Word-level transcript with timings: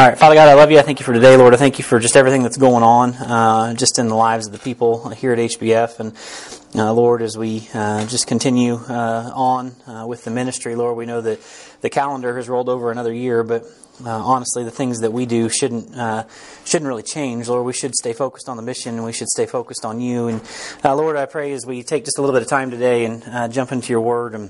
All 0.00 0.08
right, 0.08 0.18
Father 0.18 0.34
God, 0.34 0.48
I 0.48 0.54
love 0.54 0.70
you. 0.70 0.78
I 0.78 0.82
thank 0.82 0.98
you 0.98 1.04
for 1.04 1.12
today, 1.12 1.36
Lord. 1.36 1.52
I 1.52 1.58
thank 1.58 1.76
you 1.76 1.84
for 1.84 1.98
just 1.98 2.16
everything 2.16 2.42
that's 2.42 2.56
going 2.56 2.82
on, 2.82 3.12
uh, 3.16 3.74
just 3.74 3.98
in 3.98 4.08
the 4.08 4.14
lives 4.14 4.46
of 4.46 4.52
the 4.54 4.58
people 4.58 5.10
here 5.10 5.34
at 5.34 5.38
HBF. 5.38 6.00
And 6.00 6.16
uh, 6.74 6.90
Lord, 6.94 7.20
as 7.20 7.36
we 7.36 7.68
uh, 7.74 8.06
just 8.06 8.26
continue 8.26 8.76
uh, 8.76 9.30
on 9.34 9.76
uh, 9.86 10.06
with 10.06 10.24
the 10.24 10.30
ministry, 10.30 10.74
Lord, 10.74 10.96
we 10.96 11.04
know 11.04 11.20
that 11.20 11.38
the 11.82 11.90
calendar 11.90 12.34
has 12.38 12.48
rolled 12.48 12.70
over 12.70 12.90
another 12.90 13.12
year, 13.12 13.44
but 13.44 13.64
uh, 14.02 14.08
honestly, 14.08 14.64
the 14.64 14.70
things 14.70 15.00
that 15.00 15.12
we 15.12 15.26
do 15.26 15.50
shouldn't 15.50 15.90
shouldn't 16.64 16.88
really 16.88 17.02
change. 17.02 17.50
Lord, 17.50 17.66
we 17.66 17.74
should 17.74 17.94
stay 17.94 18.14
focused 18.14 18.48
on 18.48 18.56
the 18.56 18.62
mission, 18.62 18.94
and 18.94 19.04
we 19.04 19.12
should 19.12 19.28
stay 19.28 19.44
focused 19.44 19.84
on 19.84 20.00
you. 20.00 20.28
And 20.28 20.40
Lord, 20.82 21.18
I 21.18 21.26
pray 21.26 21.52
as 21.52 21.66
we 21.66 21.82
take 21.82 22.06
just 22.06 22.16
a 22.16 22.22
little 22.22 22.34
bit 22.34 22.40
of 22.40 22.48
time 22.48 22.70
today 22.70 23.04
and 23.04 23.52
jump 23.52 23.70
into 23.70 23.92
your 23.92 24.00
Word 24.00 24.34
and 24.34 24.48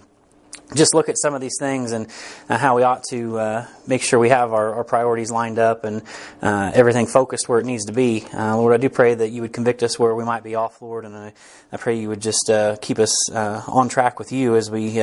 just 0.75 0.95
look 0.95 1.09
at 1.09 1.19
some 1.19 1.35
of 1.35 1.41
these 1.41 1.57
things 1.59 1.93
and 1.93 2.07
uh, 2.49 2.57
how 2.57 2.77
we 2.77 2.83
ought 2.83 3.03
to 3.11 3.39
uh, 3.39 3.67
make 3.87 4.03
sure 4.03 4.19
we 4.19 4.29
have 4.29 4.53
our, 4.53 4.75
our 4.75 4.85
priorities 4.85 5.31
lined 5.31 5.59
up 5.59 5.85
and 5.85 6.03
uh, 6.43 6.71
everything 6.75 7.07
focused 7.07 7.49
where 7.49 7.59
it 7.59 7.67
needs 7.67 7.87
to 7.87 7.93
be. 7.93 8.25
Uh, 8.33 8.57
Lord, 8.57 8.75
I 8.75 8.77
do 8.77 8.89
pray 8.89 9.15
that 9.15 9.31
you 9.31 9.43
would 9.43 9.53
convict 9.53 9.83
us 9.83 9.99
where 9.99 10.15
we 10.15 10.25
might 10.25 10.45
be 10.45 10.55
off, 10.55 10.81
Lord, 10.81 11.05
and 11.05 11.17
I, 11.17 11.33
I 11.73 11.77
pray 11.77 11.99
you 11.99 12.09
would 12.09 12.21
just 12.21 12.51
uh, 12.51 12.77
keep 12.81 12.99
us 12.99 13.31
uh, 13.33 13.63
on 13.67 13.89
track 13.89 14.19
with 14.19 14.33
you 14.33 14.57
as 14.57 14.71
we 14.71 15.01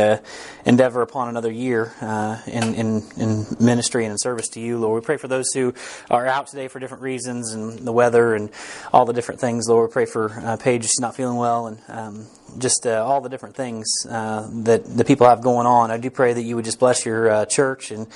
endeavor 0.66 1.02
upon 1.02 1.30
another 1.30 1.52
year 1.52 1.92
in, 2.48 2.74
in, 2.74 3.04
in, 3.18 3.46
ministry 3.60 4.06
and 4.06 4.12
in 4.12 4.18
service 4.18 4.48
to 4.50 4.60
you, 4.60 4.78
Lord. 4.78 5.02
We 5.02 5.06
pray 5.06 5.18
for 5.18 5.28
those 5.28 5.52
who 5.54 5.74
are 6.10 6.26
out 6.26 6.48
today 6.48 6.68
for 6.68 6.80
different 6.80 7.04
reasons 7.04 7.54
and 7.54 7.80
the 7.80 7.92
weather 7.92 8.36
and 8.36 8.50
all 8.94 9.06
the 9.06 9.14
different 9.14 9.42
things, 9.42 9.68
Lord. 9.68 9.90
We 9.90 9.94
pray 9.94 10.06
for 10.06 10.58
Paige, 10.62 10.84
she's 10.84 11.00
not 11.00 11.16
feeling 11.16 11.38
well, 11.38 11.68
and 11.68 11.80
um, 11.88 12.28
just 12.58 12.88
uh, 12.88 13.04
all 13.06 13.22
the 13.22 13.30
different 13.30 13.56
things 13.56 13.88
uh, 14.10 14.48
that 14.64 14.86
the 14.86 15.04
people 15.04 15.28
have 15.28 15.42
going 15.42 15.68
on. 15.68 15.92
I 15.92 15.98
do 15.98 16.10
pray 16.10 16.34
that 16.34 16.42
you 16.42 16.56
would 16.56 16.66
just 16.66 16.80
bless 16.80 17.06
your 17.06 17.30
uh, 17.30 17.46
church 17.46 17.92
and 17.92 18.08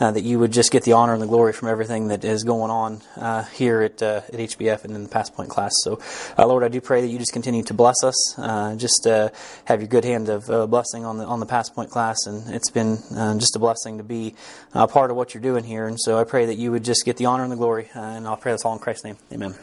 uh, 0.00 0.10
that 0.12 0.22
you 0.22 0.38
would 0.38 0.52
just 0.52 0.70
get 0.70 0.84
the 0.84 0.92
honor 0.92 1.12
and 1.12 1.22
the 1.22 1.26
glory 1.26 1.52
from 1.52 1.68
everything 1.68 2.08
that 2.08 2.24
is 2.24 2.44
going 2.44 2.70
on 2.70 3.00
uh, 3.16 3.44
here 3.44 3.82
at, 3.82 4.02
uh, 4.02 4.22
at 4.32 4.34
HBF 4.34 4.84
and 4.84 4.94
in 4.94 5.02
the 5.02 5.08
Pass 5.08 5.30
Point 5.30 5.48
class. 5.48 5.72
So, 5.82 6.00
Lord, 6.38 6.64
I 6.64 6.68
do 6.68 6.80
pray 6.80 7.00
that 7.00 7.08
you 7.08 7.18
just 7.18 7.32
continue 7.32 7.62
to 7.64 7.74
bless 7.74 8.02
us. 8.04 8.34
just 8.76 9.04
have 9.04 9.80
your 9.80 9.88
good 9.88 10.04
hand 10.04 10.28
of 10.28 10.70
blessing 10.70 11.04
on 11.04 11.18
the 11.18 11.24
on 11.24 11.40
the 11.40 11.46
Pass 11.46 11.68
Point 11.68 11.90
class, 11.90 12.26
and 12.26 12.54
it's 12.54 12.70
been 12.70 12.98
just 13.38 13.56
a 13.56 13.58
blessing 13.58 13.98
to 13.98 14.04
be 14.04 14.34
a 14.74 14.86
part 14.86 15.10
of 15.10 15.16
what 15.16 15.34
you're 15.34 15.42
doing 15.42 15.64
here. 15.64 15.86
And 15.86 15.98
so, 16.00 16.18
I 16.18 16.24
pray 16.24 16.46
that 16.46 16.56
you 16.56 16.70
would 16.70 16.84
just 16.84 17.04
get 17.04 17.16
the 17.16 17.26
honor 17.26 17.42
and 17.42 17.52
the 17.52 17.56
glory. 17.56 17.88
and 17.94 18.26
I'll 18.26 18.36
pray 18.36 18.52
this 18.52 18.64
all 18.64 18.72
in 18.72 18.78
Christ's 18.78 19.04
name. 19.04 19.16
Amen. 19.32 19.54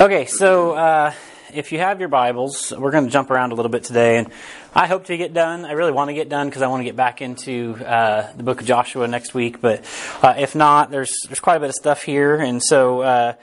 Okay, 0.00 0.26
so 0.26 1.12
if 1.52 1.72
you 1.72 1.78
have 1.78 2.00
your 2.00 2.08
Bibles, 2.08 2.72
we're 2.76 2.90
going 2.90 3.04
to 3.04 3.10
jump 3.10 3.30
around 3.30 3.52
a 3.52 3.54
little 3.54 3.70
bit 3.70 3.84
today, 3.84 4.16
and 4.18 4.32
I 4.74 4.86
hope 4.86 5.04
to 5.06 5.16
get 5.16 5.34
done. 5.34 5.64
I 5.64 5.72
really 5.72 5.92
want 5.92 6.08
to 6.08 6.14
get 6.14 6.28
done 6.28 6.48
because 6.48 6.62
I 6.62 6.66
want 6.66 6.80
to 6.80 6.84
get 6.84 6.96
back 6.96 7.20
into 7.20 7.76
uh, 7.84 8.32
the 8.34 8.42
book 8.42 8.60
of 8.60 8.66
Joshua 8.66 9.06
next 9.06 9.34
week. 9.34 9.60
But 9.60 9.84
uh, 10.22 10.34
if 10.38 10.54
not, 10.54 10.90
there's 10.90 11.12
there's 11.26 11.40
quite 11.40 11.56
a 11.56 11.60
bit 11.60 11.68
of 11.68 11.74
stuff 11.74 12.02
here, 12.02 12.36
and 12.36 12.62
so 12.62 13.00
uh, 13.02 13.34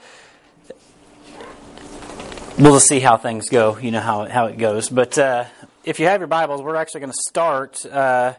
we'll 2.58 2.74
just 2.74 2.88
see 2.88 3.00
how 3.00 3.16
things 3.16 3.48
go. 3.48 3.78
You 3.78 3.92
know 3.92 4.00
how 4.00 4.28
how 4.28 4.46
it 4.46 4.58
goes. 4.58 4.88
But 4.88 5.16
uh, 5.16 5.44
if 5.84 6.00
you 6.00 6.06
have 6.06 6.20
your 6.20 6.28
Bibles, 6.28 6.62
we're 6.62 6.76
actually 6.76 7.00
going 7.00 7.12
to 7.12 7.22
start. 7.28 7.84
Uh, 7.86 8.34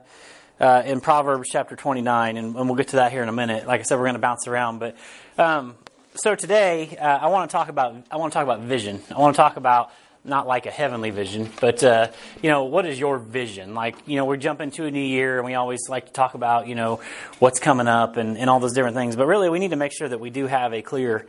uh, 0.59 0.83
in 0.86 1.02
Proverbs 1.02 1.49
chapter 1.52 1.75
29, 1.75 2.38
and, 2.38 2.55
and, 2.55 2.67
we'll 2.67 2.75
get 2.75 2.89
to 2.89 2.97
that 2.97 3.11
here 3.11 3.23
in 3.23 3.30
a 3.30 3.31
minute. 3.31 3.66
Like 3.66 3.80
I 3.80 3.83
said, 3.83 3.95
we're 3.95 4.03
going 4.03 4.14
to 4.14 4.19
bounce 4.19 4.47
around, 4.47 4.77
but 4.77 4.95
um, 5.39 5.73
so 6.16 6.36
today 6.36 6.98
uh, 6.98 7.20
I 7.20 7.28
want 7.28 7.50
to 7.50 7.54
talk 7.54 7.70
about 7.70 7.95
I 8.12 8.17
want 8.17 8.34
to 8.34 8.36
talk 8.36 8.44
about 8.44 8.62
vision. 8.62 9.02
I 9.09 9.20
want 9.20 9.36
to 9.36 9.38
talk 9.38 9.56
about 9.56 9.92
not 10.23 10.45
like 10.45 10.66
a 10.66 10.72
heavenly 10.72 11.09
vision, 11.09 11.50
but 11.59 11.84
uh, 11.84 12.08
you 12.42 12.50
know, 12.50 12.66
what 12.66 12.86
is 12.86 13.00
your 13.00 13.17
vision? 13.17 13.73
Like, 13.73 13.95
you 14.06 14.17
know, 14.17 14.26
we 14.26 14.38
jump 14.38 14.62
into 14.62 14.86
a 14.86 14.92
new 14.92 15.00
year 15.02 15.38
and 15.38 15.45
we 15.45 15.56
always 15.56 15.89
like 15.89 16.08
to 16.08 16.12
talk 16.12 16.36
about, 16.36 16.67
you 16.67 16.76
know, 16.76 17.00
what's 17.39 17.59
coming 17.59 17.88
up 17.88 18.17
and, 18.17 18.38
and 18.38 18.50
all 18.50 18.59
those 18.59 18.73
different 18.73 18.95
things. 18.95 19.16
But 19.16 19.26
really, 19.26 19.50
we 19.50 19.58
need 19.58 19.72
to 19.72 19.78
make 19.78 19.94
sure 19.94 20.08
that 20.08 20.20
we 20.20 20.30
do 20.30 20.48
have 20.48 20.73
a 20.73 20.82
clear 20.82 21.26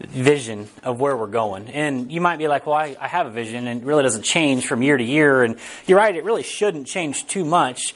vision 0.00 0.68
of 0.82 1.00
where 1.00 1.16
we're 1.16 1.26
going. 1.26 1.68
And 1.68 2.10
you 2.10 2.20
might 2.20 2.38
be 2.38 2.48
like, 2.48 2.66
well, 2.66 2.76
I, 2.76 2.96
I 3.00 3.08
have 3.08 3.26
a 3.26 3.30
vision 3.30 3.66
and 3.68 3.82
it 3.82 3.86
really 3.86 4.02
doesn't 4.02 4.24
change 4.24 4.66
from 4.66 4.82
year 4.82 4.96
to 4.96 5.04
year. 5.04 5.44
And 5.44 5.56
you're 5.86 5.98
right, 5.98 6.14
it 6.14 6.24
really 6.24 6.42
shouldn't 6.42 6.86
change 6.86 7.26
too 7.26 7.44
much 7.44 7.94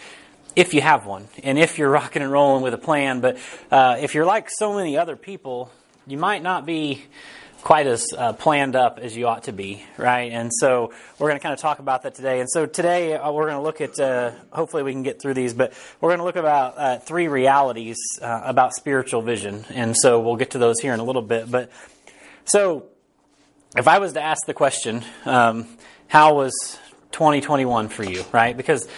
if 0.55 0.75
you 0.75 0.81
have 0.81 1.07
one 1.07 1.29
and 1.43 1.59
if 1.59 1.79
you're 1.79 1.91
rocking 1.91 2.23
and 2.23 2.31
rolling 2.31 2.63
with 2.63 2.75
a 2.75 2.79
plan. 2.79 3.21
But 3.21 3.39
uh, 3.71 3.97
if 4.01 4.15
you're 4.15 4.27
like 4.27 4.49
so 4.51 4.75
many 4.75 4.97
other 4.97 5.17
people, 5.17 5.73
you 6.09 6.17
might 6.17 6.43
not 6.43 6.65
be 6.65 7.05
quite 7.63 7.87
as 7.87 8.07
uh, 8.17 8.33
planned 8.33 8.75
up 8.75 8.99
as 8.99 9.17
you 9.17 9.27
ought 9.27 9.45
to 9.45 9.53
be, 9.53 9.85
right? 9.97 10.33
And 10.33 10.51
so 10.53 10.93
we're 11.19 11.29
going 11.29 11.39
to 11.39 11.43
kind 11.43 11.53
of 11.53 11.59
talk 11.59 11.81
about 11.81 12.03
that 12.05 12.15
today. 12.15 12.41
And 12.41 12.49
so 12.49 12.67
today 12.67 13.15
uh, 13.15 13.31
we're 13.31 13.45
going 13.45 13.57
to 13.57 13.63
look 13.63 13.81
at, 13.81 13.99
uh, 13.99 14.31
hopefully 14.51 14.83
we 14.83 14.93
can 14.93 15.03
get 15.03 15.21
through 15.21 15.35
these, 15.35 15.53
but 15.53 15.75
we're 16.01 16.11
going 16.11 16.21
to 16.21 16.25
look 16.25 16.37
about 16.37 16.79
uh, 16.79 16.99
three 16.99 17.29
realities 17.29 17.99
uh, 18.23 18.43
about 18.45 18.75
spiritual 18.75 19.23
vision. 19.23 19.65
And 19.71 19.97
so 19.97 20.21
we'll 20.21 20.37
get 20.37 20.53
to 20.53 20.59
those 20.59 20.81
here 20.81 20.95
in 20.95 21.01
a 21.01 21.05
little 21.05 21.23
bit. 21.23 21.51
But 21.51 21.71
so 22.45 22.87
if 23.77 23.87
I 23.87 23.99
was 23.99 24.15
to 24.15 24.23
ask 24.23 24.47
the 24.47 24.55
question, 24.55 25.05
um, 25.27 25.67
how 26.07 26.37
was 26.37 26.79
2021 27.13 27.89
for 27.89 28.05
you, 28.05 28.25
right? 28.33 28.57
Because 28.57 28.89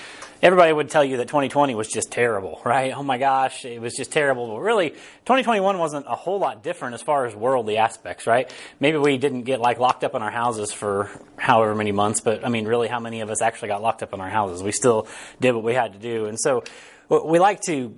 everybody 0.42 0.72
would 0.72 0.90
tell 0.90 1.04
you 1.04 1.18
that 1.18 1.28
2020 1.28 1.74
was 1.74 1.88
just 1.88 2.10
terrible, 2.10 2.60
right? 2.64 2.92
Oh 2.94 3.02
my 3.02 3.18
gosh, 3.18 3.64
it 3.64 3.80
was 3.80 3.94
just 3.94 4.12
terrible. 4.12 4.48
But 4.48 4.60
really, 4.60 4.90
2021 4.90 5.78
wasn't 5.78 6.06
a 6.08 6.14
whole 6.14 6.38
lot 6.38 6.62
different 6.62 6.94
as 6.94 7.02
far 7.02 7.26
as 7.26 7.34
worldly 7.34 7.76
aspects, 7.76 8.26
right? 8.26 8.52
Maybe 8.78 8.98
we 8.98 9.18
didn't 9.18 9.42
get 9.42 9.60
like 9.60 9.78
locked 9.78 10.04
up 10.04 10.14
in 10.14 10.22
our 10.22 10.30
houses 10.30 10.72
for 10.72 11.10
however 11.36 11.74
many 11.74 11.92
months, 11.92 12.20
but 12.20 12.44
I 12.44 12.48
mean, 12.48 12.66
really, 12.66 12.88
how 12.88 13.00
many 13.00 13.20
of 13.20 13.30
us 13.30 13.42
actually 13.42 13.68
got 13.68 13.82
locked 13.82 14.02
up 14.02 14.12
in 14.12 14.20
our 14.20 14.30
houses? 14.30 14.62
We 14.62 14.72
still 14.72 15.06
did 15.40 15.54
what 15.54 15.64
we 15.64 15.74
had 15.74 15.92
to 15.92 15.98
do. 15.98 16.26
And 16.26 16.38
so 16.38 16.64
we 17.08 17.38
like 17.38 17.60
to 17.62 17.96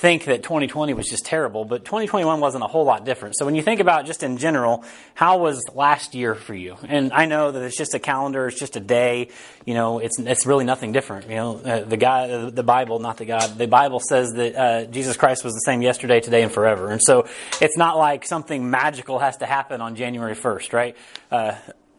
think 0.00 0.24
that 0.24 0.42
2020 0.42 0.94
was 0.94 1.06
just 1.06 1.26
terrible, 1.26 1.66
but 1.66 1.84
2021 1.84 2.40
wasn't 2.40 2.64
a 2.64 2.66
whole 2.66 2.84
lot 2.84 3.04
different. 3.04 3.36
So 3.36 3.44
when 3.44 3.54
you 3.54 3.60
think 3.60 3.80
about 3.80 4.06
just 4.06 4.22
in 4.22 4.38
general, 4.38 4.82
how 5.12 5.36
was 5.36 5.62
last 5.74 6.14
year 6.14 6.34
for 6.34 6.54
you? 6.54 6.78
And 6.88 7.12
I 7.12 7.26
know 7.26 7.50
that 7.52 7.62
it's 7.62 7.76
just 7.76 7.92
a 7.92 7.98
calendar, 7.98 8.46
it's 8.46 8.58
just 8.58 8.76
a 8.76 8.80
day. 8.80 9.28
You 9.66 9.74
know, 9.74 9.98
it's 9.98 10.18
it's 10.18 10.46
really 10.46 10.64
nothing 10.64 10.92
different. 10.92 11.28
You 11.28 11.36
know, 11.36 11.56
uh, 11.58 11.84
the 11.84 11.98
guy, 11.98 12.30
uh, 12.30 12.48
the 12.48 12.62
Bible, 12.62 12.98
not 12.98 13.18
the 13.18 13.26
God. 13.26 13.58
The 13.58 13.66
Bible 13.66 14.00
says 14.00 14.32
that 14.32 14.56
uh, 14.56 14.84
Jesus 14.86 15.18
Christ 15.18 15.44
was 15.44 15.52
the 15.52 15.60
same 15.60 15.82
yesterday, 15.82 16.20
today, 16.20 16.42
and 16.42 16.50
forever. 16.50 16.88
And 16.90 17.02
so 17.02 17.28
it's 17.60 17.76
not 17.76 17.98
like 17.98 18.24
something 18.24 18.70
magical 18.70 19.18
has 19.18 19.36
to 19.38 19.46
happen 19.46 19.82
on 19.82 19.96
January 19.96 20.34
1st, 20.34 20.72
right? 20.72 20.96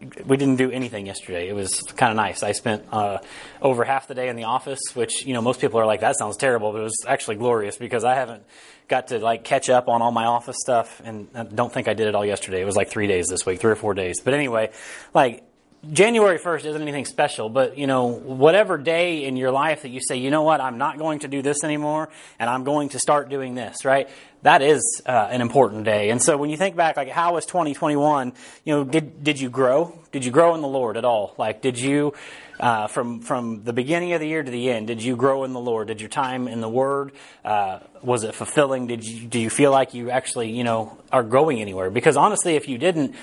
Uh, 0.02 0.22
we 0.26 0.36
didn't 0.36 0.56
do 0.56 0.70
anything 0.70 1.06
yesterday. 1.06 1.48
It 1.48 1.54
was 1.54 1.80
kind 1.96 2.10
of 2.10 2.16
nice. 2.16 2.42
I 2.42 2.52
spent 2.52 2.84
uh, 2.92 3.18
over 3.60 3.84
half 3.84 4.08
the 4.08 4.14
day 4.14 4.28
in 4.28 4.36
the 4.36 4.44
office, 4.44 4.80
which 4.94 5.26
you 5.26 5.34
know 5.34 5.40
most 5.40 5.60
people 5.60 5.80
are 5.80 5.86
like 5.86 6.00
that 6.00 6.16
sounds 6.16 6.36
terrible, 6.36 6.72
but 6.72 6.80
it 6.80 6.84
was 6.84 7.04
actually 7.06 7.36
glorious 7.36 7.76
because 7.76 8.04
I 8.04 8.14
haven't 8.14 8.42
got 8.88 9.08
to 9.08 9.18
like 9.18 9.44
catch 9.44 9.70
up 9.70 9.88
on 9.88 10.02
all 10.02 10.12
my 10.12 10.26
office 10.26 10.56
stuff, 10.60 11.00
and 11.04 11.28
I 11.34 11.44
don't 11.44 11.72
think 11.72 11.88
I 11.88 11.94
did 11.94 12.08
it 12.08 12.14
all 12.14 12.26
yesterday. 12.26 12.60
It 12.60 12.66
was 12.66 12.76
like 12.76 12.88
three 12.88 13.06
days 13.06 13.28
this 13.28 13.46
week, 13.46 13.60
three 13.60 13.72
or 13.72 13.76
four 13.76 13.94
days. 13.94 14.20
But 14.20 14.34
anyway, 14.34 14.70
like 15.14 15.44
January 15.90 16.38
1st 16.38 16.64
isn't 16.64 16.82
anything 16.82 17.04
special, 17.04 17.48
but 17.48 17.76
you 17.76 17.88
know, 17.88 18.06
whatever 18.06 18.78
day 18.78 19.24
in 19.24 19.36
your 19.36 19.50
life 19.50 19.82
that 19.82 19.88
you 19.88 20.00
say, 20.00 20.16
you 20.16 20.30
know 20.30 20.42
what, 20.42 20.60
I'm 20.60 20.78
not 20.78 20.96
going 20.96 21.20
to 21.20 21.28
do 21.28 21.42
this 21.42 21.64
anymore 21.64 22.08
and 22.38 22.48
I'm 22.48 22.62
going 22.62 22.90
to 22.90 23.00
start 23.00 23.28
doing 23.28 23.56
this, 23.56 23.84
right? 23.84 24.08
That 24.42 24.62
is 24.62 25.02
uh, 25.06 25.10
an 25.10 25.40
important 25.40 25.84
day. 25.84 26.10
And 26.10 26.22
so 26.22 26.36
when 26.36 26.50
you 26.50 26.56
think 26.56 26.76
back, 26.76 26.96
like, 26.96 27.08
how 27.08 27.34
was 27.34 27.46
2021? 27.46 28.32
You 28.64 28.74
know, 28.74 28.84
did, 28.84 29.24
did 29.24 29.40
you 29.40 29.50
grow? 29.50 29.98
Did 30.12 30.24
you 30.24 30.30
grow 30.30 30.54
in 30.54 30.60
the 30.60 30.68
Lord 30.68 30.96
at 30.96 31.04
all? 31.04 31.34
Like, 31.36 31.62
did 31.62 31.76
you, 31.80 32.14
uh, 32.60 32.86
from, 32.86 33.20
from 33.20 33.64
the 33.64 33.72
beginning 33.72 34.12
of 34.12 34.20
the 34.20 34.28
year 34.28 34.42
to 34.44 34.50
the 34.50 34.70
end, 34.70 34.86
did 34.86 35.02
you 35.02 35.16
grow 35.16 35.42
in 35.42 35.52
the 35.52 35.60
Lord? 35.60 35.88
Did 35.88 36.00
your 36.00 36.10
time 36.10 36.46
in 36.46 36.60
the 36.60 36.68
Word, 36.68 37.10
uh, 37.44 37.80
was 38.02 38.22
it 38.22 38.36
fulfilling? 38.36 38.86
Did 38.86 39.04
you, 39.04 39.26
do 39.26 39.40
you 39.40 39.50
feel 39.50 39.72
like 39.72 39.94
you 39.94 40.10
actually, 40.10 40.52
you 40.52 40.62
know, 40.62 40.96
are 41.10 41.24
growing 41.24 41.60
anywhere? 41.60 41.90
Because 41.90 42.16
honestly, 42.16 42.54
if 42.54 42.68
you 42.68 42.78
didn't, 42.78 43.16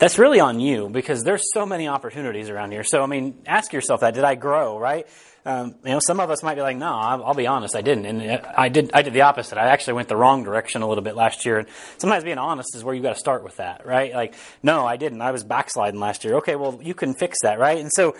that's 0.00 0.18
really 0.18 0.40
on 0.40 0.58
you 0.60 0.88
because 0.88 1.22
there's 1.22 1.42
so 1.52 1.66
many 1.66 1.86
opportunities 1.86 2.48
around 2.48 2.72
here. 2.72 2.82
So, 2.82 3.02
I 3.02 3.06
mean, 3.06 3.42
ask 3.46 3.72
yourself 3.72 4.00
that. 4.00 4.14
Did 4.14 4.24
I 4.24 4.34
grow, 4.34 4.78
right? 4.78 5.06
Um, 5.44 5.74
you 5.84 5.92
know, 5.92 6.00
some 6.00 6.20
of 6.20 6.30
us 6.30 6.42
might 6.42 6.54
be 6.54 6.62
like, 6.62 6.76
no, 6.76 6.92
I'll, 6.92 7.24
I'll, 7.24 7.34
be 7.34 7.46
honest, 7.46 7.76
I 7.76 7.82
didn't. 7.82 8.06
And 8.06 8.22
I 8.56 8.70
did, 8.70 8.90
I 8.94 9.02
did 9.02 9.12
the 9.12 9.22
opposite. 9.22 9.58
I 9.58 9.68
actually 9.68 9.94
went 9.94 10.08
the 10.08 10.16
wrong 10.16 10.42
direction 10.42 10.82
a 10.82 10.88
little 10.88 11.04
bit 11.04 11.16
last 11.16 11.44
year. 11.44 11.58
And 11.58 11.68
sometimes 11.98 12.24
being 12.24 12.38
honest 12.38 12.74
is 12.74 12.82
where 12.82 12.94
you 12.94 13.02
got 13.02 13.14
to 13.14 13.18
start 13.18 13.44
with 13.44 13.56
that, 13.58 13.86
right? 13.86 14.12
Like, 14.12 14.34
no, 14.62 14.86
I 14.86 14.96
didn't. 14.96 15.20
I 15.20 15.30
was 15.30 15.44
backsliding 15.44 16.00
last 16.00 16.24
year. 16.24 16.36
Okay, 16.36 16.56
well, 16.56 16.80
you 16.82 16.94
can 16.94 17.14
fix 17.14 17.38
that, 17.42 17.58
right? 17.58 17.78
And 17.78 17.90
so, 17.92 18.16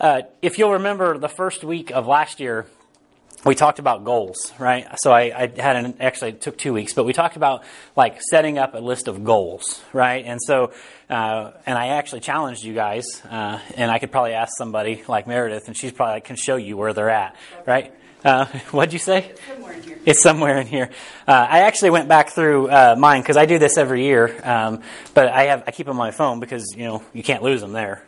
uh, 0.00 0.22
if 0.40 0.58
you'll 0.58 0.72
remember 0.72 1.18
the 1.18 1.28
first 1.28 1.62
week 1.62 1.90
of 1.90 2.06
last 2.06 2.40
year, 2.40 2.66
we 3.44 3.54
talked 3.54 3.78
about 3.78 4.04
goals, 4.04 4.52
right? 4.58 4.86
So 4.98 5.12
I, 5.12 5.22
I, 5.22 5.52
had 5.60 5.76
an 5.76 5.94
actually 6.00 6.30
it 6.30 6.40
took 6.40 6.58
two 6.58 6.72
weeks, 6.72 6.92
but 6.92 7.04
we 7.04 7.12
talked 7.12 7.36
about 7.36 7.64
like 7.96 8.20
setting 8.20 8.58
up 8.58 8.74
a 8.74 8.78
list 8.78 9.06
of 9.06 9.22
goals, 9.24 9.80
right? 9.92 10.24
And 10.24 10.40
so, 10.42 10.72
uh, 11.08 11.52
and 11.64 11.78
I 11.78 11.88
actually 11.88 12.20
challenged 12.20 12.64
you 12.64 12.74
guys, 12.74 13.22
uh, 13.30 13.60
and 13.76 13.90
I 13.90 13.98
could 13.98 14.10
probably 14.10 14.32
ask 14.32 14.52
somebody 14.58 15.02
like 15.06 15.26
Meredith, 15.26 15.68
and 15.68 15.76
she's 15.76 15.92
probably 15.92 16.20
can 16.20 16.36
show 16.36 16.56
you 16.56 16.76
where 16.76 16.92
they're 16.92 17.10
at, 17.10 17.36
right? 17.66 17.94
Uh, 18.24 18.46
what'd 18.72 18.92
you 18.92 18.98
say? 18.98 19.30
It's 19.30 19.40
somewhere 19.46 19.72
in 19.72 19.82
here. 19.82 19.98
It's 20.04 20.22
somewhere 20.22 20.58
in 20.58 20.66
here. 20.66 20.90
Uh, 21.26 21.46
I 21.48 21.60
actually 21.60 21.90
went 21.90 22.08
back 22.08 22.30
through 22.30 22.68
uh, 22.68 22.96
mine 22.98 23.22
because 23.22 23.36
I 23.36 23.46
do 23.46 23.60
this 23.60 23.78
every 23.78 24.04
year, 24.04 24.40
um, 24.44 24.82
but 25.14 25.28
I 25.28 25.44
have 25.44 25.62
I 25.66 25.70
keep 25.70 25.86
them 25.86 26.00
on 26.00 26.06
my 26.06 26.10
phone 26.10 26.40
because 26.40 26.74
you 26.76 26.84
know 26.84 27.04
you 27.12 27.22
can't 27.22 27.44
lose 27.44 27.60
them 27.60 27.72
there. 27.72 28.04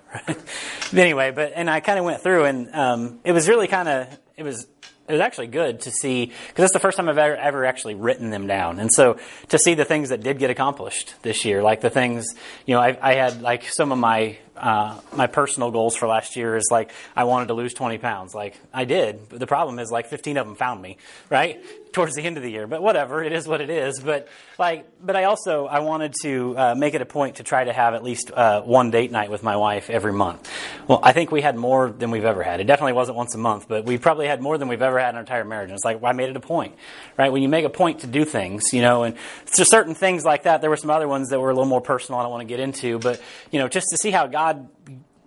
anyway, 0.93 1.31
but 1.31 1.53
and 1.55 1.71
I 1.71 1.79
kind 1.79 2.01
of 2.01 2.05
went 2.05 2.21
through, 2.21 2.47
and 2.47 2.75
um, 2.75 3.21
it 3.23 3.31
was 3.31 3.49
really 3.49 3.69
kind 3.69 3.89
of 3.89 4.19
it 4.37 4.43
was 4.43 4.67
it 5.11 5.13
was 5.13 5.21
actually 5.21 5.49
good 5.49 5.81
to 5.81 5.91
see 5.91 6.27
because 6.27 6.65
it's 6.65 6.73
the 6.73 6.79
first 6.79 6.97
time 6.97 7.09
I've 7.09 7.19
ever, 7.19 7.37
ever 7.37 7.65
actually 7.65 7.97
written 7.97 8.31
them 8.31 8.47
down, 8.47 8.79
and 8.79 8.91
so 8.93 9.19
to 9.49 9.59
see 9.59 9.75
the 9.75 9.85
things 9.85 10.11
that 10.11 10.23
did 10.23 10.39
get 10.39 10.51
accomplished 10.51 11.15
this 11.23 11.45
year, 11.45 11.63
like 11.63 11.81
the 11.81 11.91
things 11.91 12.35
you 12.67 12.75
know, 12.75 12.81
I, 12.81 12.97
I 13.03 13.15
had 13.15 13.43
like 13.43 13.65
some 13.65 13.91
of 13.91 13.99
my 13.99 14.39
uh, 14.61 15.01
my 15.15 15.27
personal 15.27 15.71
goals 15.71 15.97
for 15.97 16.07
last 16.07 16.37
year 16.37 16.57
is 16.57 16.69
like 16.71 16.93
I 17.17 17.25
wanted 17.25 17.49
to 17.49 17.55
lose 17.55 17.75
20 17.75 17.99
pounds. 17.99 18.35
Like 18.35 18.59
I 18.73 18.85
did, 18.85 19.29
but 19.29 19.41
the 19.41 19.47
problem 19.47 19.79
is 19.79 19.91
like 19.91 20.07
15 20.07 20.37
of 20.37 20.47
them 20.47 20.57
found 20.57 20.81
me 20.81 20.99
right 21.29 21.61
towards 21.93 22.15
the 22.15 22.23
end 22.23 22.37
of 22.37 22.43
the 22.43 22.51
year. 22.51 22.67
But 22.67 22.83
whatever, 22.83 23.23
it 23.23 23.33
is 23.33 23.49
what 23.49 23.61
it 23.61 23.71
is. 23.71 24.01
But 24.01 24.29
like, 24.59 24.87
but 25.05 25.17
I 25.17 25.25
also 25.25 25.67
I 25.67 25.81
wanted 25.81 26.15
to 26.23 26.57
uh, 26.57 26.75
make 26.75 26.95
it 26.95 27.03
a 27.03 27.07
point 27.07 27.37
to 27.37 27.43
try 27.43 27.65
to 27.65 27.73
have 27.73 27.95
at 27.95 28.03
least 28.03 28.31
uh, 28.31 28.63
one 28.63 28.91
date 28.91 29.11
night 29.11 29.31
with 29.31 29.43
my 29.43 29.57
wife 29.57 29.91
every 29.91 30.13
month. 30.13 30.51
Well, 30.87 31.01
I 31.03 31.13
think 31.13 31.31
we 31.31 31.41
had 31.41 31.57
more 31.57 31.91
than 31.91 32.11
we've 32.11 32.25
ever 32.25 32.43
had. 32.43 32.61
It 32.61 32.65
definitely 32.65 32.93
wasn't 32.95 33.17
once 33.17 33.35
a 33.35 33.39
month, 33.39 33.67
but 33.69 33.85
we 33.85 33.99
probably 33.99 34.27
had 34.27 34.41
more 34.41 34.59
than 34.59 34.69
we've 34.69 34.83
ever 34.83 34.99
had 34.99 35.11
in 35.11 35.15
our 35.17 35.21
entire 35.21 35.45
marriage. 35.45 35.71
And 35.71 35.75
it's 35.75 35.85
like 35.85 36.01
well, 36.01 36.11
I 36.11 36.15
made 36.15 36.31
it 36.31 36.37
a 36.37 36.41
point, 36.41 36.75
right? 37.17 37.33
When 37.33 37.43
you 37.43 37.49
make 37.49 37.65
a 37.65 37.71
point 37.71 38.01
to 38.01 38.07
do 38.07 38.25
things, 38.25 38.73
you 38.73 38.83
know, 38.83 39.03
and 39.05 39.17
so 39.47 39.65
certain 39.65 39.95
things 39.95 40.25
like 40.25 40.45
that. 40.45 40.61
There 40.61 40.71
were 40.71 40.77
some 40.77 40.91
other 40.91 41.09
ones 41.09 41.29
that 41.31 41.41
were 41.41 41.51
a 41.51 41.55
little 41.55 41.69
more 41.69 41.81
personal. 41.81 42.21
I 42.21 42.23
don't 42.25 42.33
want 42.33 42.43
to 42.43 42.49
get 42.49 42.61
into, 42.61 42.99
but 42.99 43.21
you 43.51 43.59
know, 43.59 43.69
just 43.69 43.87
to 43.91 43.97
see 43.97 44.11
how 44.11 44.27
God 44.27 44.50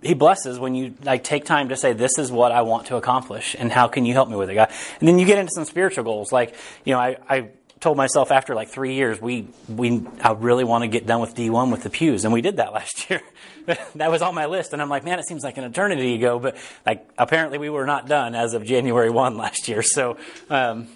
he 0.03 0.13
blesses 0.13 0.59
when 0.59 0.75
you 0.75 0.93
like 1.03 1.23
take 1.23 1.45
time 1.45 1.69
to 1.69 1.75
say 1.75 1.93
this 1.93 2.17
is 2.17 2.31
what 2.31 2.51
I 2.51 2.61
want 2.61 2.87
to 2.87 2.97
accomplish 2.97 3.55
and 3.57 3.71
how 3.71 3.87
can 3.87 4.05
you 4.05 4.13
help 4.13 4.29
me 4.29 4.35
with 4.35 4.49
it 4.49 4.55
God? 4.55 4.69
And 4.99 5.07
then 5.07 5.17
you 5.19 5.25
get 5.25 5.37
into 5.39 5.51
some 5.53 5.65
spiritual 5.65 6.03
goals 6.03 6.31
like 6.31 6.55
you 6.83 6.93
know 6.93 6.99
I, 6.99 7.17
I 7.29 7.49
told 7.79 7.97
myself 7.97 8.31
after 8.31 8.55
like 8.55 8.69
three 8.69 8.95
years 8.95 9.21
we 9.21 9.47
we 9.67 10.05
I 10.21 10.31
really 10.33 10.63
want 10.63 10.83
to 10.83 10.87
get 10.87 11.05
done 11.05 11.21
with 11.21 11.35
D1 11.35 11.71
with 11.71 11.83
the 11.83 11.89
pews 11.89 12.23
and 12.25 12.33
we 12.33 12.41
did 12.41 12.57
that 12.57 12.73
last 12.73 13.09
year. 13.09 13.21
That 13.95 14.11
was 14.11 14.21
on 14.21 14.35
my 14.35 14.45
list 14.47 14.73
and 14.73 14.81
I'm 14.81 14.89
like 14.89 15.05
man 15.05 15.19
it 15.19 15.27
seems 15.27 15.43
like 15.43 15.57
an 15.57 15.63
eternity 15.63 16.15
ago 16.15 16.39
but 16.39 16.57
like 16.85 17.07
apparently 17.17 17.57
we 17.57 17.69
were 17.69 17.85
not 17.85 18.07
done 18.07 18.35
as 18.35 18.53
of 18.53 18.65
January 18.65 19.09
1 19.09 19.37
last 19.37 19.67
year 19.67 19.81
so 19.81 20.17
um, 20.49 20.87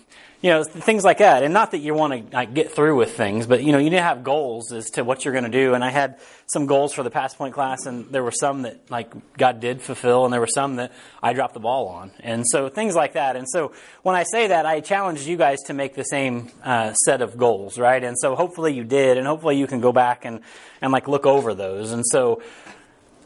you 0.41 0.51
know 0.51 0.63
things 0.63 1.03
like 1.03 1.17
that. 1.17 1.43
And 1.43 1.53
not 1.53 1.71
that 1.71 1.79
you 1.79 1.93
want 1.93 2.29
to 2.29 2.35
like, 2.35 2.53
get 2.53 2.71
through 2.71 2.95
with 2.95 3.15
things 3.15 3.47
but 3.47 3.63
you 3.63 3.71
know 3.71 3.77
you 3.77 3.89
need 3.89 3.97
to 3.97 4.01
have 4.01 4.23
goals 4.23 4.71
as 4.71 4.91
to 4.91 5.03
what 5.03 5.25
you're 5.25 5.33
going 5.33 5.43
to 5.43 5.49
do. 5.49 5.73
And 5.73 5.83
i 5.83 5.89
had 5.89 6.19
some 6.45 6.65
goals 6.65 6.93
for 6.93 7.03
the 7.03 7.09
Passpoint 7.09 7.53
class 7.53 7.85
and 7.85 8.09
there 8.09 8.23
were 8.23 8.31
some 8.31 8.61
that 8.61 8.89
like 8.89 9.11
god 9.37 9.59
did 9.59 9.81
fulfill 9.81 10.25
and 10.25 10.33
there 10.33 10.39
were 10.39 10.47
some 10.47 10.75
that 10.77 10.91
i 11.21 11.33
dropped 11.33 11.53
the 11.53 11.59
ball 11.59 11.87
on. 11.87 12.11
And 12.19 12.45
so 12.47 12.69
things 12.69 12.95
like 12.95 13.13
that. 13.13 13.35
And 13.35 13.47
so 13.49 13.73
when 14.03 14.15
i 14.15 14.23
say 14.23 14.47
that 14.47 14.65
i 14.65 14.79
challenge 14.79 15.21
you 15.21 15.37
guys 15.37 15.59
to 15.67 15.73
make 15.73 15.95
the 15.95 16.03
same 16.03 16.51
uh, 16.63 16.93
set 16.93 17.21
of 17.21 17.37
goals 17.37 17.77
right? 17.77 18.03
And 18.03 18.17
so 18.17 18.35
hopefully 18.35 18.73
you 18.73 18.83
did 18.83 19.17
and 19.17 19.25
hopefully 19.25 19.57
you 19.57 19.67
can 19.67 19.81
go 19.81 19.91
back 19.91 20.25
and 20.25 20.41
and 20.81 20.91
like 20.91 21.07
look 21.07 21.25
over 21.25 21.53
those. 21.53 21.91
And 21.91 22.05
so 22.05 22.41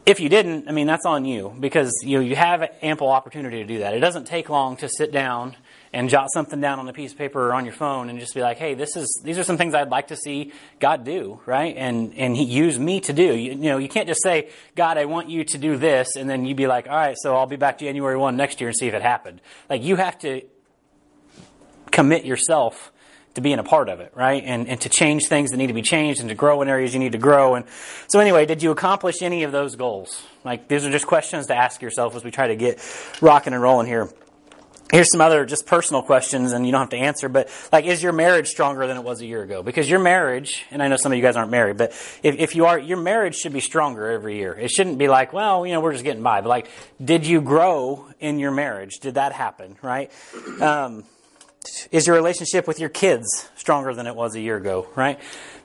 if 0.04 0.18
you 0.18 0.28
didn't, 0.28 0.68
I 0.68 0.72
mean, 0.72 0.86
that's 0.86 1.06
on 1.06 1.24
you 1.24 1.54
because 1.60 1.92
you 2.02 2.18
know, 2.18 2.24
you 2.24 2.34
have 2.34 2.68
ample 2.82 3.08
opportunity 3.08 3.58
to 3.58 3.64
do 3.64 3.78
that. 3.80 3.94
It 3.94 4.00
doesn't 4.00 4.26
take 4.26 4.48
long 4.48 4.76
to 4.78 4.88
sit 4.88 5.12
down 5.12 5.56
and 5.92 6.08
jot 6.08 6.28
something 6.32 6.60
down 6.60 6.78
on 6.78 6.88
a 6.88 6.92
piece 6.92 7.12
of 7.12 7.18
paper 7.18 7.48
or 7.48 7.54
on 7.54 7.64
your 7.64 7.74
phone 7.74 8.08
and 8.08 8.18
just 8.18 8.34
be 8.34 8.40
like, 8.40 8.58
hey, 8.58 8.74
this 8.74 8.96
is 8.96 9.20
these 9.24 9.38
are 9.38 9.44
some 9.44 9.58
things 9.58 9.74
I'd 9.74 9.90
like 9.90 10.08
to 10.08 10.16
see 10.16 10.52
God 10.80 11.04
do, 11.04 11.40
right? 11.46 11.76
And 11.76 12.14
and 12.14 12.36
He 12.36 12.44
use 12.44 12.78
me 12.78 13.00
to 13.00 13.12
do. 13.12 13.34
You, 13.34 13.52
you 13.52 13.56
know, 13.56 13.78
you 13.78 13.88
can't 13.88 14.08
just 14.08 14.22
say, 14.22 14.50
God, 14.74 14.98
I 14.98 15.04
want 15.04 15.28
you 15.28 15.44
to 15.44 15.58
do 15.58 15.76
this, 15.76 16.16
and 16.16 16.28
then 16.28 16.44
you 16.46 16.54
be 16.54 16.66
like, 16.66 16.88
all 16.88 16.96
right, 16.96 17.16
so 17.18 17.36
I'll 17.36 17.46
be 17.46 17.56
back 17.56 17.78
January 17.78 18.16
one 18.16 18.36
next 18.36 18.60
year 18.60 18.68
and 18.68 18.76
see 18.76 18.88
if 18.88 18.94
it 18.94 19.02
happened. 19.02 19.40
Like 19.68 19.82
you 19.82 19.96
have 19.96 20.18
to 20.20 20.42
commit 21.90 22.24
yourself 22.24 22.92
to 23.34 23.40
being 23.40 23.58
a 23.58 23.62
part 23.62 23.88
of 23.88 24.00
it, 24.00 24.12
right? 24.14 24.42
And, 24.44 24.68
and 24.68 24.80
to 24.82 24.88
change 24.88 25.26
things 25.26 25.50
that 25.50 25.56
need 25.56 25.68
to 25.68 25.72
be 25.72 25.82
changed 25.82 26.20
and 26.20 26.28
to 26.28 26.34
grow 26.34 26.60
in 26.60 26.68
areas 26.68 26.92
you 26.92 27.00
need 27.00 27.12
to 27.12 27.18
grow. 27.18 27.54
And 27.54 27.64
so 28.08 28.20
anyway, 28.20 28.44
did 28.44 28.62
you 28.62 28.70
accomplish 28.70 29.22
any 29.22 29.44
of 29.44 29.52
those 29.52 29.74
goals? 29.76 30.22
Like 30.44 30.68
these 30.68 30.84
are 30.84 30.90
just 30.90 31.06
questions 31.06 31.46
to 31.46 31.56
ask 31.56 31.80
yourself 31.80 32.14
as 32.14 32.24
we 32.24 32.30
try 32.30 32.48
to 32.48 32.56
get 32.56 32.78
rocking 33.22 33.54
and 33.54 33.62
rolling 33.62 33.86
here. 33.86 34.10
Here's 34.92 35.10
some 35.10 35.22
other 35.22 35.46
just 35.46 35.64
personal 35.64 36.02
questions, 36.02 36.52
and 36.52 36.66
you 36.66 36.70
don't 36.70 36.82
have 36.82 36.90
to 36.90 36.98
answer, 36.98 37.30
but 37.30 37.48
like, 37.72 37.86
is 37.86 38.02
your 38.02 38.12
marriage 38.12 38.48
stronger 38.48 38.86
than 38.86 38.98
it 38.98 39.02
was 39.02 39.22
a 39.22 39.26
year 39.26 39.42
ago? 39.42 39.62
Because 39.62 39.88
your 39.88 40.00
marriage, 40.00 40.66
and 40.70 40.82
I 40.82 40.88
know 40.88 40.96
some 40.96 41.12
of 41.12 41.16
you 41.16 41.22
guys 41.22 41.34
aren't 41.34 41.50
married, 41.50 41.78
but 41.78 41.92
if, 42.22 42.38
if 42.38 42.54
you 42.54 42.66
are, 42.66 42.78
your 42.78 42.98
marriage 42.98 43.36
should 43.36 43.54
be 43.54 43.60
stronger 43.60 44.10
every 44.10 44.36
year. 44.36 44.52
It 44.52 44.70
shouldn't 44.70 44.98
be 44.98 45.08
like, 45.08 45.32
well, 45.32 45.64
you 45.64 45.72
know, 45.72 45.80
we're 45.80 45.92
just 45.92 46.04
getting 46.04 46.22
by. 46.22 46.42
But 46.42 46.50
like, 46.50 46.68
did 47.02 47.26
you 47.26 47.40
grow 47.40 48.06
in 48.20 48.38
your 48.38 48.50
marriage? 48.50 48.98
Did 49.00 49.14
that 49.14 49.32
happen, 49.32 49.78
right? 49.80 50.10
Um, 50.60 51.04
is 51.90 52.06
your 52.06 52.14
relationship 52.14 52.68
with 52.68 52.78
your 52.78 52.90
kids 52.90 53.48
stronger 53.56 53.94
than 53.94 54.06
it 54.06 54.14
was 54.14 54.34
a 54.34 54.40
year 54.40 54.58
ago, 54.58 54.88
right? 54.94 55.18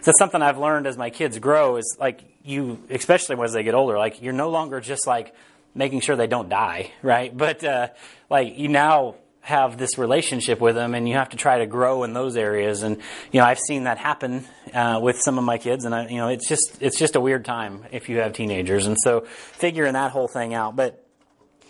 That's 0.03 0.19
something 0.19 0.41
I've 0.41 0.57
learned 0.57 0.87
as 0.87 0.97
my 0.97 1.09
kids 1.09 1.37
grow 1.37 1.75
is 1.75 1.97
like 1.99 2.21
you, 2.45 2.79
especially 2.89 3.35
as 3.43 3.51
they 3.51 3.63
get 3.63 3.73
older, 3.73 3.97
like 3.97 4.21
you're 4.21 4.31
no 4.31 4.49
longer 4.49 4.79
just 4.79 5.05
like 5.05 5.35
making 5.77 6.01
sure 6.01 6.15
they 6.15 6.27
don't 6.27 6.49
die, 6.49 6.91
right? 7.01 7.35
But 7.35 7.63
uh, 7.63 7.89
like 8.29 8.57
you 8.57 8.67
now 8.67 9.15
have 9.41 9.77
this 9.77 9.97
relationship 9.97 10.59
with 10.59 10.75
them, 10.75 10.93
and 10.93 11.07
you 11.07 11.15
have 11.15 11.29
to 11.29 11.37
try 11.37 11.59
to 11.59 11.65
grow 11.65 12.03
in 12.03 12.11
those 12.13 12.35
areas. 12.35 12.83
And 12.83 12.97
you 13.31 13.39
know, 13.39 13.45
I've 13.45 13.59
seen 13.59 13.85
that 13.85 13.97
happen 13.97 14.45
uh, 14.73 14.99
with 15.01 15.21
some 15.21 15.37
of 15.37 15.43
my 15.45 15.57
kids, 15.57 15.85
and 15.85 15.95
I, 15.95 16.07
you 16.07 16.17
know, 16.17 16.27
it's 16.27 16.49
just 16.49 16.77
it's 16.81 16.99
just 16.99 17.15
a 17.15 17.21
weird 17.21 17.45
time 17.45 17.85
if 17.91 18.09
you 18.09 18.17
have 18.17 18.33
teenagers, 18.33 18.87
and 18.87 18.97
so 19.01 19.21
figuring 19.21 19.93
that 19.93 20.11
whole 20.11 20.27
thing 20.27 20.53
out. 20.53 20.75
But 20.75 21.06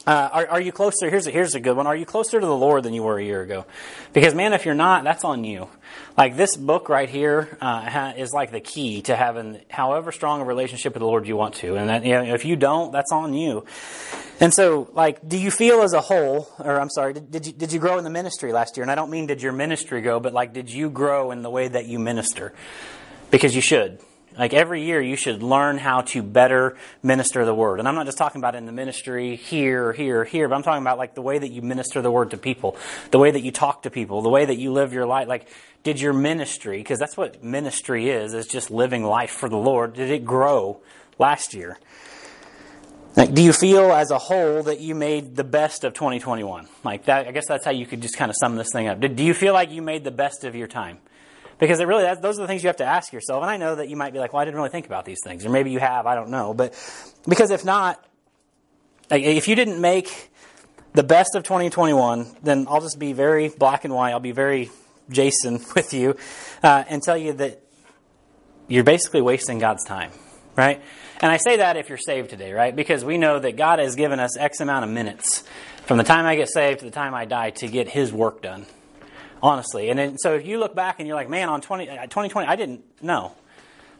uh, 0.08 0.30
are, 0.32 0.48
are, 0.48 0.62
you 0.62 0.72
closer? 0.72 1.10
Here's 1.10 1.28
a, 1.28 1.32
here's 1.32 1.54
a 1.54 1.60
good 1.60 1.76
one. 1.76 1.86
Are 1.86 1.96
you 1.96 2.06
closer 2.06 2.40
to 2.40 2.46
the 2.46 2.56
Lord 2.56 2.84
than 2.84 2.94
you 2.94 3.04
were 3.04 3.20
a 3.20 3.24
year 3.24 3.42
ago? 3.42 3.66
Because 4.14 4.34
man, 4.34 4.54
if 4.54 4.66
you're 4.66 4.74
not, 4.74 5.04
that's 5.04 5.26
on 5.26 5.44
you. 5.44 5.68
Like 6.18 6.38
this 6.38 6.56
book 6.56 6.88
right 6.88 7.10
here 7.10 7.58
uh, 7.60 8.14
is 8.16 8.32
like 8.32 8.52
the 8.52 8.62
key 8.62 9.02
to 9.04 9.18
having 9.18 9.60
however 9.70 10.14
strong 10.14 10.40
a 10.40 10.46
relationship 10.46 10.94
with 10.94 11.02
the 11.02 11.06
Lord 11.06 11.28
you 11.28 11.36
want 11.36 11.56
to. 11.56 11.76
And 11.76 11.90
that, 11.90 12.06
you 12.06 12.14
know, 12.14 12.34
if 12.34 12.46
you 12.46 12.56
don't, 12.56 12.94
that's 12.94 13.12
on 13.12 13.34
you. 13.34 13.66
And 14.40 14.54
so, 14.54 14.90
like, 14.94 15.28
do 15.28 15.38
you 15.38 15.52
feel 15.52 15.82
as 15.82 15.92
a 15.92 16.02
whole, 16.02 16.48
or 16.58 16.80
I'm 16.80 16.90
sorry, 16.90 17.14
did, 17.14 17.30
did 17.30 17.46
you 17.48 17.54
did 17.54 17.74
you 17.74 17.80
grow 17.80 17.98
in 17.98 18.06
the 18.06 18.10
ministry 18.10 18.54
last 18.54 18.78
year? 18.78 18.84
And 18.84 18.92
I 18.92 18.96
don't 18.96 19.12
mean 19.12 19.28
did 19.28 19.42
your 19.42 19.52
ministry 19.52 20.02
grow, 20.02 20.22
but 20.22 20.32
like, 20.32 20.54
did 20.54 20.70
you 20.70 20.90
grow 20.90 21.32
in 21.32 21.42
the 21.42 21.50
way 21.50 21.68
that 21.68 21.86
you 21.86 22.00
minister? 22.00 22.54
Because 23.30 23.54
you 23.54 23.62
should. 23.62 24.00
Like 24.38 24.54
every 24.54 24.84
year, 24.84 25.02
you 25.02 25.16
should 25.16 25.42
learn 25.42 25.78
how 25.78 26.02
to 26.02 26.22
better 26.22 26.78
minister 27.02 27.44
the 27.44 27.56
word. 27.56 27.80
And 27.80 27.88
I'm 27.88 27.96
not 27.96 28.06
just 28.06 28.18
talking 28.18 28.40
about 28.40 28.56
in 28.56 28.66
the 28.66 28.72
ministry 28.72 29.36
here, 29.36 29.94
here, 29.94 30.24
here, 30.24 30.48
but 30.48 30.56
I'm 30.56 30.64
talking 30.64 30.84
about 30.84 30.98
like 30.98 31.16
the 31.16 31.22
way 31.22 31.40
that 31.40 31.50
you 31.50 31.62
minister 31.62 32.02
the 32.02 32.12
word 32.12 32.32
to 32.32 32.38
people, 32.38 32.76
the 33.12 33.20
way 33.20 33.32
that 33.32 33.42
you 33.42 33.52
talk 33.52 33.84
to 33.84 33.90
people, 33.90 34.22
the 34.22 34.30
way 34.30 34.46
that 34.46 34.58
you 34.58 34.72
live 34.72 34.94
your 34.94 35.06
life. 35.06 35.28
Like, 35.28 35.48
did 35.84 36.00
your 36.00 36.14
ministry, 36.14 36.78
because 36.78 37.00
that's 37.00 37.18
what 37.18 37.44
ministry 37.44 38.10
is, 38.10 38.34
is 38.34 38.46
just 38.46 38.70
living 38.70 39.04
life 39.04 39.32
for 39.32 39.50
the 39.50 39.58
Lord, 39.58 39.94
did 39.94 40.12
it 40.12 40.26
grow 40.26 40.82
last 41.18 41.54
year? 41.54 41.78
Like, 43.16 43.34
do 43.34 43.42
you 43.42 43.52
feel 43.52 43.92
as 43.92 44.12
a 44.12 44.20
whole 44.20 44.62
that 44.64 44.80
you 44.80 44.94
made 44.94 45.36
the 45.36 45.44
best 45.44 45.84
of 45.84 45.96
2021? 45.96 46.68
Like 46.84 47.06
that, 47.06 47.28
I 47.28 47.32
guess 47.32 47.48
that's 47.48 47.66
how 47.66 47.72
you 47.72 47.88
could 47.88 48.02
just 48.02 48.16
kind 48.16 48.30
of 48.30 48.36
sum 48.40 48.56
this 48.56 48.70
thing 48.72 48.88
up. 48.88 49.00
Do 49.00 49.24
you 49.24 49.34
feel 49.34 49.54
like 49.54 49.72
you 49.72 49.82
made 49.82 50.04
the 50.04 50.12
best 50.12 50.44
of 50.44 50.56
your 50.56 50.68
time? 50.68 51.00
Because 51.60 51.80
it 51.80 51.88
really, 51.88 52.04
those 52.16 52.38
are 52.38 52.44
the 52.44 52.48
things 52.48 52.64
you 52.64 52.68
have 52.68 52.78
to 52.78 52.86
ask 52.86 53.12
yourself. 53.12 53.42
And 53.42 53.50
I 53.50 53.58
know 53.58 53.76
that 53.76 53.90
you 53.90 53.96
might 53.96 54.14
be 54.14 54.20
like, 54.20 54.34
well, 54.34 54.42
I 54.42 54.46
didn't 54.46 54.58
really 54.58 54.70
think 54.70 54.86
about 54.86 55.06
these 55.06 55.20
things. 55.24 55.46
Or 55.46 55.50
maybe 55.50 55.72
you 55.72 55.80
have, 55.80 56.06
I 56.06 56.14
don't 56.14 56.30
know. 56.30 56.54
But 56.54 56.74
because 57.28 57.50
if 57.50 57.66
not, 57.66 58.04
if 59.10 59.48
you 59.48 59.56
didn't 59.56 59.82
make 59.82 60.32
the 60.94 61.04
best 61.04 61.36
of 61.36 61.44
2021, 61.44 62.28
then 62.44 62.68
I'll 62.70 62.82
just 62.82 63.00
be 63.00 63.14
very 63.14 63.50
black 63.50 63.86
and 63.86 63.94
white. 63.94 64.12
I'll 64.12 64.20
be 64.20 64.32
very 64.32 64.70
Jason 65.10 65.54
with 65.76 65.94
you 65.94 66.16
uh, 66.62 66.84
and 66.88 67.02
tell 67.02 67.18
you 67.18 67.34
that 67.34 67.62
you're 68.68 68.84
basically 68.84 69.22
wasting 69.22 69.58
God's 69.58 69.84
time, 69.86 70.12
right? 70.56 70.82
And 71.22 71.32
I 71.32 71.38
say 71.38 71.58
that 71.58 71.78
if 71.78 71.90
you're 71.90 71.98
saved 71.98 72.30
today, 72.30 72.52
right? 72.52 72.76
Because 72.76 73.04
we 73.04 73.18
know 73.18 73.40
that 73.40 73.56
God 73.56 73.80
has 73.80 73.96
given 73.96 74.20
us 74.20 74.38
X 74.38 74.60
amount 74.60 74.86
of 74.86 74.92
minutes 74.92 75.44
from 75.86 75.98
the 75.98 76.04
time 76.04 76.26
I 76.26 76.36
get 76.36 76.50
saved 76.50 76.80
to 76.80 76.86
the 76.86 76.92
time 76.92 77.16
I 77.16 77.26
die 77.26 77.52
to 77.52 77.68
get 77.68 77.88
His 77.88 78.14
work 78.14 78.44
done 78.44 78.68
honestly. 79.42 79.90
And 79.90 80.00
then, 80.00 80.18
so 80.18 80.34
if 80.36 80.46
you 80.46 80.60
look 80.60 80.76
back 80.76 81.00
and 81.00 81.08
you're 81.08 81.16
like, 81.16 81.30
man, 81.30 81.50
on 81.50 81.62
20, 81.62 81.86
2020, 81.86 82.48
uh, 82.48 82.52
I 82.52 82.56
didn't 82.56 82.84
know. 83.02 83.34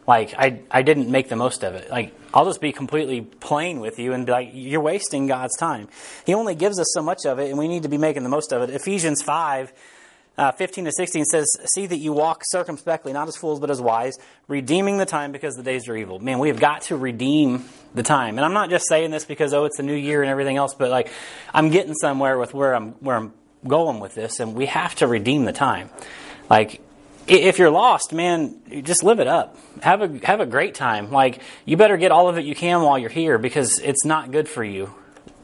Like, 0.06 0.34
I, 0.38 0.62
I 0.70 0.80
didn't 0.80 1.10
make 1.10 1.28
the 1.28 1.36
most 1.36 1.62
of 1.62 1.74
it. 1.74 1.90
Like, 1.90 2.14
I'll 2.32 2.46
just 2.46 2.62
be 2.62 2.72
completely 2.72 3.20
plain 3.20 3.78
with 3.80 3.98
you 3.98 4.14
and 4.14 4.24
be 4.24 4.32
like, 4.32 4.50
you're 4.54 4.80
wasting 4.80 5.26
God's 5.26 5.54
time. 5.58 5.88
He 6.24 6.32
only 6.32 6.54
gives 6.54 6.80
us 6.80 6.88
so 6.94 7.02
much 7.02 7.26
of 7.26 7.38
it, 7.38 7.50
and 7.50 7.58
we 7.58 7.68
need 7.68 7.82
to 7.82 7.90
be 7.90 7.98
making 7.98 8.22
the 8.22 8.30
most 8.30 8.50
of 8.50 8.62
it. 8.62 8.74
Ephesians 8.74 9.20
5, 9.20 9.70
uh, 10.38 10.52
15 10.52 10.86
to 10.86 10.92
16 10.92 11.24
says, 11.26 11.46
See 11.74 11.84
that 11.84 11.98
you 11.98 12.14
walk 12.14 12.42
circumspectly, 12.46 13.12
not 13.12 13.28
as 13.28 13.36
fools, 13.36 13.60
but 13.60 13.70
as 13.70 13.82
wise, 13.82 14.16
redeeming 14.46 14.96
the 14.96 15.04
time 15.04 15.30
because 15.30 15.56
the 15.56 15.62
days 15.62 15.88
are 15.88 15.96
evil. 15.96 16.18
Man, 16.20 16.38
we 16.38 16.48
have 16.48 16.58
got 16.58 16.82
to 16.82 16.96
redeem 16.96 17.66
the 17.94 18.02
time. 18.02 18.38
And 18.38 18.46
I'm 18.46 18.54
not 18.54 18.70
just 18.70 18.88
saying 18.88 19.10
this 19.10 19.26
because, 19.26 19.52
oh, 19.52 19.66
it's 19.66 19.78
a 19.78 19.82
new 19.82 19.94
year 19.94 20.22
and 20.22 20.30
everything 20.30 20.56
else, 20.56 20.74
but 20.74 20.90
like, 20.90 21.12
I'm 21.52 21.68
getting 21.68 21.92
somewhere 21.92 22.38
with 22.38 22.54
where 22.54 22.74
I'm, 22.74 22.92
where 22.92 23.16
I'm 23.16 23.34
going 23.68 24.00
with 24.00 24.14
this, 24.14 24.40
and 24.40 24.54
we 24.54 24.66
have 24.66 24.94
to 24.96 25.06
redeem 25.06 25.44
the 25.44 25.52
time. 25.52 25.90
Like, 26.50 26.80
if 27.26 27.58
you're 27.58 27.70
lost, 27.70 28.12
man, 28.12 28.82
just 28.84 29.04
live 29.04 29.20
it 29.20 29.26
up. 29.26 29.56
Have 29.82 30.02
a 30.02 30.26
have 30.26 30.40
a 30.40 30.46
great 30.46 30.74
time. 30.74 31.10
Like, 31.10 31.40
you 31.64 31.76
better 31.76 31.96
get 31.96 32.10
all 32.10 32.28
of 32.28 32.38
it 32.38 32.44
you 32.44 32.54
can 32.54 32.82
while 32.82 32.98
you're 32.98 33.10
here 33.10 33.38
because 33.38 33.78
it's 33.80 34.04
not 34.04 34.30
good 34.30 34.48
for 34.48 34.64
you 34.64 34.94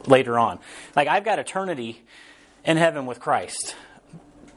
later 0.07 0.39
on. 0.39 0.59
Like, 0.95 1.07
I've 1.07 1.23
got 1.23 1.39
eternity 1.39 2.01
in 2.63 2.77
heaven 2.77 3.05
with 3.05 3.19
Christ 3.19 3.75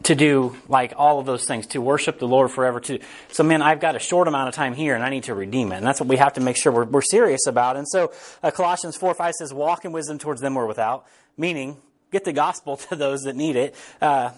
to 0.04 0.14
do 0.14 0.56
like 0.68 0.94
all 0.96 1.18
of 1.18 1.26
those 1.26 1.44
things 1.44 1.66
to 1.66 1.80
worship 1.80 2.18
the 2.18 2.26
lord 2.26 2.50
forever 2.50 2.80
to 2.80 2.98
so 3.30 3.42
man 3.42 3.60
i've 3.60 3.80
got 3.80 3.96
a 3.96 3.98
short 3.98 4.28
amount 4.28 4.48
of 4.48 4.54
time 4.54 4.72
here 4.72 4.94
and 4.94 5.02
i 5.02 5.10
need 5.10 5.24
to 5.24 5.34
redeem 5.34 5.72
it 5.72 5.76
and 5.76 5.86
that's 5.86 6.00
what 6.00 6.08
we 6.08 6.16
have 6.16 6.32
to 6.32 6.40
make 6.40 6.56
sure 6.56 6.72
we're, 6.72 6.84
we're 6.84 7.02
serious 7.02 7.46
about 7.46 7.76
and 7.76 7.86
so 7.86 8.12
uh, 8.42 8.50
colossians 8.50 8.96
4 8.96 9.14
5 9.14 9.34
says 9.34 9.52
walk 9.52 9.84
in 9.84 9.92
wisdom 9.92 10.18
towards 10.18 10.40
them 10.40 10.54
who 10.54 10.60
are 10.60 10.66
without 10.66 11.04
meaning 11.36 11.76
get 12.10 12.24
the 12.24 12.32
gospel 12.32 12.76
to 12.88 12.96
those 12.96 13.22
that 13.22 13.36
need 13.36 13.56
it, 13.56 13.74
uh, 14.00 14.30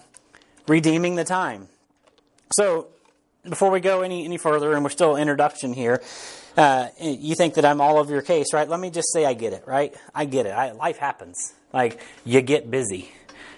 redeeming 0.67 1.15
the 1.15 1.23
time. 1.23 1.67
So, 2.53 2.87
before 3.47 3.71
we 3.71 3.79
go 3.79 4.01
any, 4.01 4.25
any 4.25 4.37
further, 4.37 4.73
and 4.73 4.83
we're 4.83 4.91
still 4.91 5.15
introduction 5.15 5.73
here, 5.73 6.01
uh, 6.57 6.89
you 6.99 7.33
think 7.33 7.55
that 7.55 7.65
I'm 7.65 7.81
all 7.81 7.97
over 7.97 8.11
your 8.11 8.21
case, 8.21 8.53
right? 8.53 8.67
Let 8.67 8.79
me 8.79 8.89
just 8.89 9.11
say 9.11 9.25
I 9.25 9.33
get 9.33 9.53
it, 9.53 9.63
right? 9.65 9.95
I 10.13 10.25
get 10.25 10.45
it. 10.45 10.49
I, 10.49 10.71
life 10.71 10.97
happens. 10.97 11.53
Like, 11.73 12.01
you 12.25 12.41
get 12.41 12.69
busy. 12.69 13.11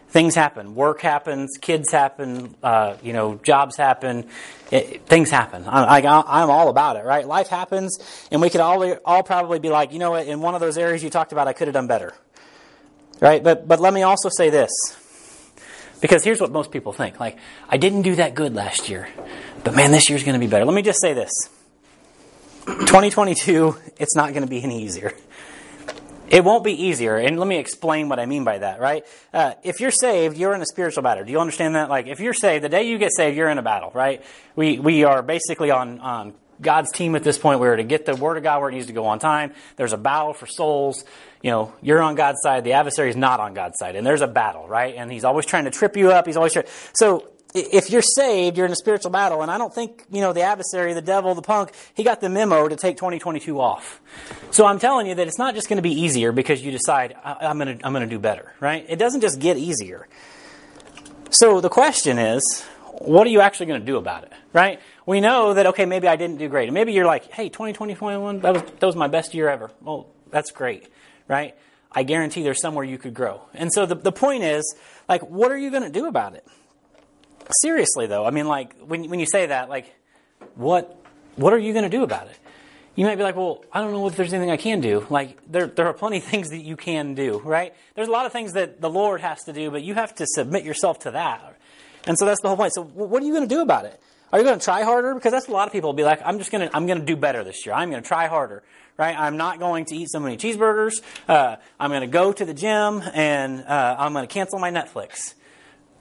Things 0.09 0.35
happen. 0.35 0.75
Work 0.75 1.01
happens. 1.01 1.57
Kids 1.59 1.91
happen. 1.91 2.55
Uh, 2.61 2.97
you 3.01 3.13
know, 3.13 3.39
jobs 3.43 3.75
happen. 3.75 4.27
It, 4.69 5.07
things 5.07 5.31
happen. 5.31 5.65
I, 5.67 5.99
am 6.01 6.49
all 6.51 6.69
about 6.69 6.97
it, 6.97 7.03
right? 7.03 7.27
Life 7.27 7.47
happens, 7.47 7.97
and 8.31 8.39
we 8.39 8.51
could 8.51 8.61
all, 8.61 8.95
all 9.05 9.23
probably 9.23 9.57
be 9.57 9.69
like, 9.69 9.91
you 9.91 9.99
know 9.99 10.11
what, 10.11 10.27
in 10.27 10.39
one 10.39 10.53
of 10.53 10.61
those 10.61 10.77
areas 10.77 11.03
you 11.03 11.09
talked 11.09 11.31
about, 11.31 11.47
I 11.47 11.53
could 11.53 11.67
have 11.67 11.73
done 11.73 11.87
better. 11.87 12.13
Right? 13.23 13.41
But, 13.41 13.69
but 13.69 13.79
let 13.79 13.93
me 13.93 14.03
also 14.03 14.27
say 14.27 14.49
this. 14.49 14.69
Because 16.01 16.25
here's 16.25 16.41
what 16.41 16.51
most 16.51 16.71
people 16.71 16.91
think. 16.91 17.21
Like, 17.21 17.37
I 17.69 17.77
didn't 17.77 18.01
do 18.01 18.15
that 18.15 18.35
good 18.35 18.53
last 18.53 18.89
year, 18.89 19.07
but 19.63 19.73
man, 19.73 19.93
this 19.93 20.09
year's 20.09 20.23
going 20.23 20.33
to 20.33 20.45
be 20.45 20.49
better. 20.49 20.65
Let 20.65 20.75
me 20.75 20.81
just 20.81 20.99
say 20.99 21.13
this. 21.13 21.31
2022, 22.65 23.77
it's 23.97 24.13
not 24.13 24.31
going 24.31 24.43
to 24.43 24.49
be 24.49 24.61
any 24.61 24.83
easier. 24.83 25.13
It 26.27 26.43
won't 26.43 26.65
be 26.65 26.73
easier, 26.73 27.15
and 27.15 27.39
let 27.39 27.47
me 27.47 27.59
explain 27.59 28.09
what 28.09 28.19
I 28.19 28.25
mean 28.25 28.43
by 28.43 28.57
that, 28.57 28.81
right? 28.81 29.05
Uh, 29.33 29.53
if 29.63 29.79
you're 29.79 29.91
saved, 29.91 30.37
you're 30.37 30.53
in 30.53 30.61
a 30.61 30.65
spiritual 30.65 31.03
battle. 31.03 31.23
Do 31.23 31.31
you 31.31 31.39
understand 31.39 31.75
that? 31.75 31.89
Like, 31.89 32.07
if 32.07 32.19
you're 32.19 32.33
saved, 32.33 32.65
the 32.65 32.69
day 32.69 32.83
you 32.83 32.97
get 32.97 33.11
saved, 33.15 33.37
you're 33.37 33.49
in 33.49 33.57
a 33.57 33.63
battle, 33.63 33.91
right? 33.93 34.21
We, 34.57 34.79
we 34.79 35.05
are 35.05 35.21
basically 35.21 35.71
on, 35.71 35.99
on 35.99 36.33
God's 36.59 36.91
team 36.91 37.15
at 37.15 37.23
this 37.23 37.37
point. 37.37 37.59
We're 37.59 37.75
to 37.75 37.83
get 37.83 38.05
the 38.05 38.15
Word 38.15 38.37
of 38.37 38.43
God 38.43 38.59
where 38.61 38.69
it 38.69 38.73
needs 38.73 38.87
to 38.87 38.93
go 38.93 39.05
on 39.05 39.19
time. 39.19 39.53
There's 39.75 39.93
a 39.93 39.97
battle 39.97 40.33
for 40.33 40.47
souls. 40.47 41.05
You 41.43 41.51
know, 41.51 41.73
you're 41.81 42.01
on 42.01 42.15
God's 42.15 42.39
side. 42.41 42.63
The 42.63 42.73
adversary 42.73 43.09
is 43.09 43.15
not 43.15 43.39
on 43.39 43.53
God's 43.53 43.77
side. 43.77 43.95
And 43.95 44.07
there's 44.07 44.21
a 44.21 44.27
battle, 44.27 44.67
right? 44.67 44.95
And 44.95 45.11
he's 45.11 45.25
always 45.25 45.45
trying 45.45 45.65
to 45.65 45.71
trip 45.71 45.95
you 45.95 46.11
up. 46.11 46.25
He's 46.25 46.37
always 46.37 46.53
trying. 46.53 46.65
So 46.93 47.27
if 47.53 47.91
you're 47.91 48.01
saved, 48.01 48.57
you're 48.57 48.65
in 48.65 48.71
a 48.71 48.77
spiritual 48.77 49.11
battle. 49.11 49.41
And 49.41 49.51
I 49.51 49.57
don't 49.57 49.73
think, 49.73 50.05
you 50.09 50.21
know, 50.21 50.33
the 50.33 50.41
adversary, 50.41 50.93
the 50.93 51.01
devil, 51.01 51.35
the 51.35 51.41
punk, 51.41 51.73
he 51.93 52.03
got 52.03 52.21
the 52.21 52.29
memo 52.29 52.67
to 52.67 52.75
take 52.75 52.95
2022 52.95 53.59
off. 53.59 54.01
So 54.51 54.65
I'm 54.65 54.79
telling 54.79 55.05
you 55.05 55.15
that 55.15 55.27
it's 55.27 55.37
not 55.37 55.53
just 55.53 55.69
going 55.69 55.77
to 55.77 55.83
be 55.83 56.01
easier 56.01 56.31
because 56.31 56.63
you 56.63 56.71
decide, 56.71 57.15
I'm 57.23 57.59
going 57.59 57.77
to, 57.77 57.85
I'm 57.85 57.93
going 57.93 58.07
to 58.07 58.15
do 58.15 58.19
better, 58.19 58.53
right? 58.59 58.85
It 58.87 58.97
doesn't 58.97 59.21
just 59.21 59.39
get 59.39 59.57
easier. 59.57 60.07
So 61.29 61.59
the 61.61 61.69
question 61.69 62.19
is, 62.19 62.63
what 62.99 63.27
are 63.27 63.31
you 63.31 63.41
actually 63.41 63.65
going 63.65 63.81
to 63.81 63.85
do 63.85 63.97
about 63.97 64.23
it, 64.23 64.31
right? 64.53 64.79
We 65.05 65.19
know 65.19 65.55
that, 65.55 65.65
okay, 65.67 65.85
maybe 65.85 66.07
I 66.07 66.15
didn't 66.15 66.37
do 66.37 66.47
great. 66.47 66.69
And 66.69 66.73
maybe 66.73 66.93
you're 66.93 67.05
like, 67.05 67.31
hey, 67.31 67.49
2020, 67.49 67.95
21, 67.95 68.39
that 68.39 68.53
was, 68.53 68.61
that 68.61 68.85
was 68.85 68.95
my 68.95 69.07
best 69.07 69.33
year 69.33 69.49
ever. 69.49 69.71
Well, 69.81 70.07
that's 70.31 70.51
great, 70.51 70.87
right? 71.27 71.55
I 71.91 72.03
guarantee 72.03 72.43
there's 72.43 72.61
somewhere 72.61 72.83
you 72.83 72.97
could 72.97 73.13
grow. 73.13 73.41
And 73.53 73.71
so 73.71 73.85
the, 73.85 73.95
the 73.95 74.11
point 74.11 74.43
is, 74.43 74.75
like, 75.07 75.21
what 75.29 75.51
are 75.51 75.57
you 75.57 75.69
going 75.69 75.83
to 75.83 75.91
do 75.91 76.07
about 76.07 76.35
it? 76.35 76.45
seriously 77.61 78.07
though, 78.07 78.25
I 78.25 78.29
mean, 78.29 78.47
like 78.47 78.75
when 78.79 79.09
when 79.09 79.19
you 79.19 79.25
say 79.25 79.47
that, 79.47 79.69
like, 79.69 79.93
what 80.55 80.97
what 81.35 81.53
are 81.53 81.57
you 81.57 81.73
going 81.73 81.83
to 81.83 81.89
do 81.89 82.03
about 82.03 82.27
it? 82.27 82.37
You 82.95 83.05
might 83.05 83.15
be 83.15 83.23
like, 83.23 83.35
well, 83.35 83.65
I 83.73 83.81
don't 83.81 83.91
know 83.91 84.07
if 84.07 84.15
there's 84.15 84.31
anything 84.33 84.51
I 84.51 84.57
can 84.57 84.79
do. 84.79 85.07
Like, 85.09 85.39
there, 85.51 85.65
there 85.65 85.87
are 85.87 85.93
plenty 85.93 86.17
of 86.17 86.25
things 86.25 86.51
that 86.51 86.59
you 86.59 86.77
can 86.77 87.15
do, 87.15 87.41
right? 87.43 87.73
There's 87.95 88.07
a 88.07 88.11
lot 88.11 88.27
of 88.27 88.31
things 88.31 88.53
that 88.53 88.81
the 88.81 88.89
Lord 88.89 89.19
has 89.21 89.43
to 89.45 89.53
do, 89.53 89.71
but 89.71 89.81
you 89.81 89.95
have 89.95 90.13
to 90.15 90.27
submit 90.27 90.63
yourself 90.63 90.99
to 90.99 91.11
that. 91.11 91.57
And 92.05 92.19
so 92.19 92.25
that's 92.25 92.39
the 92.41 92.49
whole 92.49 92.57
point. 92.57 92.73
So, 92.73 92.83
what 92.83 93.23
are 93.23 93.25
you 93.25 93.33
going 93.33 93.49
to 93.49 93.55
do 93.55 93.61
about 93.61 93.85
it? 93.85 93.99
Are 94.31 94.37
you 94.37 94.45
going 94.45 94.59
to 94.59 94.63
try 94.63 94.83
harder? 94.83 95.15
Because 95.15 95.31
that's 95.31 95.47
a 95.47 95.51
lot 95.51 95.67
of 95.67 95.71
people 95.71 95.89
will 95.89 95.95
be 95.95 96.03
like, 96.03 96.21
I'm 96.23 96.37
just 96.37 96.51
going 96.51 96.67
to, 96.67 96.75
I'm 96.75 96.85
going 96.85 96.99
to 96.99 97.05
do 97.05 97.15
better 97.15 97.43
this 97.43 97.65
year. 97.65 97.73
I'm 97.73 97.89
going 97.89 98.01
to 98.01 98.07
try 98.07 98.27
harder, 98.27 98.63
right? 98.97 99.17
I'm 99.17 99.37
not 99.37 99.59
going 99.59 99.85
to 99.85 99.95
eat 99.95 100.09
so 100.11 100.19
many 100.19 100.37
cheeseburgers. 100.37 101.01
Uh, 101.27 101.57
I'm 101.79 101.89
going 101.89 102.01
to 102.01 102.07
go 102.07 102.31
to 102.31 102.45
the 102.45 102.53
gym 102.53 103.01
and 103.13 103.63
uh, 103.63 103.95
I'm 103.99 104.13
going 104.13 104.27
to 104.27 104.33
cancel 104.33 104.59
my 104.59 104.71
Netflix 104.71 105.33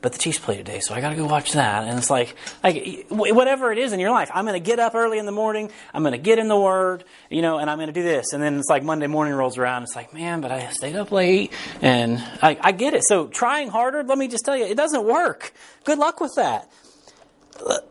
but 0.02 0.12
the 0.12 0.18
Chiefs 0.18 0.40
play 0.40 0.56
today, 0.56 0.80
so 0.80 0.94
I 0.94 1.00
got 1.00 1.10
to 1.10 1.16
go 1.16 1.26
watch 1.26 1.52
that. 1.52 1.84
And 1.84 1.96
it's 1.96 2.10
like, 2.10 2.34
like 2.62 3.06
whatever 3.08 3.70
it 3.70 3.78
is 3.78 3.92
in 3.92 4.00
your 4.00 4.10
life, 4.10 4.30
I'm 4.34 4.44
going 4.44 4.60
to 4.60 4.66
get 4.66 4.80
up 4.80 4.96
early 4.96 5.18
in 5.18 5.26
the 5.26 5.32
morning. 5.32 5.70
I'm 5.94 6.02
going 6.02 6.12
to 6.12 6.18
get 6.18 6.40
in 6.40 6.48
the 6.48 6.58
Word, 6.58 7.04
you 7.30 7.40
know, 7.40 7.58
and 7.58 7.70
I'm 7.70 7.78
going 7.78 7.86
to 7.86 7.92
do 7.92 8.02
this. 8.02 8.32
And 8.32 8.42
then 8.42 8.58
it's 8.58 8.68
like 8.68 8.82
Monday 8.82 9.06
morning 9.06 9.32
rolls 9.32 9.56
around. 9.56 9.84
It's 9.84 9.94
like, 9.94 10.12
man, 10.12 10.40
but 10.40 10.50
I 10.50 10.68
stayed 10.70 10.96
up 10.96 11.12
late, 11.12 11.52
and 11.80 12.18
I, 12.42 12.58
I 12.60 12.72
get 12.72 12.94
it. 12.94 13.04
So 13.04 13.28
trying 13.28 13.68
harder, 13.68 14.02
let 14.02 14.18
me 14.18 14.26
just 14.26 14.44
tell 14.44 14.56
you, 14.56 14.64
it 14.64 14.76
doesn't 14.76 15.04
work. 15.04 15.54
Good 15.84 15.98
luck 15.98 16.20
with 16.20 16.32
that. 16.34 16.68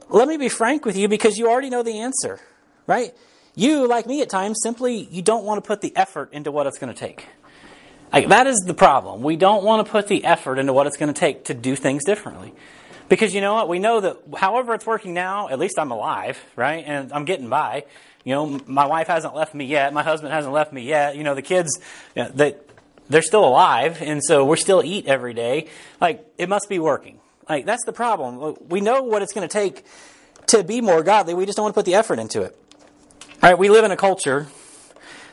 Let 0.09 0.27
me 0.27 0.35
be 0.35 0.49
frank 0.49 0.83
with 0.83 0.97
you 0.97 1.07
because 1.07 1.37
you 1.37 1.49
already 1.49 1.69
know 1.69 1.81
the 1.81 1.99
answer, 1.99 2.41
right? 2.87 3.15
You, 3.55 3.87
like 3.87 4.07
me 4.07 4.21
at 4.21 4.29
times, 4.29 4.59
simply 4.63 5.07
you 5.11 5.21
don't 5.21 5.43
want 5.43 5.63
to 5.63 5.67
put 5.67 5.81
the 5.81 5.95
effort 5.95 6.31
into 6.31 6.51
what 6.51 6.67
it's 6.67 6.77
going 6.77 6.93
to 6.93 6.99
take. 6.99 7.27
Like, 8.13 8.27
that 8.29 8.47
is 8.47 8.57
the 8.65 8.73
problem. 8.73 9.21
We 9.21 9.35
don't 9.35 9.63
want 9.63 9.85
to 9.85 9.91
put 9.91 10.07
the 10.07 10.25
effort 10.25 10.59
into 10.59 10.73
what 10.73 10.87
it's 10.87 10.97
going 10.97 11.13
to 11.13 11.19
take 11.19 11.45
to 11.45 11.53
do 11.53 11.75
things 11.75 12.03
differently. 12.03 12.53
Because 13.07 13.33
you 13.33 13.41
know 13.41 13.53
what? 13.53 13.67
We 13.67 13.79
know 13.79 13.99
that 13.99 14.17
however 14.37 14.73
it's 14.73 14.85
working 14.85 15.13
now, 15.13 15.49
at 15.49 15.59
least 15.59 15.77
I'm 15.77 15.91
alive, 15.91 16.41
right? 16.55 16.83
And 16.85 17.11
I'm 17.11 17.25
getting 17.25 17.49
by. 17.49 17.85
You 18.23 18.35
know, 18.35 18.59
my 18.67 18.85
wife 18.85 19.07
hasn't 19.07 19.35
left 19.35 19.53
me 19.53 19.65
yet. 19.65 19.93
My 19.93 20.03
husband 20.03 20.33
hasn't 20.33 20.53
left 20.53 20.71
me 20.71 20.83
yet. 20.83 21.15
You 21.17 21.23
know, 21.23 21.35
the 21.35 21.41
kids, 21.41 21.79
you 22.15 22.23
know, 22.23 22.29
they, 22.33 22.55
they're 23.09 23.21
still 23.21 23.45
alive. 23.45 24.01
And 24.01 24.21
so 24.23 24.45
we're 24.45 24.55
still 24.55 24.81
eat 24.83 25.07
every 25.07 25.33
day. 25.33 25.67
Like, 25.99 26.25
it 26.37 26.47
must 26.47 26.69
be 26.69 26.79
working. 26.79 27.19
Like, 27.49 27.65
that's 27.65 27.83
the 27.85 27.93
problem. 27.93 28.55
We 28.69 28.79
know 28.79 29.03
what 29.03 29.21
it's 29.21 29.33
going 29.33 29.47
to 29.47 29.51
take 29.51 29.85
to 30.47 30.63
be 30.63 30.79
more 30.79 31.03
godly. 31.03 31.33
We 31.33 31.45
just 31.45 31.57
don't 31.57 31.63
want 31.63 31.75
to 31.75 31.79
put 31.79 31.85
the 31.85 31.95
effort 31.95 32.19
into 32.19 32.43
it. 32.43 32.57
Right, 33.41 33.57
we 33.57 33.69
live 33.69 33.83
in 33.85 33.91
a 33.91 33.97
culture 33.97 34.47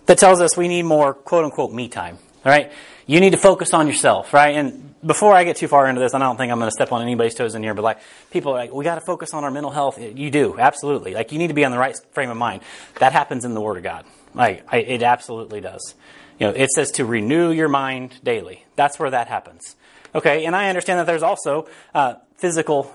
that 0.06 0.16
tells 0.16 0.40
us 0.40 0.56
we 0.56 0.66
need 0.66 0.84
more 0.84 1.12
quote 1.12 1.44
unquote 1.44 1.72
me 1.72 1.88
time. 1.88 2.18
All 2.44 2.50
right? 2.50 2.72
You 3.06 3.20
need 3.20 3.30
to 3.30 3.38
focus 3.38 3.74
on 3.74 3.86
yourself, 3.86 4.32
right? 4.32 4.56
And 4.56 4.94
before 5.04 5.34
I 5.34 5.44
get 5.44 5.56
too 5.56 5.68
far 5.68 5.86
into 5.86 6.00
this, 6.00 6.14
I 6.14 6.18
don't 6.18 6.38
think 6.38 6.50
I'm 6.50 6.58
going 6.58 6.70
to 6.70 6.74
step 6.74 6.90
on 6.90 7.02
anybody's 7.02 7.34
toes 7.34 7.54
in 7.54 7.62
here, 7.62 7.74
but 7.74 7.82
like 7.82 7.98
people 8.30 8.52
are 8.52 8.56
like, 8.56 8.72
we 8.72 8.82
got 8.82 8.94
to 8.94 9.02
focus 9.02 9.34
on 9.34 9.44
our 9.44 9.50
mental 9.50 9.70
health. 9.70 9.98
You 10.00 10.30
do, 10.30 10.58
absolutely. 10.58 11.12
Like 11.12 11.32
you 11.32 11.38
need 11.38 11.48
to 11.48 11.54
be 11.54 11.66
on 11.66 11.70
the 11.70 11.78
right 11.78 11.94
frame 12.12 12.30
of 12.30 12.38
mind. 12.38 12.62
That 12.98 13.12
happens 13.12 13.44
in 13.44 13.52
the 13.52 13.60
Word 13.60 13.76
of 13.76 13.82
God. 13.82 14.06
Like 14.34 14.64
I, 14.72 14.78
it 14.78 15.02
absolutely 15.02 15.60
does. 15.60 15.94
You 16.38 16.46
know, 16.46 16.52
it 16.54 16.70
says 16.70 16.92
to 16.92 17.04
renew 17.04 17.50
your 17.50 17.68
mind 17.68 18.20
daily. 18.24 18.64
That's 18.74 18.98
where 18.98 19.10
that 19.10 19.28
happens. 19.28 19.76
Okay, 20.14 20.46
and 20.46 20.56
I 20.56 20.70
understand 20.70 20.98
that 21.00 21.06
there's 21.06 21.22
also 21.22 21.68
uh, 21.94 22.14
physical 22.38 22.90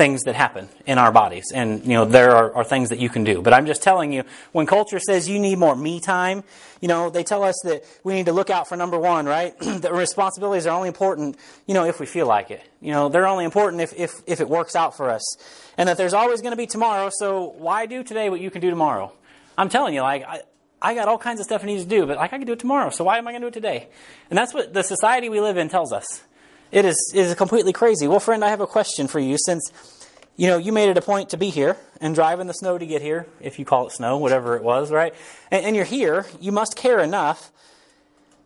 things 0.00 0.22
that 0.22 0.34
happen 0.34 0.66
in 0.86 0.96
our 0.96 1.12
bodies. 1.12 1.52
And, 1.54 1.82
you 1.82 1.90
know, 1.90 2.06
there 2.06 2.30
are, 2.30 2.54
are, 2.54 2.64
things 2.64 2.88
that 2.88 3.00
you 3.00 3.10
can 3.10 3.22
do. 3.22 3.42
But 3.42 3.52
I'm 3.52 3.66
just 3.66 3.82
telling 3.82 4.14
you, 4.14 4.24
when 4.52 4.64
culture 4.64 4.98
says 4.98 5.28
you 5.28 5.38
need 5.38 5.58
more 5.58 5.76
me 5.76 6.00
time, 6.00 6.42
you 6.80 6.88
know, 6.88 7.10
they 7.10 7.22
tell 7.22 7.42
us 7.42 7.60
that 7.64 7.84
we 8.02 8.14
need 8.14 8.24
to 8.24 8.32
look 8.32 8.48
out 8.48 8.66
for 8.66 8.78
number 8.78 8.98
one, 8.98 9.26
right? 9.26 9.52
that 9.60 9.92
responsibilities 9.92 10.66
are 10.66 10.74
only 10.74 10.88
important, 10.88 11.36
you 11.66 11.74
know, 11.74 11.84
if 11.84 12.00
we 12.00 12.06
feel 12.06 12.26
like 12.26 12.50
it. 12.50 12.62
You 12.80 12.92
know, 12.92 13.10
they're 13.10 13.26
only 13.26 13.44
important 13.44 13.82
if, 13.82 13.92
if, 13.94 14.22
if 14.26 14.40
it 14.40 14.48
works 14.48 14.74
out 14.74 14.96
for 14.96 15.10
us. 15.10 15.22
And 15.76 15.86
that 15.86 15.98
there's 15.98 16.14
always 16.14 16.40
going 16.40 16.52
to 16.52 16.56
be 16.56 16.66
tomorrow, 16.66 17.10
so 17.12 17.54
why 17.58 17.84
do 17.84 18.02
today 18.02 18.30
what 18.30 18.40
you 18.40 18.50
can 18.50 18.62
do 18.62 18.70
tomorrow? 18.70 19.12
I'm 19.58 19.68
telling 19.68 19.92
you, 19.92 20.00
like, 20.00 20.24
I, 20.26 20.40
I 20.80 20.94
got 20.94 21.08
all 21.08 21.18
kinds 21.18 21.40
of 21.40 21.44
stuff 21.44 21.62
I 21.62 21.66
need 21.66 21.80
to 21.80 21.84
do, 21.86 22.06
but 22.06 22.16
like 22.16 22.32
I 22.32 22.38
can 22.38 22.46
do 22.46 22.54
it 22.54 22.58
tomorrow, 22.58 22.88
so 22.88 23.04
why 23.04 23.18
am 23.18 23.28
I 23.28 23.32
going 23.32 23.42
to 23.42 23.44
do 23.44 23.48
it 23.48 23.60
today? 23.60 23.90
And 24.30 24.38
that's 24.38 24.54
what 24.54 24.72
the 24.72 24.82
society 24.82 25.28
we 25.28 25.42
live 25.42 25.58
in 25.58 25.68
tells 25.68 25.92
us. 25.92 26.22
It 26.72 26.84
is, 26.84 27.12
it 27.14 27.26
is 27.26 27.34
completely 27.34 27.72
crazy. 27.72 28.06
Well, 28.06 28.20
friend, 28.20 28.44
I 28.44 28.48
have 28.48 28.60
a 28.60 28.66
question 28.66 29.08
for 29.08 29.18
you 29.18 29.36
since, 29.38 29.72
you 30.36 30.46
know, 30.46 30.56
you 30.56 30.72
made 30.72 30.88
it 30.88 30.96
a 30.96 31.02
point 31.02 31.30
to 31.30 31.36
be 31.36 31.50
here 31.50 31.76
and 32.00 32.14
drive 32.14 32.38
in 32.40 32.46
the 32.46 32.54
snow 32.54 32.78
to 32.78 32.86
get 32.86 33.02
here, 33.02 33.26
if 33.40 33.58
you 33.58 33.64
call 33.64 33.88
it 33.88 33.92
snow, 33.92 34.18
whatever 34.18 34.56
it 34.56 34.62
was, 34.62 34.90
right? 34.90 35.14
And, 35.50 35.66
and 35.66 35.76
you're 35.76 35.84
here. 35.84 36.26
You 36.40 36.52
must 36.52 36.76
care 36.76 37.00
enough. 37.00 37.50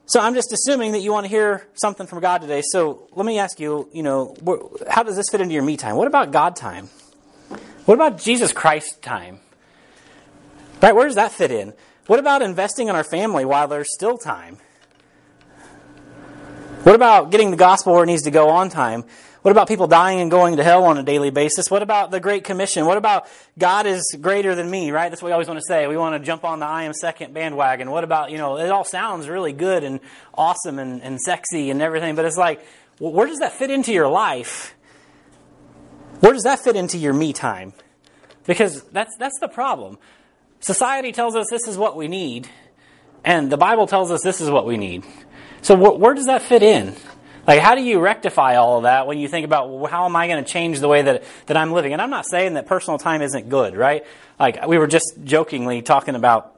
So 0.06 0.20
I'm 0.20 0.34
just 0.34 0.52
assuming 0.52 0.92
that 0.92 1.00
you 1.00 1.12
want 1.12 1.24
to 1.24 1.30
hear 1.30 1.66
something 1.74 2.06
from 2.06 2.20
God 2.20 2.40
today. 2.40 2.62
So 2.64 3.08
let 3.12 3.24
me 3.24 3.38
ask 3.38 3.60
you, 3.60 3.88
you 3.92 4.02
know, 4.02 4.36
how 4.88 5.02
does 5.02 5.16
this 5.16 5.26
fit 5.30 5.40
into 5.40 5.54
your 5.54 5.62
me 5.62 5.76
time? 5.76 5.96
What 5.96 6.06
about 6.06 6.30
God 6.30 6.56
time? 6.56 6.88
What 7.84 7.94
about 7.94 8.18
Jesus 8.18 8.52
Christ 8.52 9.02
time? 9.02 9.40
Right? 10.82 10.94
Where 10.94 11.06
does 11.06 11.14
that 11.14 11.32
fit 11.32 11.50
in? 11.50 11.74
What 12.06 12.18
about 12.18 12.42
investing 12.42 12.88
in 12.88 12.94
our 12.94 13.04
family 13.04 13.44
while 13.44 13.68
there's 13.68 13.92
still 13.94 14.18
time? 14.18 14.58
What 16.84 16.94
about 16.94 17.30
getting 17.30 17.50
the 17.50 17.56
gospel 17.56 17.94
where 17.94 18.02
it 18.02 18.08
needs 18.08 18.24
to 18.24 18.30
go 18.30 18.50
on 18.50 18.68
time? 18.68 19.04
What 19.40 19.52
about 19.52 19.68
people 19.68 19.86
dying 19.86 20.20
and 20.20 20.30
going 20.30 20.58
to 20.58 20.62
hell 20.62 20.84
on 20.84 20.98
a 20.98 21.02
daily 21.02 21.30
basis? 21.30 21.70
What 21.70 21.82
about 21.82 22.10
the 22.10 22.20
Great 22.20 22.44
Commission? 22.44 22.84
What 22.84 22.98
about 22.98 23.26
God 23.58 23.86
is 23.86 24.14
greater 24.20 24.54
than 24.54 24.70
me, 24.70 24.90
right? 24.90 25.08
That's 25.08 25.22
what 25.22 25.28
we 25.28 25.32
always 25.32 25.48
want 25.48 25.58
to 25.60 25.64
say. 25.66 25.86
We 25.86 25.96
want 25.96 26.20
to 26.20 26.26
jump 26.26 26.44
on 26.44 26.58
the 26.58 26.66
I 26.66 26.82
am 26.82 26.92
second 26.92 27.32
bandwagon. 27.32 27.90
What 27.90 28.04
about, 28.04 28.32
you 28.32 28.36
know, 28.36 28.58
it 28.58 28.68
all 28.68 28.84
sounds 28.84 29.30
really 29.30 29.54
good 29.54 29.82
and 29.82 29.98
awesome 30.34 30.78
and, 30.78 31.02
and 31.02 31.18
sexy 31.18 31.70
and 31.70 31.80
everything, 31.80 32.16
but 32.16 32.26
it's 32.26 32.36
like, 32.36 32.62
where 32.98 33.26
does 33.26 33.38
that 33.38 33.52
fit 33.52 33.70
into 33.70 33.94
your 33.94 34.08
life? 34.08 34.74
Where 36.20 36.34
does 36.34 36.42
that 36.42 36.60
fit 36.60 36.76
into 36.76 36.98
your 36.98 37.14
me 37.14 37.32
time? 37.32 37.72
Because 38.44 38.82
that's, 38.92 39.16
that's 39.18 39.38
the 39.40 39.48
problem. 39.48 39.96
Society 40.60 41.12
tells 41.12 41.34
us 41.34 41.46
this 41.48 41.66
is 41.66 41.78
what 41.78 41.96
we 41.96 42.08
need, 42.08 42.46
and 43.24 43.50
the 43.50 43.56
Bible 43.56 43.86
tells 43.86 44.10
us 44.10 44.20
this 44.22 44.42
is 44.42 44.50
what 44.50 44.66
we 44.66 44.76
need. 44.76 45.02
So 45.64 45.76
wh- 45.76 45.98
where 45.98 46.12
does 46.12 46.26
that 46.26 46.42
fit 46.42 46.62
in? 46.62 46.94
Like, 47.46 47.60
how 47.60 47.74
do 47.74 47.82
you 47.82 47.98
rectify 47.98 48.56
all 48.56 48.78
of 48.78 48.82
that 48.84 49.06
when 49.06 49.18
you 49.18 49.28
think 49.28 49.44
about 49.44 49.70
well, 49.70 49.90
how 49.90 50.04
am 50.04 50.14
I 50.14 50.28
going 50.28 50.44
to 50.44 50.50
change 50.50 50.78
the 50.78 50.88
way 50.88 51.02
that, 51.02 51.24
that 51.46 51.56
I'm 51.56 51.72
living? 51.72 51.92
And 51.92 52.00
I'm 52.00 52.10
not 52.10 52.26
saying 52.26 52.54
that 52.54 52.66
personal 52.66 52.98
time 52.98 53.22
isn't 53.22 53.48
good, 53.48 53.74
right? 53.74 54.04
Like, 54.38 54.66
we 54.66 54.78
were 54.78 54.86
just 54.86 55.14
jokingly 55.24 55.80
talking 55.80 56.14
about 56.14 56.54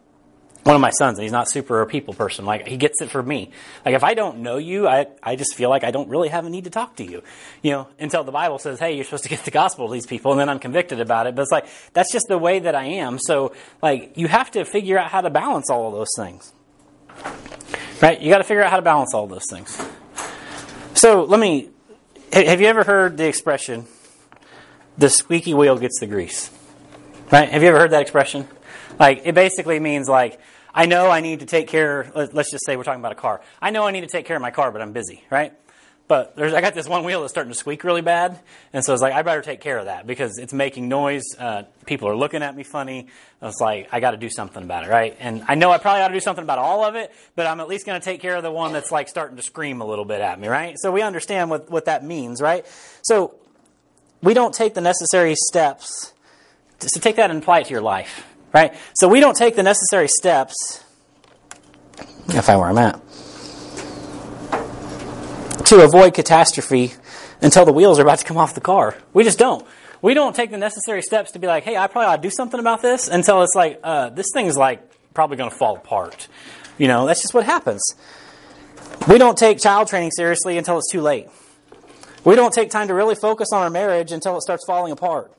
one 0.65 0.75
of 0.75 0.81
my 0.81 0.91
sons, 0.91 1.19
and 1.19 1.23
he's 1.23 1.33
not 1.33 1.49
super 1.49 1.81
a 1.81 1.87
people 1.87 2.13
person. 2.13 2.45
Like 2.45 2.67
he 2.67 2.77
gets 2.77 3.01
it 3.01 3.09
for 3.09 3.23
me. 3.23 3.53
Like 3.85 3.95
if 3.95 4.03
I 4.03 4.15
don't 4.15 4.39
know 4.39 4.57
you, 4.57 4.89
I 4.89 5.07
I 5.23 5.37
just 5.37 5.55
feel 5.55 5.71
like 5.71 5.85
I 5.85 5.93
don't 5.93 6.09
really 6.09 6.29
have 6.29 6.45
a 6.45 6.51
need 6.51 6.65
to 6.65 6.71
talk 6.71 6.97
to 6.97 7.05
you. 7.05 7.23
You 7.63 7.71
know, 7.71 7.89
until 8.01 8.25
the 8.25 8.33
Bible 8.33 8.59
says, 8.59 8.81
"Hey, 8.81 8.97
you're 8.97 9.05
supposed 9.05 9.23
to 9.23 9.29
get 9.29 9.45
the 9.45 9.53
gospel 9.53 9.87
to 9.87 9.93
these 9.93 10.07
people," 10.07 10.33
and 10.33 10.41
then 10.41 10.49
I'm 10.49 10.59
convicted 10.59 10.99
about 10.99 11.29
it. 11.29 11.37
But 11.37 11.43
it's 11.43 11.53
like 11.53 11.69
that's 11.93 12.13
just 12.13 12.27
the 12.27 12.37
way 12.37 12.59
that 12.59 12.75
I 12.75 12.85
am. 12.85 13.21
So 13.21 13.53
like 13.81 14.17
you 14.17 14.27
have 14.27 14.51
to 14.53 14.65
figure 14.65 14.99
out 14.99 15.09
how 15.13 15.21
to 15.21 15.31
balance 15.31 15.71
all 15.71 15.87
of 15.87 15.95
those 15.95 16.11
things. 16.17 16.53
Right? 18.01 18.21
You 18.21 18.31
got 18.31 18.39
to 18.39 18.45
figure 18.45 18.63
out 18.63 18.71
how 18.71 18.77
to 18.77 18.83
balance 18.83 19.15
all 19.15 19.27
those 19.27 19.47
things. 19.51 19.81
So 20.95 21.25
let 21.25 21.41
me. 21.41 21.71
Have 22.33 22.61
you 22.61 22.67
ever 22.67 22.85
heard 22.85 23.17
the 23.17 23.27
expression, 23.27 23.87
"The 24.99 25.09
squeaky 25.09 25.55
wheel 25.55 25.79
gets 25.79 25.99
the 26.01 26.07
grease"? 26.07 26.51
Right? 27.31 27.49
Have 27.49 27.63
you 27.63 27.69
ever 27.69 27.79
heard 27.79 27.93
that 27.93 28.03
expression? 28.03 28.49
Like 28.99 29.23
it 29.25 29.35
basically 29.35 29.81
means 29.81 30.09
like 30.09 30.41
I 30.75 30.87
know 30.87 31.11
I 31.11 31.21
need 31.21 31.41
to 31.41 31.47
take 31.47 31.69
care. 31.69 32.11
Let's 32.15 32.51
just 32.51 32.67
say 32.67 32.77
we're 32.77 32.85
talking 32.85 33.01
about 33.01 33.13
a 33.13 33.17
car. 33.17 33.41
I 33.61 33.71
know 33.71 33.87
I 33.87 33.93
need 33.93 34.03
to 34.03 34.07
take 34.09 34.27
care 34.27 34.37
of 34.37 34.43
my 34.43 34.51
car, 34.51 34.71
but 34.71 34.83
I'm 34.83 34.93
busy, 34.93 35.25
right? 35.31 35.53
But 36.09 36.37
there's, 36.37 36.55
I 36.55 36.61
got 36.61 36.75
this 36.75 36.89
one 36.89 37.03
wheel 37.03 37.21
that's 37.21 37.33
starting 37.33 37.53
to 37.53 37.59
squeak 37.59 37.83
really 37.83 38.01
bad, 38.01 38.39
and 38.73 38.85
so 38.85 38.93
it's 38.93 39.03
like 39.03 39.13
I 39.13 39.23
better 39.23 39.43
take 39.43 39.61
care 39.61 39.79
of 39.79 39.87
that 39.87 40.07
because 40.07 40.39
it's 40.39 40.53
making 40.53 40.89
noise. 40.89 41.25
Uh, 41.37 41.65
people 41.85 42.09
are 42.09 42.15
looking 42.15 42.43
at 42.43 42.55
me 42.55 42.63
funny. 42.63 43.09
It's 43.43 43.61
like 43.61 43.89
I 43.91 43.99
got 43.99 44.13
to 44.13 44.17
do 44.17 44.31
something 44.31 44.63
about 44.63 44.85
it, 44.85 44.91
right? 44.91 45.17
And 45.19 45.43
I 45.49 45.57
know 45.57 45.73
I 45.73 45.79
probably 45.79 46.03
ought 46.03 46.09
to 46.09 46.15
do 46.15 46.21
something 46.21 46.45
about 46.45 46.59
all 46.59 46.85
of 46.85 46.95
it, 46.95 47.13
but 47.35 47.47
I'm 47.47 47.59
at 47.59 47.67
least 47.67 47.87
going 47.87 48.01
to 48.01 48.05
take 48.05 48.21
care 48.21 48.37
of 48.37 48.45
the 48.45 48.53
one 48.53 48.73
that's 48.73 48.93
like 48.93 49.09
starting 49.09 49.37
to 49.37 49.43
scream 49.43 49.81
a 49.81 49.87
little 49.87 50.05
bit 50.05 50.21
at 50.21 50.39
me, 50.39 50.47
right? 50.47 50.77
So 50.79 50.93
we 50.93 51.03
understand 51.03 51.51
what 51.51 51.71
what 51.71 51.87
that 51.87 52.05
means, 52.05 52.41
right? 52.41 52.65
So 53.03 53.35
we 54.23 54.33
don't 54.33 54.55
take 54.55 54.75
the 54.75 54.81
necessary 54.81 55.35
steps 55.35 56.13
to, 56.81 56.89
to 56.89 57.01
take 57.01 57.17
that 57.17 57.31
and 57.31 57.43
apply 57.43 57.61
it 57.61 57.67
to 57.67 57.71
your 57.71 57.83
life. 57.83 58.27
Right? 58.55 58.75
So 58.95 59.09
we 59.09 59.21
don't 59.21 59.37
take 59.37 59.57
the 59.57 59.63
necessary 59.63 60.09
steps, 60.09 60.83
if 62.29 62.49
I 62.49 62.57
where 62.57 62.69
I'm 62.71 62.79
at, 62.79 63.01
to 65.67 65.83
avoid 65.83 66.15
catastrophe 66.15 66.95
until 67.43 67.65
the 67.65 67.73
wheels 67.73 67.99
are 67.99 68.03
about 68.03 68.19
to 68.19 68.25
come 68.25 68.37
off 68.37 68.55
the 68.55 68.61
car. 68.61 68.97
We 69.13 69.25
just 69.25 69.39
don't. 69.39 69.67
We 70.01 70.15
don't 70.15 70.35
take 70.35 70.51
the 70.51 70.59
necessary 70.59 71.03
steps 71.03 71.33
to 71.33 71.39
be 71.39 71.47
like, 71.47 71.65
hey, 71.65 71.77
I 71.77 71.87
probably 71.89 72.07
ought 72.07 72.17
to 72.17 72.23
do 72.23 72.31
something 72.31 72.61
about 72.61 72.83
this 72.83 73.09
until 73.09 73.43
it's 73.43 73.55
like, 73.55 73.81
uh, 73.83 74.11
this 74.11 74.27
thing's 74.33 74.57
like 74.57 74.81
probably 75.15 75.37
going 75.37 75.51
to 75.51 75.57
fall 75.57 75.77
apart. 75.77 76.29
You 76.79 76.89
know, 76.89 77.07
that's 77.07 77.23
just 77.23 77.35
what 77.35 77.45
happens. 77.45 77.83
We 79.09 79.19
don't 79.19 79.37
take 79.37 79.59
child 79.59 79.89
training 79.89 80.13
seriously 80.13 80.59
until 80.59 80.79
it's 80.79 80.91
too 80.91 81.01
late. 81.01 81.29
We 82.25 82.35
don't 82.35 82.53
take 82.53 82.71
time 82.71 82.89
to 82.89 82.95
really 82.95 83.15
focus 83.15 83.49
on 83.53 83.63
our 83.63 83.71
marriage 83.71 84.13
until 84.13 84.37
it 84.37 84.43
starts 84.43 84.65
falling 84.67 84.93
apart. 84.93 85.33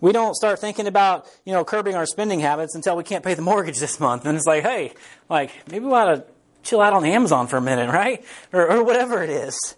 We 0.00 0.12
don't 0.12 0.34
start 0.34 0.60
thinking 0.60 0.86
about, 0.86 1.26
you 1.44 1.52
know, 1.52 1.64
curbing 1.64 1.94
our 1.96 2.06
spending 2.06 2.40
habits 2.40 2.74
until 2.74 2.96
we 2.96 3.02
can't 3.02 3.24
pay 3.24 3.34
the 3.34 3.42
mortgage 3.42 3.80
this 3.80 3.98
month. 3.98 4.24
And 4.26 4.36
it's 4.36 4.46
like, 4.46 4.62
hey, 4.62 4.92
like, 5.28 5.50
maybe 5.70 5.84
we 5.84 5.92
ought 5.92 6.14
to 6.14 6.24
chill 6.62 6.80
out 6.80 6.92
on 6.92 7.04
Amazon 7.04 7.46
for 7.46 7.56
a 7.56 7.60
minute, 7.60 7.90
right? 7.90 8.24
Or, 8.52 8.70
or 8.70 8.84
whatever 8.84 9.22
it 9.22 9.30
is. 9.30 9.76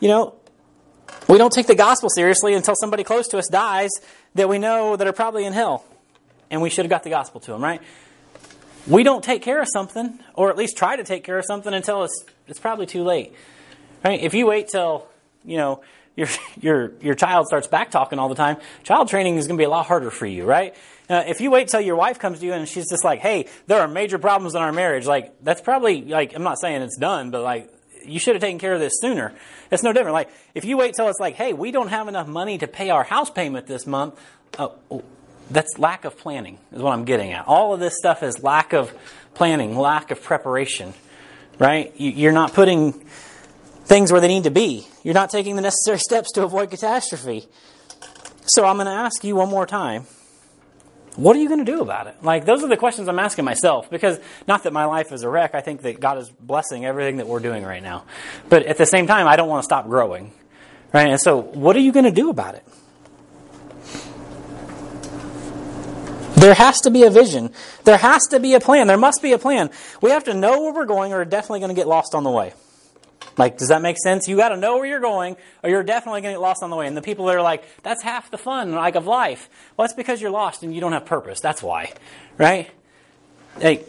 You 0.00 0.08
know, 0.08 0.34
we 1.28 1.38
don't 1.38 1.52
take 1.52 1.66
the 1.66 1.74
gospel 1.74 2.08
seriously 2.10 2.54
until 2.54 2.74
somebody 2.74 3.04
close 3.04 3.28
to 3.28 3.38
us 3.38 3.48
dies 3.48 3.90
that 4.34 4.48
we 4.48 4.58
know 4.58 4.96
that 4.96 5.06
are 5.06 5.12
probably 5.12 5.44
in 5.44 5.52
hell. 5.52 5.84
And 6.50 6.60
we 6.60 6.70
should 6.70 6.84
have 6.84 6.90
got 6.90 7.02
the 7.02 7.10
gospel 7.10 7.40
to 7.40 7.52
them, 7.52 7.62
right? 7.62 7.80
We 8.86 9.02
don't 9.02 9.24
take 9.24 9.42
care 9.42 9.60
of 9.60 9.68
something, 9.72 10.20
or 10.34 10.50
at 10.50 10.56
least 10.56 10.76
try 10.76 10.96
to 10.96 11.04
take 11.04 11.24
care 11.24 11.38
of 11.38 11.44
something 11.46 11.72
until 11.72 12.04
it's, 12.04 12.24
it's 12.46 12.60
probably 12.60 12.86
too 12.86 13.02
late. 13.02 13.32
Right? 14.04 14.20
If 14.20 14.34
you 14.34 14.46
wait 14.46 14.68
till, 14.68 15.06
you 15.44 15.56
know, 15.56 15.80
your 16.16 16.28
your 16.60 16.92
your 17.00 17.14
child 17.14 17.46
starts 17.46 17.66
back 17.66 17.90
talking 17.90 18.18
all 18.18 18.28
the 18.28 18.34
time, 18.34 18.58
child 18.82 19.08
training 19.08 19.36
is 19.36 19.46
going 19.46 19.56
to 19.56 19.60
be 19.60 19.64
a 19.64 19.70
lot 19.70 19.86
harder 19.86 20.10
for 20.10 20.26
you, 20.26 20.44
right? 20.44 20.74
Uh, 21.08 21.22
if 21.26 21.40
you 21.40 21.50
wait 21.50 21.68
till 21.68 21.80
your 21.80 21.96
wife 21.96 22.18
comes 22.18 22.40
to 22.40 22.46
you 22.46 22.52
and 22.52 22.68
she's 22.68 22.88
just 22.88 23.04
like, 23.04 23.20
"Hey, 23.20 23.46
there 23.66 23.80
are 23.80 23.88
major 23.88 24.18
problems 24.18 24.54
in 24.54 24.62
our 24.62 24.72
marriage," 24.72 25.06
like 25.06 25.32
that's 25.42 25.60
probably 25.60 26.02
like 26.02 26.34
I'm 26.34 26.42
not 26.42 26.58
saying 26.58 26.82
it's 26.82 26.96
done, 26.96 27.30
but 27.30 27.42
like 27.42 27.70
you 28.04 28.18
should 28.18 28.34
have 28.34 28.42
taken 28.42 28.58
care 28.58 28.74
of 28.74 28.80
this 28.80 28.94
sooner. 29.00 29.34
It's 29.70 29.82
no 29.82 29.92
different. 29.92 30.14
Like 30.14 30.30
if 30.54 30.64
you 30.64 30.76
wait 30.76 30.94
till 30.94 31.08
it's 31.08 31.20
like, 31.20 31.34
"Hey, 31.34 31.52
we 31.52 31.70
don't 31.70 31.88
have 31.88 32.08
enough 32.08 32.26
money 32.26 32.58
to 32.58 32.66
pay 32.66 32.90
our 32.90 33.04
house 33.04 33.30
payment 33.30 33.66
this 33.66 33.86
month," 33.86 34.18
uh, 34.58 34.68
that's 35.50 35.78
lack 35.78 36.04
of 36.04 36.16
planning 36.18 36.58
is 36.72 36.80
what 36.80 36.92
I'm 36.92 37.04
getting 37.04 37.32
at. 37.32 37.46
All 37.46 37.74
of 37.74 37.80
this 37.80 37.96
stuff 37.98 38.22
is 38.22 38.42
lack 38.42 38.72
of 38.72 38.92
planning, 39.34 39.76
lack 39.76 40.10
of 40.10 40.22
preparation, 40.22 40.94
right? 41.58 41.92
You're 41.96 42.32
not 42.32 42.54
putting 42.54 42.92
things 43.84 44.10
where 44.10 44.20
they 44.20 44.28
need 44.28 44.44
to 44.44 44.50
be. 44.50 44.86
You're 45.02 45.14
not 45.14 45.30
taking 45.30 45.56
the 45.56 45.62
necessary 45.62 45.98
steps 46.08 46.32
to 46.32 46.44
avoid 46.44 46.70
catastrophe. 46.70 47.46
So 48.46 48.64
I'm 48.64 48.76
going 48.76 48.86
to 48.86 48.92
ask 48.92 49.24
you 49.24 49.36
one 49.36 49.48
more 49.48 49.66
time. 49.66 50.06
What 51.16 51.36
are 51.36 51.38
you 51.38 51.48
going 51.48 51.64
to 51.64 51.70
do 51.70 51.80
about 51.80 52.08
it? 52.08 52.16
Like, 52.22 52.44
those 52.44 52.64
are 52.64 52.68
the 52.68 52.76
questions 52.76 53.06
I'm 53.06 53.20
asking 53.20 53.44
myself 53.44 53.88
because 53.88 54.18
not 54.48 54.64
that 54.64 54.72
my 54.72 54.86
life 54.86 55.12
is 55.12 55.22
a 55.22 55.28
wreck. 55.28 55.54
I 55.54 55.60
think 55.60 55.82
that 55.82 56.00
God 56.00 56.18
is 56.18 56.28
blessing 56.28 56.84
everything 56.84 57.18
that 57.18 57.28
we're 57.28 57.40
doing 57.40 57.62
right 57.64 57.82
now. 57.82 58.04
But 58.48 58.64
at 58.64 58.78
the 58.78 58.86
same 58.86 59.06
time, 59.06 59.28
I 59.28 59.36
don't 59.36 59.48
want 59.48 59.62
to 59.62 59.64
stop 59.64 59.86
growing. 59.86 60.32
Right? 60.92 61.08
And 61.08 61.20
so, 61.20 61.40
what 61.40 61.76
are 61.76 61.80
you 61.80 61.92
going 61.92 62.04
to 62.04 62.10
do 62.10 62.30
about 62.30 62.56
it? 62.56 62.64
There 66.36 66.54
has 66.54 66.80
to 66.82 66.90
be 66.90 67.04
a 67.04 67.10
vision. 67.10 67.52
There 67.84 67.96
has 67.96 68.26
to 68.28 68.40
be 68.40 68.54
a 68.54 68.60
plan. 68.60 68.88
There 68.88 68.98
must 68.98 69.22
be 69.22 69.32
a 69.32 69.38
plan. 69.38 69.70
We 70.02 70.10
have 70.10 70.24
to 70.24 70.34
know 70.34 70.62
where 70.62 70.72
we're 70.72 70.84
going 70.84 71.12
or 71.12 71.18
we're 71.18 71.24
definitely 71.24 71.60
going 71.60 71.70
to 71.70 71.74
get 71.74 71.86
lost 71.88 72.14
on 72.14 72.24
the 72.24 72.30
way. 72.30 72.52
Like, 73.36 73.58
does 73.58 73.68
that 73.68 73.82
make 73.82 73.98
sense? 73.98 74.28
You 74.28 74.36
got 74.36 74.50
to 74.50 74.56
know 74.56 74.76
where 74.76 74.86
you're 74.86 75.00
going, 75.00 75.36
or 75.62 75.70
you're 75.70 75.82
definitely 75.82 76.20
going 76.20 76.34
to 76.34 76.38
get 76.38 76.42
lost 76.42 76.62
on 76.62 76.70
the 76.70 76.76
way. 76.76 76.86
And 76.86 76.96
the 76.96 77.02
people 77.02 77.26
that 77.26 77.36
are 77.36 77.42
like, 77.42 77.64
"That's 77.82 78.02
half 78.02 78.30
the 78.30 78.38
fun, 78.38 78.72
like 78.72 78.94
of 78.94 79.06
life." 79.06 79.48
Well, 79.76 79.86
that's 79.86 79.96
because 79.96 80.20
you're 80.20 80.30
lost 80.30 80.62
and 80.62 80.74
you 80.74 80.80
don't 80.80 80.92
have 80.92 81.04
purpose. 81.04 81.40
That's 81.40 81.62
why, 81.62 81.92
right? 82.38 82.70
Like 83.60 83.88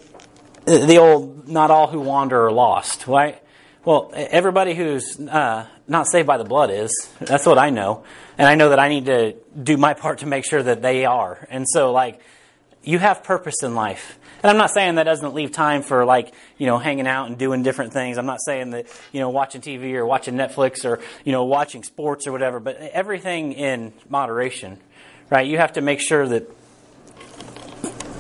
the 0.66 0.98
old, 0.98 1.48
"Not 1.48 1.72
all 1.72 1.88
who 1.88 2.00
wander 2.00 2.48
are 2.48 2.52
lost," 2.52 3.08
right? 3.08 3.42
Well, 3.84 4.12
everybody 4.16 4.74
who's 4.74 5.20
uh, 5.20 5.68
not 5.88 6.08
saved 6.08 6.26
by 6.26 6.38
the 6.38 6.44
blood 6.44 6.72
is. 6.72 6.92
That's 7.20 7.46
what 7.46 7.60
I 7.60 7.70
know, 7.70 8.04
and 8.38 8.48
I 8.48 8.56
know 8.56 8.70
that 8.70 8.80
I 8.80 8.90
need 8.90 9.06
to 9.06 9.34
do 9.62 9.78
my 9.78 9.94
part 9.94 10.20
to 10.20 10.26
make 10.26 10.44
sure 10.44 10.64
that 10.64 10.82
they 10.82 11.06
are. 11.06 11.48
And 11.52 11.66
so, 11.70 11.92
like, 11.92 12.20
you 12.86 13.00
have 13.00 13.24
purpose 13.24 13.64
in 13.64 13.76
life. 13.76 14.18
And 14.44 14.52
I'm 14.52 14.58
not 14.58 14.70
saying 14.70 14.96
that 14.96 15.04
doesn't 15.04 15.34
leave 15.34 15.52
time 15.52 15.82
for 15.82 16.06
like, 16.06 16.34
you 16.58 16.68
know, 16.68 16.78
hanging 16.78 17.08
out 17.08 17.28
and 17.28 17.38
doing 17.38 17.64
different 17.64 17.94
things. 17.94 18.18
I'm 18.18 18.28
not 18.28 18.40
saying 18.46 18.72
that, 18.72 18.86
you 19.12 19.20
know, 19.20 19.30
watching 19.30 19.62
TV 19.62 19.94
or 19.94 20.06
watching 20.06 20.36
Netflix 20.36 20.86
or, 20.86 21.02
you 21.24 21.32
know, 21.32 21.46
watching 21.46 21.84
sports 21.84 22.28
or 22.28 22.32
whatever, 22.32 22.60
but 22.60 22.78
everything 22.78 23.54
in 23.54 23.92
moderation, 24.08 24.78
right? 25.30 25.48
You 25.48 25.58
have 25.58 25.74
to 25.74 25.82
make 25.82 26.00
sure 26.00 26.28
that 26.28 26.50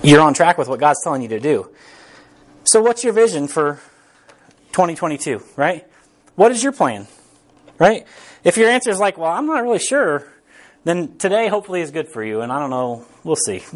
you're 0.03 0.21
on 0.21 0.33
track 0.33 0.57
with 0.57 0.67
what 0.67 0.79
God's 0.79 0.99
telling 1.03 1.21
you 1.21 1.29
to 1.29 1.39
do. 1.39 1.69
So 2.63 2.81
what's 2.81 3.03
your 3.03 3.13
vision 3.13 3.47
for 3.47 3.79
2022, 4.71 5.43
right? 5.55 5.85
What 6.35 6.51
is 6.51 6.63
your 6.63 6.71
plan? 6.71 7.07
Right? 7.77 8.07
If 8.43 8.57
your 8.57 8.69
answer 8.69 8.89
is 8.89 8.99
like, 8.99 9.17
well, 9.17 9.31
I'm 9.31 9.45
not 9.45 9.61
really 9.61 9.79
sure, 9.79 10.27
then 10.85 11.17
today 11.17 11.49
hopefully 11.49 11.81
is 11.81 11.91
good 11.91 12.07
for 12.07 12.23
you. 12.23 12.41
And 12.41 12.51
I 12.51 12.59
don't 12.59 12.69
know, 12.69 13.05
we'll 13.23 13.35
see. 13.35 13.63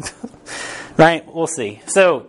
right? 1.00 1.34
We'll 1.34 1.46
see. 1.46 1.80
So, 1.86 2.28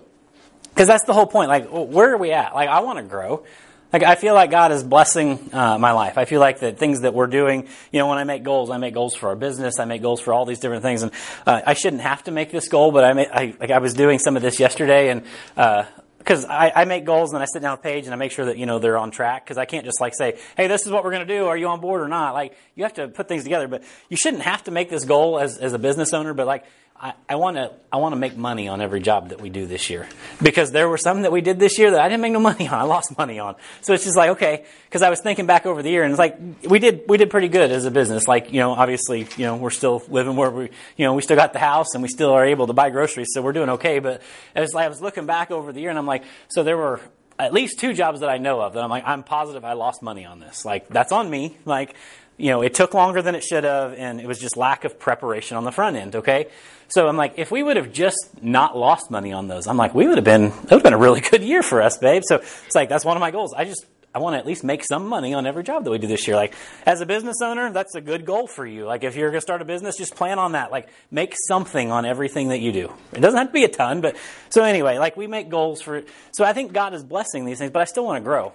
because 0.70 0.88
that's 0.88 1.04
the 1.04 1.14
whole 1.14 1.28
point. 1.28 1.50
Like, 1.50 1.68
where 1.70 2.14
are 2.14 2.18
we 2.18 2.32
at? 2.32 2.56
Like, 2.56 2.70
I 2.70 2.80
want 2.80 3.00
to 3.00 3.04
grow. 3.04 3.46
Like, 3.92 4.04
I 4.04 4.16
feel 4.16 4.34
like 4.34 4.50
God 4.50 4.72
is 4.72 4.84
blessing 4.84 5.50
uh, 5.52 5.78
my 5.78 5.92
life. 5.92 6.18
I 6.18 6.24
feel 6.24 6.40
like 6.40 6.62
the 6.62 6.72
things 6.72 7.02
that 7.02 7.14
we're 7.14 7.28
doing, 7.28 7.68
you 7.92 8.00
know, 8.00 8.08
when 8.08 8.18
I 8.18 8.24
make 8.24 8.44
goals, 8.44 8.70
I 8.70 8.78
make 8.78 8.94
goals 8.94 9.14
for 9.14 9.28
our 9.28 9.36
business, 9.36 9.78
I 9.80 9.84
make 9.84 10.02
goals 10.02 10.22
for 10.22 10.32
all 10.32 10.46
these 10.46 10.60
different 10.60 10.84
things. 10.84 11.04
And 11.04 11.12
uh, 11.46 11.62
I 11.66 11.74
shouldn't 11.74 12.02
have 12.02 12.24
to 12.24 12.32
make 12.32 12.52
this 12.52 12.70
goal, 12.70 12.94
but 12.94 13.04
I, 13.04 13.12
may, 13.12 13.28
I, 13.28 13.54
like, 13.60 13.72
I 13.72 13.80
was 13.80 13.94
doing 13.94 14.18
some 14.18 14.38
of 14.38 14.42
this 14.42 14.62
yesterday, 14.62 15.10
and 15.10 15.24
uh, 15.58 15.84
because 16.18 16.46
I, 16.46 16.72
I, 16.74 16.86
make 16.86 17.04
goals 17.04 17.34
and 17.34 17.42
I 17.42 17.48
sit 17.52 17.64
down 17.64 17.74
with 17.74 17.82
Paige 17.82 18.06
and 18.06 18.14
I 18.14 18.16
make 18.16 18.32
sure 18.32 18.46
that 18.46 18.58
you 18.58 18.68
know 18.68 18.78
they're 18.78 18.98
on 18.98 19.10
track 19.10 19.44
because 19.44 19.58
I 19.58 19.66
can't 19.66 19.86
just 19.86 20.00
like 20.00 20.14
say, 20.16 20.38
hey, 20.56 20.68
this 20.68 20.86
is 20.86 20.92
what 20.92 21.04
we're 21.04 21.12
going 21.12 21.28
to 21.28 21.34
do. 21.34 21.48
Are 21.48 21.58
you 21.58 21.68
on 21.68 21.82
board 21.82 22.00
or 22.02 22.08
not? 22.08 22.36
Like 22.36 22.56
you 22.76 22.84
have 22.84 22.94
to 22.94 23.08
put 23.08 23.28
things 23.28 23.42
together, 23.44 23.68
but 23.68 23.84
you 24.08 24.18
shouldn't 24.18 24.44
have 24.44 24.64
to 24.66 24.72
make 24.72 24.90
this 24.90 25.04
goal 25.04 25.40
as 25.40 25.58
as 25.58 25.74
a 25.74 25.80
business 25.80 26.14
owner. 26.14 26.36
But 26.36 26.46
like 26.46 26.64
I 27.02 27.36
want 27.36 27.58
to 27.58 27.72
I 27.92 27.98
want 27.98 28.14
to 28.14 28.16
make 28.16 28.38
money 28.38 28.68
on 28.68 28.80
every 28.80 29.00
job 29.00 29.30
that 29.30 29.42
we 29.42 29.50
do 29.50 29.66
this 29.66 29.90
year 29.90 30.08
because 30.40 30.72
there 30.72 30.88
were 30.88 31.00
some 31.00 31.24
that 31.24 31.32
we 31.32 31.42
did 31.42 31.58
this 31.58 31.80
year 31.80 31.90
that 31.92 32.00
I 32.00 32.08
didn't 32.08 32.22
make 32.22 32.32
no 32.32 32.40
money 32.40 32.68
on. 32.68 32.76
I 32.76 32.84
lost 32.84 33.18
money 33.18 33.40
on. 33.40 33.56
So 33.82 33.94
it's 33.94 34.04
just 34.04 34.16
like 34.16 34.32
okay, 34.32 34.66
because 34.86 35.02
I 35.02 35.10
was 35.10 35.20
thinking 35.20 35.48
back 35.48 35.66
over 35.66 35.82
the 35.82 35.90
year 35.90 36.04
and 36.04 36.12
it's 36.12 36.20
like 36.20 36.38
we 36.70 36.78
did 36.78 37.06
we 37.08 37.18
did 37.18 37.32
pretty 37.32 37.48
good 37.48 37.72
as 37.72 37.86
a 37.86 37.92
business. 37.92 38.28
Like 38.28 38.54
you 38.54 38.60
know, 38.60 38.74
obviously 38.74 39.28
you 39.36 39.46
know 39.46 39.56
we're 39.56 39.72
still 39.72 40.04
living 40.10 40.36
where 40.36 40.52
we 40.52 40.70
you 40.96 41.06
know 41.06 41.16
we 41.16 41.24
still 41.24 41.38
got 41.38 41.54
the 41.54 41.60
house 41.60 41.96
and 41.96 42.04
we 42.04 42.10
still 42.10 42.30
are 42.30 42.46
able 42.46 42.68
to 42.68 42.74
buy 42.74 42.92
groceries, 42.92 43.30
so 43.34 43.42
we're 43.42 43.54
doing 43.54 43.70
okay. 43.70 43.98
But 43.98 44.22
as 44.54 44.76
like 44.76 44.86
I 44.86 44.90
was 44.90 45.02
looking 45.02 45.26
back 45.26 45.50
over 45.50 45.74
the 45.74 45.82
year 45.82 45.90
and 45.90 45.98
I'm 45.98 46.06
like, 46.06 46.24
so 46.50 46.62
there 46.62 46.78
were 46.78 47.00
at 47.40 47.52
least 47.52 47.80
two 47.80 47.94
jobs 47.96 48.20
that 48.20 48.30
I 48.30 48.38
know 48.38 48.62
of 48.62 48.74
that 48.74 48.84
I'm 48.84 48.92
like 48.92 49.08
I'm 49.08 49.24
positive 49.24 49.66
I 49.66 49.74
lost 49.74 50.04
money 50.04 50.26
on 50.26 50.40
this. 50.40 50.66
Like 50.66 50.88
that's 50.90 51.12
on 51.12 51.32
me. 51.32 51.58
Like 51.66 51.96
you 52.42 52.50
know, 52.50 52.62
it 52.62 52.74
took 52.74 52.94
longer 52.96 53.22
than 53.22 53.36
it 53.36 53.44
should 53.44 53.64
have, 53.64 53.94
and 53.94 54.20
it 54.20 54.26
was 54.26 54.40
just 54.40 54.58
lack 54.58 54.84
of 54.84 55.00
preparation 55.00 55.58
on 55.58 55.64
the 55.64 55.72
front 55.72 55.96
end, 55.96 56.16
okay? 56.16 56.48
So 56.92 57.08
I'm 57.08 57.16
like, 57.16 57.36
if 57.38 57.52
we 57.52 57.64
would 57.64 57.78
have 57.78 57.94
just 57.94 58.44
not 58.44 58.78
lost 58.78 59.10
money 59.10 59.32
on 59.32 59.48
those, 59.48 59.66
I'm 59.66 59.78
like, 59.78 59.96
we 59.96 60.08
would 60.08 60.18
have 60.18 60.26
been, 60.26 60.48
it 60.48 60.62
would 60.64 60.72
have 60.72 60.84
been 60.84 60.94
a 60.94 60.98
really 60.98 61.22
good 61.32 61.42
year 61.42 61.64
for 61.64 61.82
us, 61.82 61.98
babe. 61.98 62.24
So 62.26 62.36
it's 62.36 62.76
like, 62.76 62.90
that's 62.90 63.06
one 63.06 63.16
of 63.16 63.22
my 63.22 63.32
goals. 63.32 63.54
I 63.54 63.64
just, 63.64 63.86
I 64.14 64.20
want 64.20 64.34
to 64.34 64.40
at 64.40 64.46
least 64.46 64.66
make 64.66 64.84
some 64.84 65.08
money 65.08 65.34
on 65.34 65.46
every 65.46 65.64
job 65.64 65.86
that 65.86 65.90
we 65.90 66.00
do 66.00 66.08
this 66.08 66.28
year. 66.28 66.36
Like, 66.36 66.54
as 66.86 67.00
a 67.00 67.06
business 67.06 67.38
owner, 67.42 67.72
that's 67.72 67.96
a 67.96 68.02
good 68.02 68.26
goal 68.26 68.46
for 68.46 68.66
you. 68.66 68.84
Like, 68.84 69.06
if 69.06 69.16
you're 69.16 69.30
going 69.30 69.38
to 69.38 69.42
start 69.42 69.62
a 69.62 69.66
business, 69.66 69.96
just 69.96 70.16
plan 70.16 70.38
on 70.38 70.52
that. 70.52 70.70
Like, 70.70 70.90
make 71.10 71.34
something 71.48 71.92
on 71.94 72.06
everything 72.06 72.50
that 72.50 72.60
you 72.60 72.74
do. 72.74 72.94
It 73.14 73.22
doesn't 73.22 73.38
have 73.38 73.48
to 73.48 73.54
be 73.54 73.64
a 73.64 73.70
ton, 73.70 74.02
but 74.02 74.18
so 74.50 74.64
anyway, 74.64 74.98
like, 74.98 75.16
we 75.16 75.28
make 75.28 75.50
goals 75.50 75.82
for, 75.82 75.96
it. 75.96 76.10
so 76.34 76.44
I 76.44 76.52
think 76.52 76.74
God 76.74 76.94
is 76.94 77.06
blessing 77.06 77.46
these 77.46 77.58
things, 77.58 77.72
but 77.72 77.82
I 77.82 77.86
still 77.86 78.04
want 78.04 78.18
to 78.18 78.24
grow. 78.24 78.52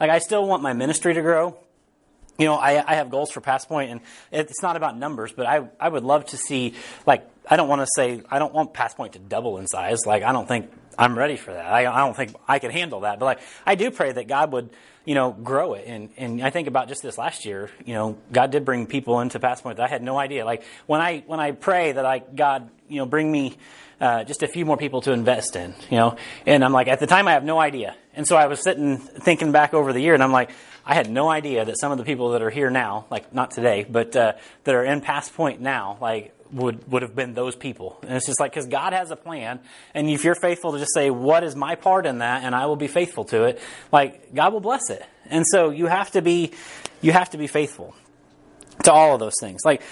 Like, 0.00 0.10
I 0.10 0.18
still 0.18 0.44
want 0.44 0.60
my 0.60 0.72
ministry 0.72 1.14
to 1.14 1.22
grow 1.22 1.56
you 2.38 2.46
know, 2.46 2.54
I, 2.54 2.82
I 2.86 2.96
have 2.96 3.10
goals 3.10 3.30
for 3.30 3.40
Passpoint, 3.40 3.90
and 3.90 4.00
it's 4.30 4.62
not 4.62 4.76
about 4.76 4.96
numbers, 4.96 5.32
but 5.32 5.46
I, 5.46 5.68
I 5.80 5.88
would 5.88 6.04
love 6.04 6.26
to 6.26 6.36
see, 6.36 6.74
like, 7.06 7.28
I 7.48 7.56
don't 7.56 7.68
want 7.68 7.82
to 7.82 7.88
say, 7.96 8.22
I 8.30 8.38
don't 8.38 8.52
want 8.52 8.74
Passpoint 8.74 9.12
to 9.12 9.18
double 9.18 9.58
in 9.58 9.66
size. 9.66 10.04
Like, 10.06 10.22
I 10.22 10.32
don't 10.32 10.48
think 10.48 10.70
I'm 10.98 11.16
ready 11.16 11.36
for 11.36 11.52
that. 11.52 11.66
I, 11.66 11.86
I 11.86 11.98
don't 12.04 12.16
think 12.16 12.34
I 12.48 12.58
can 12.58 12.70
handle 12.70 13.00
that. 13.00 13.18
But, 13.18 13.24
like, 13.26 13.40
I 13.64 13.74
do 13.74 13.90
pray 13.90 14.12
that 14.12 14.26
God 14.26 14.52
would, 14.52 14.70
you 15.04 15.14
know, 15.14 15.30
grow 15.30 15.74
it. 15.74 15.84
And, 15.86 16.10
and 16.16 16.42
I 16.42 16.50
think 16.50 16.66
about 16.66 16.88
just 16.88 17.02
this 17.02 17.16
last 17.16 17.44
year, 17.44 17.70
you 17.84 17.94
know, 17.94 18.18
God 18.32 18.50
did 18.50 18.64
bring 18.64 18.86
people 18.86 19.20
into 19.20 19.38
Passpoint 19.38 19.76
that 19.76 19.84
I 19.84 19.88
had 19.88 20.02
no 20.02 20.18
idea. 20.18 20.44
Like, 20.44 20.64
when 20.86 21.00
I, 21.00 21.22
when 21.26 21.38
I 21.38 21.52
pray 21.52 21.92
that, 21.92 22.04
I, 22.04 22.18
God, 22.18 22.68
you 22.88 22.96
know, 22.96 23.06
bring 23.06 23.30
me, 23.30 23.56
uh, 24.00 24.24
just 24.24 24.42
a 24.42 24.48
few 24.48 24.66
more 24.66 24.76
people 24.76 25.00
to 25.02 25.12
invest 25.12 25.56
in, 25.56 25.74
you 25.90 25.96
know, 25.96 26.16
and 26.44 26.62
I'm 26.62 26.72
like, 26.72 26.88
at 26.88 27.00
the 27.00 27.06
time 27.06 27.28
I 27.28 27.32
have 27.32 27.44
no 27.44 27.58
idea. 27.58 27.96
And 28.14 28.26
so 28.26 28.36
I 28.36 28.46
was 28.46 28.62
sitting 28.62 28.98
thinking 28.98 29.52
back 29.52 29.72
over 29.72 29.92
the 29.92 30.00
year, 30.00 30.12
and 30.12 30.22
I'm 30.22 30.32
like, 30.32 30.50
I 30.86 30.94
had 30.94 31.10
no 31.10 31.28
idea 31.28 31.64
that 31.64 31.78
some 31.80 31.90
of 31.90 31.98
the 31.98 32.04
people 32.04 32.30
that 32.30 32.42
are 32.42 32.50
here 32.50 32.70
now, 32.70 33.06
like 33.10 33.34
not 33.34 33.50
today, 33.50 33.84
but 33.88 34.14
uh, 34.14 34.34
that 34.64 34.74
are 34.74 34.84
in 34.84 35.00
Passpoint 35.00 35.58
now, 35.58 35.98
like 36.00 36.32
would 36.52 36.90
would 36.90 37.02
have 37.02 37.16
been 37.16 37.34
those 37.34 37.56
people. 37.56 37.98
And 38.02 38.12
it's 38.12 38.26
just 38.26 38.38
like 38.38 38.52
because 38.52 38.66
God 38.66 38.92
has 38.92 39.10
a 39.10 39.16
plan, 39.16 39.58
and 39.94 40.08
if 40.08 40.22
you're 40.22 40.36
faithful 40.36 40.72
to 40.72 40.78
just 40.78 40.94
say, 40.94 41.10
"What 41.10 41.42
is 41.42 41.56
my 41.56 41.74
part 41.74 42.06
in 42.06 42.18
that?" 42.18 42.44
and 42.44 42.54
I 42.54 42.66
will 42.66 42.76
be 42.76 42.86
faithful 42.86 43.24
to 43.26 43.44
it, 43.44 43.60
like 43.90 44.32
God 44.32 44.52
will 44.52 44.60
bless 44.60 44.88
it. 44.88 45.04
And 45.28 45.44
so 45.46 45.70
you 45.70 45.86
have 45.86 46.12
to 46.12 46.22
be 46.22 46.52
you 47.02 47.10
have 47.10 47.30
to 47.30 47.38
be 47.38 47.48
faithful 47.48 47.94
to 48.84 48.92
all 48.92 49.14
of 49.14 49.20
those 49.20 49.34
things. 49.40 49.62
Like 49.64 49.82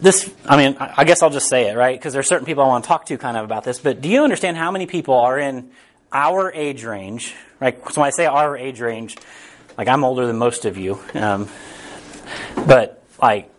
this, 0.00 0.32
I 0.46 0.56
mean, 0.56 0.76
I 0.78 1.04
guess 1.04 1.22
I'll 1.22 1.30
just 1.30 1.50
say 1.50 1.68
it, 1.68 1.76
right? 1.76 1.98
Because 1.98 2.12
there's 2.14 2.28
certain 2.28 2.46
people 2.46 2.62
I 2.62 2.68
want 2.68 2.84
to 2.84 2.88
talk 2.88 3.06
to 3.06 3.18
kind 3.18 3.36
of 3.36 3.44
about 3.44 3.64
this. 3.64 3.78
But 3.78 4.00
do 4.00 4.08
you 4.08 4.22
understand 4.22 4.56
how 4.56 4.70
many 4.70 4.86
people 4.86 5.14
are 5.14 5.38
in 5.38 5.70
our 6.12 6.52
age 6.52 6.84
range, 6.84 7.34
right? 7.60 7.76
So 7.92 8.00
when 8.00 8.06
I 8.06 8.10
say 8.10 8.26
our 8.26 8.56
age 8.56 8.80
range, 8.80 9.16
like 9.78 9.88
I'm 9.88 10.02
older 10.02 10.26
than 10.26 10.36
most 10.36 10.64
of 10.64 10.76
you, 10.76 10.98
um, 11.14 11.48
but 12.66 13.02
like 13.22 13.50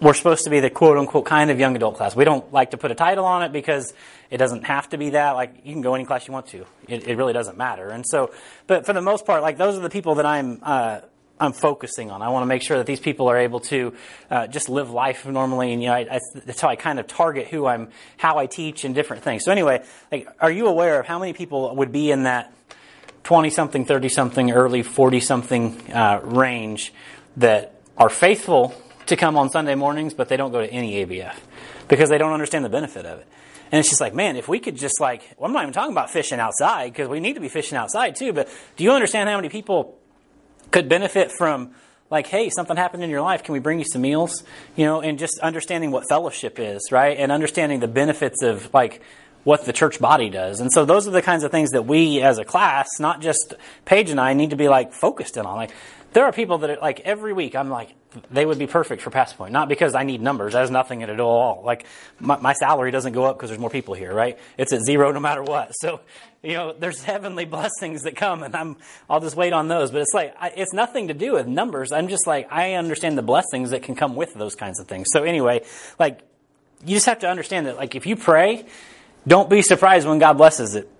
we're 0.00 0.14
supposed 0.14 0.44
to 0.44 0.50
be 0.50 0.60
the 0.60 0.70
quote 0.70 0.96
unquote 0.96 1.26
kind 1.26 1.50
of 1.50 1.60
young 1.60 1.76
adult 1.76 1.96
class. 1.96 2.16
We 2.16 2.24
don't 2.24 2.50
like 2.52 2.70
to 2.70 2.78
put 2.78 2.90
a 2.90 2.94
title 2.94 3.26
on 3.26 3.42
it 3.42 3.52
because 3.52 3.92
it 4.30 4.38
doesn't 4.38 4.64
have 4.64 4.88
to 4.88 4.98
be 4.98 5.10
that. 5.10 5.32
Like 5.32 5.54
you 5.64 5.72
can 5.72 5.82
go 5.82 5.94
any 5.94 6.06
class 6.06 6.26
you 6.26 6.32
want 6.32 6.48
to. 6.48 6.64
It, 6.88 7.06
it 7.06 7.16
really 7.16 7.34
doesn't 7.34 7.58
matter. 7.58 7.90
And 7.90 8.04
so, 8.06 8.32
but 8.66 8.86
for 8.86 8.94
the 8.94 9.02
most 9.02 9.26
part, 9.26 9.42
like 9.42 9.58
those 9.58 9.76
are 9.76 9.82
the 9.82 9.90
people 9.90 10.16
that 10.16 10.26
I'm. 10.26 10.60
Uh, 10.62 11.00
I'm 11.38 11.52
focusing 11.52 12.10
on. 12.10 12.22
I 12.22 12.30
want 12.30 12.44
to 12.44 12.46
make 12.46 12.62
sure 12.62 12.78
that 12.78 12.86
these 12.86 12.98
people 12.98 13.28
are 13.28 13.36
able 13.36 13.60
to 13.60 13.92
uh, 14.30 14.46
just 14.46 14.70
live 14.70 14.88
life 14.88 15.26
normally, 15.26 15.70
and 15.74 15.82
you 15.82 15.88
know, 15.88 15.94
I, 15.94 16.06
I, 16.12 16.20
that's 16.46 16.62
how 16.62 16.68
I 16.68 16.76
kind 16.76 16.98
of 16.98 17.06
target 17.06 17.48
who 17.48 17.66
I'm, 17.66 17.90
how 18.16 18.38
I 18.38 18.46
teach, 18.46 18.84
and 18.84 18.94
different 18.94 19.22
things. 19.22 19.44
So 19.44 19.52
anyway, 19.52 19.84
like, 20.10 20.26
are 20.40 20.50
you 20.50 20.66
aware 20.66 20.98
of 20.98 21.04
how 21.04 21.18
many 21.18 21.34
people 21.34 21.76
would 21.76 21.92
be 21.92 22.10
in 22.10 22.22
that 22.22 22.54
20 23.26 23.50
something, 23.50 23.84
30 23.84 24.08
something, 24.08 24.52
early 24.52 24.84
40 24.84 25.18
something 25.18 25.92
uh, 25.92 26.20
range 26.22 26.94
that 27.36 27.74
are 27.98 28.08
faithful 28.08 28.72
to 29.06 29.16
come 29.16 29.36
on 29.36 29.50
Sunday 29.50 29.74
mornings, 29.74 30.14
but 30.14 30.28
they 30.28 30.36
don't 30.36 30.52
go 30.52 30.60
to 30.60 30.70
any 30.70 31.04
ABF 31.04 31.34
because 31.88 32.08
they 32.08 32.18
don't 32.18 32.32
understand 32.32 32.64
the 32.64 32.68
benefit 32.68 33.04
of 33.04 33.18
it. 33.18 33.26
And 33.72 33.80
it's 33.80 33.88
just 33.88 34.00
like, 34.00 34.14
man, 34.14 34.36
if 34.36 34.46
we 34.46 34.60
could 34.60 34.76
just 34.76 35.00
like, 35.00 35.22
well, 35.36 35.48
I'm 35.48 35.52
not 35.52 35.62
even 35.62 35.72
talking 35.72 35.90
about 35.90 36.10
fishing 36.10 36.38
outside 36.38 36.92
because 36.92 37.08
we 37.08 37.18
need 37.18 37.32
to 37.32 37.40
be 37.40 37.48
fishing 37.48 37.76
outside 37.76 38.14
too, 38.14 38.32
but 38.32 38.48
do 38.76 38.84
you 38.84 38.92
understand 38.92 39.28
how 39.28 39.34
many 39.34 39.48
people 39.48 39.98
could 40.70 40.88
benefit 40.88 41.32
from 41.32 41.74
like, 42.10 42.28
hey, 42.28 42.48
something 42.48 42.76
happened 42.76 43.02
in 43.02 43.10
your 43.10 43.22
life. 43.22 43.42
Can 43.42 43.54
we 43.54 43.58
bring 43.58 43.80
you 43.80 43.84
some 43.84 44.02
meals? 44.02 44.44
You 44.76 44.84
know, 44.84 45.00
and 45.00 45.18
just 45.18 45.40
understanding 45.40 45.90
what 45.90 46.04
fellowship 46.08 46.60
is, 46.60 46.92
right? 46.92 47.18
And 47.18 47.32
understanding 47.32 47.80
the 47.80 47.88
benefits 47.88 48.44
of 48.44 48.72
like 48.72 49.02
what 49.46 49.64
the 49.64 49.72
church 49.72 50.00
body 50.00 50.28
does. 50.28 50.58
And 50.58 50.72
so 50.72 50.84
those 50.84 51.06
are 51.06 51.12
the 51.12 51.22
kinds 51.22 51.44
of 51.44 51.52
things 51.52 51.70
that 51.70 51.86
we 51.86 52.20
as 52.20 52.38
a 52.38 52.44
class, 52.44 52.88
not 52.98 53.20
just 53.20 53.54
Paige 53.84 54.10
and 54.10 54.20
I, 54.20 54.34
need 54.34 54.50
to 54.50 54.56
be 54.56 54.68
like 54.68 54.92
focused 54.92 55.36
in 55.36 55.46
on. 55.46 55.54
Like 55.54 55.70
there 56.14 56.24
are 56.24 56.32
people 56.32 56.58
that 56.58 56.70
are 56.70 56.78
like 56.78 56.98
every 57.00 57.32
week 57.32 57.54
I'm 57.54 57.70
like 57.70 57.94
they 58.28 58.44
would 58.44 58.58
be 58.58 58.66
perfect 58.66 59.02
for 59.02 59.10
Passpoint. 59.10 59.52
Not 59.52 59.68
because 59.68 59.94
I 59.94 60.02
need 60.02 60.20
numbers. 60.20 60.54
That 60.54 60.62
has 60.62 60.70
nothing 60.72 61.04
at 61.04 61.20
all. 61.20 61.62
Like 61.64 61.86
my, 62.18 62.38
my 62.38 62.54
salary 62.54 62.90
doesn't 62.90 63.12
go 63.12 63.22
up 63.22 63.36
because 63.36 63.50
there's 63.50 63.60
more 63.60 63.70
people 63.70 63.94
here, 63.94 64.12
right? 64.12 64.36
It's 64.58 64.72
at 64.72 64.80
zero 64.80 65.12
no 65.12 65.20
matter 65.20 65.44
what. 65.44 65.70
So 65.76 66.00
you 66.42 66.54
know, 66.54 66.72
there's 66.72 67.04
heavenly 67.04 67.44
blessings 67.44 68.02
that 68.02 68.16
come, 68.16 68.42
and 68.42 68.56
I'm 68.56 68.76
I'll 69.08 69.20
just 69.20 69.36
wait 69.36 69.52
on 69.52 69.68
those. 69.68 69.92
But 69.92 70.00
it's 70.00 70.12
like 70.12 70.34
I, 70.40 70.48
it's 70.56 70.72
nothing 70.72 71.06
to 71.06 71.14
do 71.14 71.34
with 71.34 71.46
numbers. 71.46 71.92
I'm 71.92 72.08
just 72.08 72.26
like 72.26 72.48
I 72.50 72.74
understand 72.74 73.16
the 73.16 73.22
blessings 73.22 73.70
that 73.70 73.84
can 73.84 73.94
come 73.94 74.16
with 74.16 74.34
those 74.34 74.56
kinds 74.56 74.80
of 74.80 74.88
things. 74.88 75.06
So 75.12 75.22
anyway, 75.22 75.64
like 76.00 76.18
you 76.84 76.96
just 76.96 77.06
have 77.06 77.20
to 77.20 77.28
understand 77.28 77.68
that 77.68 77.76
like 77.76 77.94
if 77.94 78.06
you 78.06 78.16
pray 78.16 78.66
don't 79.26 79.50
be 79.50 79.62
surprised 79.62 80.06
when 80.06 80.18
God 80.18 80.34
blesses 80.34 80.74
it. 80.74 80.90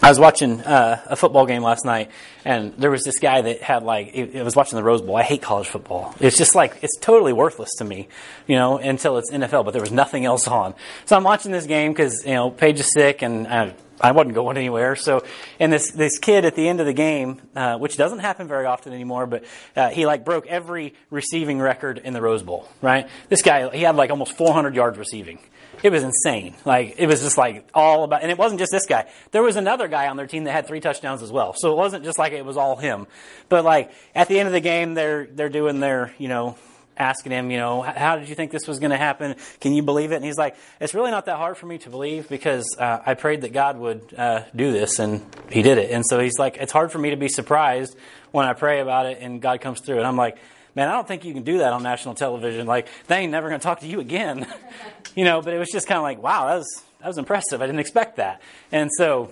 I 0.00 0.10
was 0.10 0.20
watching 0.20 0.60
uh, 0.60 1.02
a 1.06 1.16
football 1.16 1.44
game 1.44 1.62
last 1.62 1.84
night, 1.84 2.10
and 2.44 2.72
there 2.78 2.90
was 2.90 3.02
this 3.02 3.18
guy 3.18 3.40
that 3.40 3.62
had 3.62 3.82
like 3.82 4.16
I 4.16 4.42
was 4.42 4.54
watching 4.54 4.76
the 4.76 4.82
Rose 4.84 5.02
Bowl. 5.02 5.16
I 5.16 5.24
hate 5.24 5.42
college 5.42 5.66
football. 5.66 6.14
It's 6.20 6.36
just 6.38 6.54
like 6.54 6.78
it's 6.82 6.96
totally 6.98 7.32
worthless 7.32 7.70
to 7.78 7.84
me, 7.84 8.08
you 8.46 8.54
know, 8.54 8.78
until 8.78 9.18
it's 9.18 9.30
NFL. 9.32 9.64
But 9.64 9.72
there 9.72 9.80
was 9.80 9.90
nothing 9.90 10.24
else 10.24 10.46
on, 10.46 10.74
so 11.04 11.16
I'm 11.16 11.24
watching 11.24 11.50
this 11.50 11.66
game 11.66 11.92
because 11.92 12.24
you 12.24 12.34
know 12.34 12.50
Paige 12.50 12.78
is 12.78 12.92
sick, 12.92 13.22
and 13.22 13.48
I, 13.48 13.74
I 14.00 14.12
wasn't 14.12 14.36
going 14.36 14.56
anywhere. 14.56 14.94
So, 14.94 15.24
and 15.58 15.72
this 15.72 15.90
this 15.90 16.18
kid 16.18 16.44
at 16.44 16.54
the 16.54 16.68
end 16.68 16.78
of 16.78 16.86
the 16.86 16.92
game, 16.92 17.40
uh, 17.56 17.76
which 17.78 17.96
doesn't 17.96 18.20
happen 18.20 18.46
very 18.46 18.66
often 18.66 18.92
anymore, 18.92 19.26
but 19.26 19.44
uh, 19.74 19.88
he 19.88 20.06
like 20.06 20.24
broke 20.24 20.46
every 20.46 20.94
receiving 21.10 21.58
record 21.58 21.98
in 21.98 22.12
the 22.12 22.22
Rose 22.22 22.44
Bowl. 22.44 22.68
Right, 22.80 23.08
this 23.28 23.42
guy 23.42 23.68
he 23.76 23.82
had 23.82 23.96
like 23.96 24.10
almost 24.10 24.36
400 24.36 24.76
yards 24.76 24.96
receiving. 24.96 25.40
It 25.82 25.90
was 25.90 26.02
insane. 26.02 26.54
Like 26.64 26.94
it 26.98 27.06
was 27.06 27.20
just 27.22 27.38
like 27.38 27.68
all 27.74 28.04
about, 28.04 28.22
and 28.22 28.30
it 28.30 28.38
wasn't 28.38 28.60
just 28.60 28.72
this 28.72 28.86
guy. 28.86 29.08
There 29.30 29.42
was 29.42 29.56
another 29.56 29.88
guy 29.88 30.08
on 30.08 30.16
their 30.16 30.26
team 30.26 30.44
that 30.44 30.52
had 30.52 30.66
three 30.66 30.80
touchdowns 30.80 31.22
as 31.22 31.30
well. 31.30 31.54
So 31.56 31.72
it 31.72 31.76
wasn't 31.76 32.04
just 32.04 32.18
like 32.18 32.32
it 32.32 32.44
was 32.44 32.56
all 32.56 32.76
him. 32.76 33.06
But 33.48 33.64
like 33.64 33.92
at 34.14 34.28
the 34.28 34.38
end 34.38 34.46
of 34.46 34.52
the 34.52 34.60
game, 34.60 34.94
they're 34.94 35.26
they're 35.26 35.48
doing 35.48 35.80
their 35.80 36.12
you 36.18 36.28
know 36.28 36.56
asking 36.98 37.32
him, 37.32 37.50
you 37.50 37.58
know, 37.58 37.80
how 37.82 38.16
did 38.16 38.28
you 38.28 38.34
think 38.34 38.50
this 38.50 38.66
was 38.66 38.80
going 38.80 38.90
to 38.90 38.96
happen? 38.96 39.36
Can 39.60 39.72
you 39.72 39.82
believe 39.82 40.12
it? 40.12 40.16
And 40.16 40.24
he's 40.24 40.36
like, 40.36 40.56
it's 40.80 40.94
really 40.94 41.10
not 41.10 41.26
that 41.26 41.36
hard 41.36 41.56
for 41.56 41.66
me 41.66 41.78
to 41.78 41.90
believe 41.90 42.28
because 42.28 42.66
uh, 42.78 42.98
I 43.06 43.14
prayed 43.14 43.42
that 43.42 43.52
God 43.52 43.78
would 43.78 44.12
uh, 44.16 44.42
do 44.54 44.72
this 44.72 44.98
and 44.98 45.24
he 45.48 45.62
did 45.62 45.78
it. 45.78 45.92
And 45.92 46.04
so 46.04 46.18
he's 46.18 46.38
like, 46.38 46.56
it's 46.56 46.72
hard 46.72 46.90
for 46.90 46.98
me 46.98 47.10
to 47.10 47.16
be 47.16 47.28
surprised 47.28 47.96
when 48.32 48.46
I 48.46 48.52
pray 48.52 48.80
about 48.80 49.06
it 49.06 49.18
and 49.20 49.40
God 49.40 49.60
comes 49.60 49.80
through. 49.80 49.98
And 49.98 50.06
I'm 50.06 50.16
like, 50.16 50.38
man, 50.78 50.88
I 50.88 50.92
don't 50.92 51.08
think 51.08 51.24
you 51.24 51.34
can 51.34 51.42
do 51.42 51.58
that 51.58 51.72
on 51.72 51.82
national 51.82 52.14
television. 52.14 52.68
Like, 52.68 52.86
they 53.08 53.16
ain't 53.16 53.32
never 53.32 53.48
going 53.48 53.58
to 53.58 53.64
talk 53.64 53.80
to 53.80 53.88
you 53.88 53.98
again. 53.98 54.46
you 55.16 55.24
know, 55.24 55.42
but 55.42 55.52
it 55.52 55.58
was 55.58 55.70
just 55.72 55.88
kind 55.88 55.96
of 55.96 56.04
like, 56.04 56.22
wow, 56.22 56.46
that 56.46 56.58
was, 56.58 56.84
that 57.00 57.08
was 57.08 57.18
impressive. 57.18 57.60
I 57.60 57.66
didn't 57.66 57.80
expect 57.80 58.18
that. 58.18 58.40
And 58.70 58.88
so, 58.96 59.28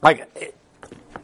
like, 0.00 0.56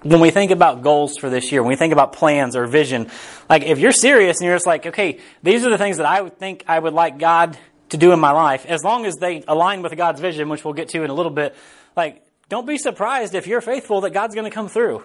when 0.03 0.21
we 0.21 0.31
think 0.31 0.51
about 0.51 0.83
goals 0.83 1.17
for 1.17 1.31
this 1.31 1.53
year, 1.53 1.63
when 1.63 1.71
we 1.71 1.77
think 1.77 1.95
about 1.95 2.13
plans 2.13 2.55
or 2.55 2.67
vision, 2.67 3.11
like, 3.49 3.63
if 3.63 3.79
you're 3.79 3.93
serious 3.93 4.41
and 4.41 4.47
you're 4.47 4.57
just 4.57 4.67
like, 4.67 4.85
okay, 4.85 5.21
these 5.43 5.65
are 5.65 5.71
the 5.71 5.79
things 5.79 5.97
that 5.97 6.07
I 6.07 6.21
would 6.21 6.39
think 6.39 6.65
I 6.69 6.79
would 6.79 6.93
like 6.93 7.19
God 7.19 7.57
to 7.89 7.97
do 7.97 8.13
in 8.13 8.21
my 8.21 8.33
life, 8.33 8.67
as 8.67 8.85
long 8.85 9.07
as 9.07 9.17
they 9.17 9.43
align 9.49 9.81
with 9.81 9.97
God's 9.97 10.21
vision, 10.21 10.51
which 10.51 10.67
we'll 10.67 10.75
get 10.75 10.91
to 10.91 11.03
in 11.03 11.09
a 11.09 11.15
little 11.15 11.33
bit, 11.33 11.57
like, 11.97 12.27
don't 12.51 12.67
be 12.67 12.77
surprised 12.77 13.35
if 13.35 13.47
you're 13.47 13.63
faithful 13.63 14.03
that 14.03 14.11
God's 14.11 14.35
going 14.35 14.45
to 14.45 14.55
come 14.55 14.69
through. 14.69 15.03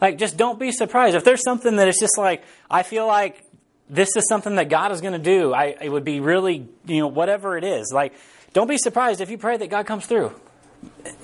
Like, 0.00 0.18
just 0.18 0.36
don't 0.36 0.58
be 0.58 0.72
surprised. 0.72 1.16
If 1.16 1.24
there's 1.24 1.42
something 1.42 1.76
that 1.76 1.88
is 1.88 1.98
just 1.98 2.18
like, 2.18 2.42
I 2.70 2.82
feel 2.82 3.06
like 3.06 3.42
this 3.88 4.16
is 4.16 4.28
something 4.28 4.56
that 4.56 4.68
God 4.68 4.92
is 4.92 5.00
going 5.00 5.12
to 5.12 5.18
do. 5.18 5.52
I, 5.52 5.76
it 5.80 5.88
would 5.88 6.04
be 6.04 6.20
really, 6.20 6.68
you 6.86 7.00
know, 7.00 7.08
whatever 7.08 7.56
it 7.56 7.64
is. 7.64 7.92
Like, 7.92 8.14
don't 8.52 8.68
be 8.68 8.78
surprised 8.78 9.20
if 9.20 9.30
you 9.30 9.38
pray 9.38 9.56
that 9.56 9.70
God 9.70 9.86
comes 9.86 10.06
through. 10.06 10.32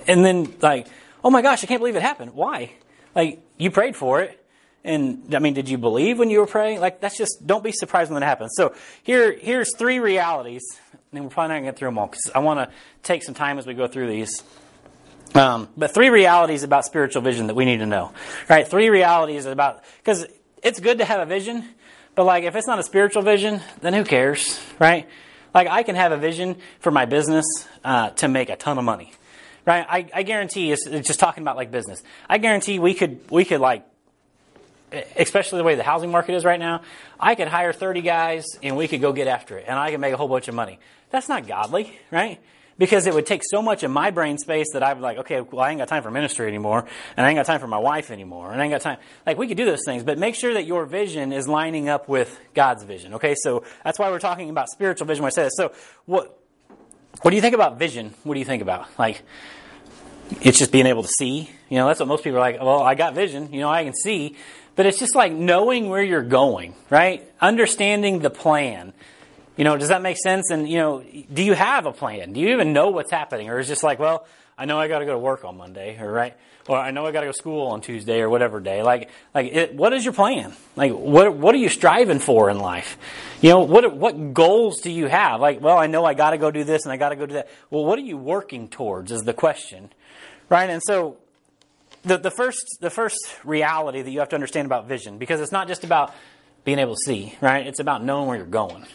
And 0.06 0.24
then, 0.24 0.54
like, 0.60 0.86
oh 1.24 1.30
my 1.30 1.42
gosh, 1.42 1.62
I 1.64 1.66
can't 1.66 1.80
believe 1.80 1.96
it 1.96 2.02
happened. 2.02 2.34
Why? 2.34 2.72
Like, 3.14 3.40
you 3.58 3.70
prayed 3.70 3.96
for 3.96 4.20
it. 4.20 4.38
And, 4.84 5.34
I 5.34 5.38
mean, 5.38 5.54
did 5.54 5.68
you 5.68 5.78
believe 5.78 6.18
when 6.18 6.30
you 6.30 6.40
were 6.40 6.46
praying? 6.46 6.80
Like, 6.80 7.00
that's 7.00 7.16
just, 7.16 7.46
don't 7.46 7.62
be 7.62 7.72
surprised 7.72 8.10
when 8.10 8.22
it 8.22 8.26
happens. 8.26 8.52
So, 8.56 8.74
here, 9.02 9.32
here's 9.32 9.76
three 9.76 9.98
realities. 9.98 10.62
And 11.12 11.24
we're 11.24 11.30
probably 11.30 11.48
not 11.48 11.54
going 11.54 11.64
to 11.64 11.70
get 11.70 11.78
through 11.78 11.88
them 11.88 11.98
all 11.98 12.06
because 12.06 12.30
I 12.34 12.38
want 12.40 12.58
to 12.60 12.74
take 13.02 13.22
some 13.22 13.34
time 13.34 13.58
as 13.58 13.66
we 13.66 13.74
go 13.74 13.86
through 13.86 14.08
these. 14.08 14.42
Um, 15.34 15.68
but 15.76 15.94
three 15.94 16.10
realities 16.10 16.62
about 16.62 16.84
spiritual 16.84 17.22
vision 17.22 17.46
that 17.46 17.54
we 17.54 17.64
need 17.64 17.78
to 17.78 17.86
know. 17.86 18.12
Right? 18.48 18.66
Three 18.66 18.88
realities 18.88 19.46
about, 19.46 19.84
because 19.98 20.26
it's 20.62 20.80
good 20.80 20.98
to 20.98 21.04
have 21.04 21.20
a 21.20 21.26
vision, 21.26 21.68
but 22.14 22.24
like, 22.24 22.44
if 22.44 22.54
it's 22.56 22.66
not 22.66 22.78
a 22.78 22.82
spiritual 22.82 23.22
vision, 23.22 23.60
then 23.80 23.94
who 23.94 24.04
cares, 24.04 24.60
right? 24.78 25.08
Like, 25.54 25.68
I 25.68 25.82
can 25.82 25.96
have 25.96 26.12
a 26.12 26.16
vision 26.16 26.56
for 26.80 26.90
my 26.90 27.04
business 27.04 27.44
uh, 27.84 28.10
to 28.10 28.28
make 28.28 28.48
a 28.50 28.56
ton 28.56 28.78
of 28.78 28.84
money, 28.84 29.12
right? 29.66 29.86
I, 29.88 30.08
I 30.14 30.22
guarantee, 30.22 30.72
it's, 30.72 30.86
it's 30.86 31.06
just 31.06 31.20
talking 31.20 31.42
about 31.42 31.56
like 31.56 31.70
business. 31.70 32.02
I 32.28 32.38
guarantee 32.38 32.78
we 32.78 32.94
could 32.94 33.20
we 33.30 33.44
could 33.44 33.60
like, 33.60 33.84
especially 35.16 35.58
the 35.58 35.64
way 35.64 35.74
the 35.74 35.82
housing 35.82 36.10
market 36.10 36.34
is 36.34 36.44
right 36.44 36.60
now. 36.60 36.82
I 37.20 37.34
could 37.34 37.48
hire 37.48 37.72
thirty 37.72 38.02
guys 38.02 38.44
and 38.62 38.76
we 38.76 38.88
could 38.88 39.00
go 39.00 39.12
get 39.12 39.26
after 39.26 39.58
it, 39.58 39.64
and 39.68 39.78
I 39.78 39.90
could 39.90 40.00
make 40.00 40.14
a 40.14 40.16
whole 40.16 40.28
bunch 40.28 40.48
of 40.48 40.54
money. 40.54 40.78
That's 41.10 41.28
not 41.28 41.46
godly, 41.46 41.98
right? 42.10 42.40
Because 42.78 43.06
it 43.06 43.14
would 43.14 43.26
take 43.26 43.42
so 43.44 43.62
much 43.62 43.82
of 43.82 43.90
my 43.90 44.10
brain 44.10 44.38
space 44.38 44.72
that 44.72 44.82
I 44.82 44.92
would 44.92 44.98
be 44.98 45.02
like, 45.02 45.18
okay, 45.18 45.40
well, 45.40 45.60
I 45.60 45.70
ain't 45.70 45.78
got 45.78 45.88
time 45.88 46.02
for 46.02 46.10
ministry 46.10 46.48
anymore, 46.48 46.86
and 47.16 47.26
I 47.26 47.30
ain't 47.30 47.36
got 47.36 47.46
time 47.46 47.60
for 47.60 47.66
my 47.66 47.78
wife 47.78 48.10
anymore, 48.10 48.52
and 48.52 48.60
I 48.60 48.64
ain't 48.64 48.72
got 48.72 48.80
time. 48.80 48.98
Like, 49.26 49.38
we 49.38 49.46
could 49.46 49.56
do 49.56 49.64
those 49.64 49.82
things, 49.84 50.02
but 50.02 50.18
make 50.18 50.34
sure 50.34 50.54
that 50.54 50.66
your 50.66 50.86
vision 50.86 51.32
is 51.32 51.48
lining 51.48 51.88
up 51.88 52.08
with 52.08 52.38
God's 52.54 52.84
vision, 52.84 53.14
okay? 53.14 53.34
So 53.36 53.64
that's 53.84 53.98
why 53.98 54.10
we're 54.10 54.18
talking 54.18 54.50
about 54.50 54.68
spiritual 54.68 55.06
vision 55.06 55.22
when 55.22 55.28
I 55.28 55.34
say 55.34 55.44
this. 55.44 55.54
So, 55.56 55.72
what, 56.06 56.38
what 57.20 57.30
do 57.30 57.36
you 57.36 57.42
think 57.42 57.54
about 57.54 57.78
vision? 57.78 58.14
What 58.24 58.34
do 58.34 58.40
you 58.40 58.46
think 58.46 58.62
about? 58.62 58.88
Like, 58.98 59.22
it's 60.40 60.58
just 60.58 60.72
being 60.72 60.86
able 60.86 61.02
to 61.02 61.08
see. 61.08 61.50
You 61.68 61.78
know, 61.78 61.86
that's 61.86 62.00
what 62.00 62.08
most 62.08 62.24
people 62.24 62.38
are 62.38 62.40
like, 62.40 62.60
well, 62.60 62.82
I 62.82 62.94
got 62.94 63.14
vision, 63.14 63.52
you 63.52 63.60
know, 63.60 63.68
I 63.68 63.84
can 63.84 63.94
see. 63.94 64.36
But 64.74 64.86
it's 64.86 64.98
just 64.98 65.14
like 65.14 65.32
knowing 65.32 65.90
where 65.90 66.02
you're 66.02 66.22
going, 66.22 66.74
right? 66.88 67.30
Understanding 67.40 68.20
the 68.20 68.30
plan. 68.30 68.94
You 69.56 69.64
know, 69.64 69.76
does 69.76 69.88
that 69.88 70.02
make 70.02 70.16
sense? 70.16 70.50
And, 70.50 70.68
you 70.68 70.78
know, 70.78 71.04
do 71.32 71.42
you 71.42 71.52
have 71.52 71.86
a 71.86 71.92
plan? 71.92 72.32
Do 72.32 72.40
you 72.40 72.50
even 72.50 72.72
know 72.72 72.90
what's 72.90 73.10
happening? 73.10 73.50
Or 73.50 73.58
is 73.58 73.68
it 73.68 73.72
just 73.72 73.82
like, 73.82 73.98
well, 73.98 74.26
I 74.56 74.64
know 74.64 74.78
I 74.78 74.88
got 74.88 75.00
to 75.00 75.04
go 75.04 75.12
to 75.12 75.18
work 75.18 75.44
on 75.44 75.56
Monday, 75.56 75.98
or 76.00 76.10
right? 76.10 76.36
Or 76.68 76.78
I 76.78 76.90
know 76.90 77.04
I 77.04 77.10
got 77.10 77.20
to 77.20 77.26
go 77.26 77.32
to 77.32 77.36
school 77.38 77.68
on 77.68 77.80
Tuesday 77.80 78.20
or 78.20 78.30
whatever 78.30 78.60
day. 78.60 78.82
Like, 78.82 79.10
like, 79.34 79.52
it, 79.52 79.74
what 79.74 79.92
is 79.92 80.04
your 80.04 80.14
plan? 80.14 80.52
Like, 80.76 80.92
what, 80.92 81.34
what 81.34 81.54
are 81.54 81.58
you 81.58 81.68
striving 81.68 82.18
for 82.18 82.48
in 82.48 82.58
life? 82.58 82.96
You 83.40 83.50
know, 83.50 83.60
what, 83.60 83.96
what 83.96 84.32
goals 84.32 84.80
do 84.80 84.90
you 84.90 85.06
have? 85.06 85.40
Like, 85.40 85.60
well, 85.60 85.76
I 85.76 85.86
know 85.86 86.04
I 86.04 86.14
got 86.14 86.30
to 86.30 86.38
go 86.38 86.50
do 86.50 86.64
this 86.64 86.84
and 86.84 86.92
I 86.92 86.96
got 86.96 87.10
to 87.10 87.16
go 87.16 87.26
do 87.26 87.34
that. 87.34 87.48
Well, 87.70 87.84
what 87.84 87.98
are 87.98 88.02
you 88.02 88.16
working 88.16 88.68
towards 88.68 89.10
is 89.10 89.22
the 89.22 89.34
question, 89.34 89.90
right? 90.48 90.70
And 90.70 90.82
so, 90.82 91.16
the, 92.04 92.16
the 92.16 92.30
first, 92.30 92.78
the 92.80 92.90
first 92.90 93.18
reality 93.44 94.02
that 94.02 94.10
you 94.10 94.20
have 94.20 94.28
to 94.30 94.36
understand 94.36 94.66
about 94.66 94.88
vision, 94.88 95.18
because 95.18 95.40
it's 95.40 95.52
not 95.52 95.68
just 95.68 95.84
about 95.84 96.14
being 96.64 96.78
able 96.78 96.94
to 96.94 97.00
see, 97.04 97.36
right? 97.40 97.66
It's 97.66 97.80
about 97.80 98.04
knowing 98.04 98.28
where 98.28 98.36
you're 98.36 98.46
going 98.46 98.86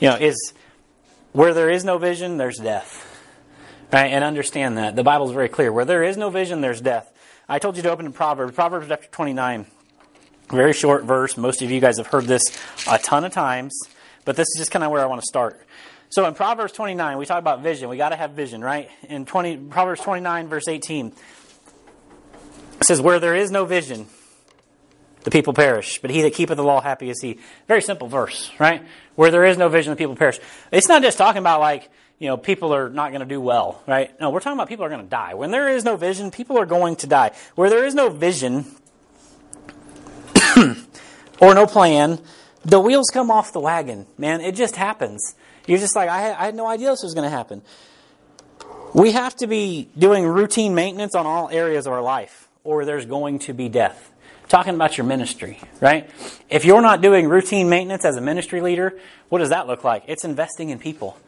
you 0.00 0.08
know, 0.08 0.16
is 0.16 0.52
where 1.32 1.54
there 1.54 1.70
is 1.70 1.84
no 1.84 1.98
vision, 1.98 2.36
there's 2.36 2.58
death. 2.58 3.02
Right? 3.92 4.06
And 4.06 4.24
understand 4.24 4.78
that. 4.78 4.96
The 4.96 5.04
Bible 5.04 5.26
is 5.26 5.32
very 5.32 5.48
clear. 5.48 5.72
Where 5.72 5.84
there 5.84 6.02
is 6.02 6.16
no 6.16 6.30
vision, 6.30 6.60
there's 6.60 6.80
death. 6.80 7.12
I 7.48 7.58
told 7.58 7.76
you 7.76 7.82
to 7.84 7.90
open 7.90 8.06
in 8.06 8.12
Proverbs, 8.12 8.54
Proverbs 8.54 8.88
chapter 8.88 9.08
29. 9.08 9.66
Very 10.48 10.72
short 10.72 11.04
verse. 11.04 11.36
Most 11.36 11.62
of 11.62 11.70
you 11.70 11.80
guys 11.80 11.98
have 11.98 12.08
heard 12.08 12.24
this 12.24 12.42
a 12.90 12.98
ton 12.98 13.24
of 13.24 13.32
times, 13.32 13.78
but 14.24 14.36
this 14.36 14.46
is 14.48 14.58
just 14.58 14.70
kind 14.70 14.84
of 14.84 14.90
where 14.90 15.02
I 15.02 15.06
want 15.06 15.20
to 15.20 15.26
start. 15.26 15.60
So 16.08 16.26
in 16.26 16.34
Proverbs 16.34 16.72
29, 16.72 17.18
we 17.18 17.26
talk 17.26 17.38
about 17.38 17.62
vision. 17.62 17.88
We 17.88 17.96
got 17.96 18.10
to 18.10 18.16
have 18.16 18.32
vision, 18.32 18.62
right? 18.62 18.88
In 19.08 19.26
20, 19.26 19.56
Proverbs 19.56 20.00
29, 20.02 20.48
verse 20.48 20.68
18, 20.68 21.06
it 21.08 21.14
says, 22.84 23.00
Where 23.00 23.18
there 23.18 23.34
is 23.34 23.50
no 23.50 23.64
vision, 23.64 24.06
the 25.26 25.30
people 25.32 25.52
perish, 25.52 25.98
but 25.98 26.12
he 26.12 26.22
that 26.22 26.34
keepeth 26.34 26.56
the 26.56 26.62
law, 26.62 26.80
happy 26.80 27.10
is 27.10 27.20
he. 27.20 27.40
Very 27.66 27.82
simple 27.82 28.06
verse, 28.06 28.52
right? 28.60 28.86
Where 29.16 29.32
there 29.32 29.44
is 29.44 29.58
no 29.58 29.68
vision, 29.68 29.90
the 29.90 29.96
people 29.96 30.14
perish. 30.14 30.38
It's 30.70 30.86
not 30.86 31.02
just 31.02 31.18
talking 31.18 31.40
about 31.40 31.58
like, 31.58 31.90
you 32.20 32.28
know, 32.28 32.36
people 32.36 32.72
are 32.72 32.88
not 32.88 33.10
going 33.10 33.22
to 33.22 33.26
do 33.26 33.40
well, 33.40 33.82
right? 33.88 34.18
No, 34.20 34.30
we're 34.30 34.38
talking 34.38 34.56
about 34.56 34.68
people 34.68 34.84
are 34.84 34.88
going 34.88 35.02
to 35.02 35.10
die. 35.10 35.34
When 35.34 35.50
there 35.50 35.68
is 35.68 35.82
no 35.82 35.96
vision, 35.96 36.30
people 36.30 36.56
are 36.58 36.64
going 36.64 36.94
to 36.96 37.08
die. 37.08 37.32
Where 37.56 37.68
there 37.68 37.84
is 37.84 37.92
no 37.92 38.08
vision 38.08 38.66
or 41.40 41.54
no 41.56 41.66
plan, 41.66 42.20
the 42.64 42.78
wheels 42.78 43.10
come 43.12 43.28
off 43.28 43.52
the 43.52 43.58
wagon, 43.58 44.06
man. 44.16 44.40
It 44.40 44.54
just 44.54 44.76
happens. 44.76 45.34
You're 45.66 45.78
just 45.78 45.96
like, 45.96 46.08
I 46.08 46.20
had, 46.20 46.36
I 46.36 46.44
had 46.44 46.54
no 46.54 46.68
idea 46.68 46.90
this 46.90 47.02
was 47.02 47.14
going 47.14 47.28
to 47.28 47.36
happen. 47.36 47.62
We 48.94 49.10
have 49.10 49.34
to 49.38 49.48
be 49.48 49.88
doing 49.98 50.24
routine 50.24 50.76
maintenance 50.76 51.16
on 51.16 51.26
all 51.26 51.48
areas 51.50 51.88
of 51.88 51.92
our 51.92 52.00
life, 52.00 52.48
or 52.62 52.84
there's 52.84 53.06
going 53.06 53.40
to 53.40 53.52
be 53.52 53.68
death 53.68 54.12
talking 54.48 54.74
about 54.74 54.96
your 54.96 55.06
ministry, 55.06 55.60
right? 55.80 56.08
If 56.48 56.64
you're 56.64 56.82
not 56.82 57.02
doing 57.02 57.28
routine 57.28 57.68
maintenance 57.68 58.04
as 58.04 58.16
a 58.16 58.20
ministry 58.20 58.60
leader, 58.60 58.98
what 59.28 59.38
does 59.38 59.50
that 59.50 59.66
look 59.66 59.84
like? 59.84 60.04
It's 60.06 60.24
investing 60.24 60.70
in 60.70 60.78
people. 60.78 61.18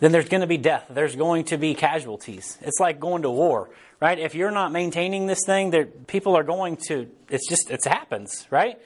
Then 0.00 0.12
there's 0.12 0.28
going 0.28 0.42
to 0.42 0.46
be 0.46 0.58
death. 0.58 0.86
There's 0.88 1.16
going 1.16 1.46
to 1.46 1.58
be 1.58 1.74
casualties. 1.74 2.56
It's 2.60 2.78
like 2.78 3.00
going 3.00 3.22
to 3.22 3.30
war, 3.30 3.68
right? 4.00 4.18
If 4.18 4.34
you're 4.34 4.52
not 4.52 4.70
maintaining 4.70 5.26
this 5.26 5.40
thing, 5.44 5.70
there, 5.70 5.86
people 5.86 6.36
are 6.36 6.44
going 6.44 6.76
to, 6.88 7.10
it's 7.28 7.48
just, 7.48 7.70
it 7.70 7.84
happens, 7.84 8.46
right? 8.50 8.80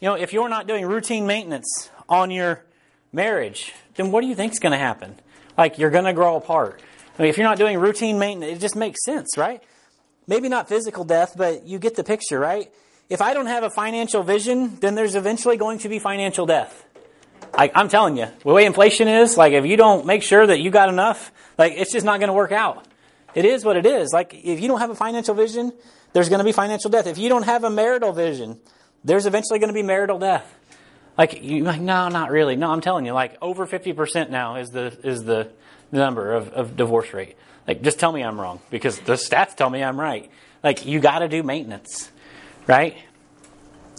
You 0.00 0.08
know, 0.08 0.14
if 0.14 0.32
you're 0.32 0.48
not 0.48 0.66
doing 0.66 0.84
routine 0.84 1.26
maintenance 1.26 1.90
on 2.08 2.30
your 2.30 2.64
marriage, 3.12 3.72
then 3.94 4.10
what 4.10 4.22
do 4.22 4.26
you 4.26 4.34
think 4.34 4.52
is 4.52 4.58
going 4.58 4.72
to 4.72 4.78
happen? 4.78 5.14
Like, 5.56 5.78
you're 5.78 5.90
going 5.90 6.04
to 6.04 6.12
grow 6.12 6.36
apart. 6.36 6.82
I 7.16 7.22
mean, 7.22 7.30
if 7.30 7.38
you're 7.38 7.46
not 7.46 7.58
doing 7.58 7.78
routine 7.78 8.18
maintenance, 8.18 8.58
it 8.58 8.60
just 8.60 8.76
makes 8.76 9.04
sense, 9.04 9.38
right? 9.38 9.62
Maybe 10.26 10.48
not 10.48 10.68
physical 10.68 11.04
death, 11.04 11.34
but 11.36 11.64
you 11.64 11.78
get 11.78 11.94
the 11.94 12.04
picture, 12.04 12.38
right? 12.38 12.70
If 13.08 13.22
I 13.22 13.34
don't 13.34 13.46
have 13.46 13.62
a 13.62 13.70
financial 13.70 14.22
vision, 14.22 14.76
then 14.80 14.94
there's 14.94 15.14
eventually 15.14 15.56
going 15.56 15.78
to 15.78 15.88
be 15.88 15.98
financial 15.98 16.46
death. 16.46 16.84
I, 17.54 17.70
I'm 17.74 17.88
telling 17.88 18.16
you, 18.16 18.26
the 18.40 18.52
way 18.52 18.66
inflation 18.66 19.08
is, 19.08 19.36
like 19.36 19.52
if 19.52 19.64
you 19.64 19.76
don't 19.76 20.06
make 20.06 20.22
sure 20.22 20.46
that 20.46 20.60
you 20.60 20.70
got 20.70 20.88
enough, 20.88 21.32
like 21.56 21.74
it's 21.76 21.92
just 21.92 22.04
not 22.04 22.18
going 22.18 22.28
to 22.28 22.34
work 22.34 22.52
out. 22.52 22.86
It 23.34 23.44
is 23.44 23.64
what 23.64 23.76
it 23.76 23.86
is. 23.86 24.12
Like 24.12 24.34
if 24.34 24.60
you 24.60 24.68
don't 24.68 24.80
have 24.80 24.90
a 24.90 24.94
financial 24.94 25.34
vision, 25.34 25.72
there's 26.12 26.28
going 26.28 26.38
to 26.38 26.44
be 26.44 26.52
financial 26.52 26.90
death. 26.90 27.06
If 27.06 27.18
you 27.18 27.28
don't 27.28 27.44
have 27.44 27.64
a 27.64 27.70
marital 27.70 28.12
vision, 28.12 28.58
there's 29.04 29.26
eventually 29.26 29.58
going 29.58 29.68
to 29.68 29.74
be 29.74 29.82
marital 29.82 30.18
death. 30.18 30.52
Like 31.16 31.42
you 31.42 31.64
like 31.64 31.80
no, 31.80 32.08
not 32.08 32.30
really. 32.30 32.56
No, 32.56 32.70
I'm 32.70 32.80
telling 32.80 33.06
you, 33.06 33.12
like 33.12 33.38
over 33.40 33.66
50% 33.66 34.30
now 34.30 34.56
is 34.56 34.70
the 34.70 34.96
is 35.02 35.24
the 35.24 35.50
number 35.92 36.34
of, 36.34 36.48
of 36.52 36.76
divorce 36.76 37.12
rate. 37.14 37.36
Like 37.66 37.82
just 37.82 37.98
tell 37.98 38.12
me 38.12 38.22
I'm 38.22 38.40
wrong 38.40 38.60
because 38.70 38.98
the 39.00 39.14
stats 39.14 39.54
tell 39.54 39.70
me 39.70 39.82
I'm 39.82 39.98
right. 39.98 40.30
Like 40.62 40.84
you 40.84 41.00
got 41.00 41.20
to 41.20 41.28
do 41.28 41.42
maintenance 41.42 42.10
right? 42.66 42.96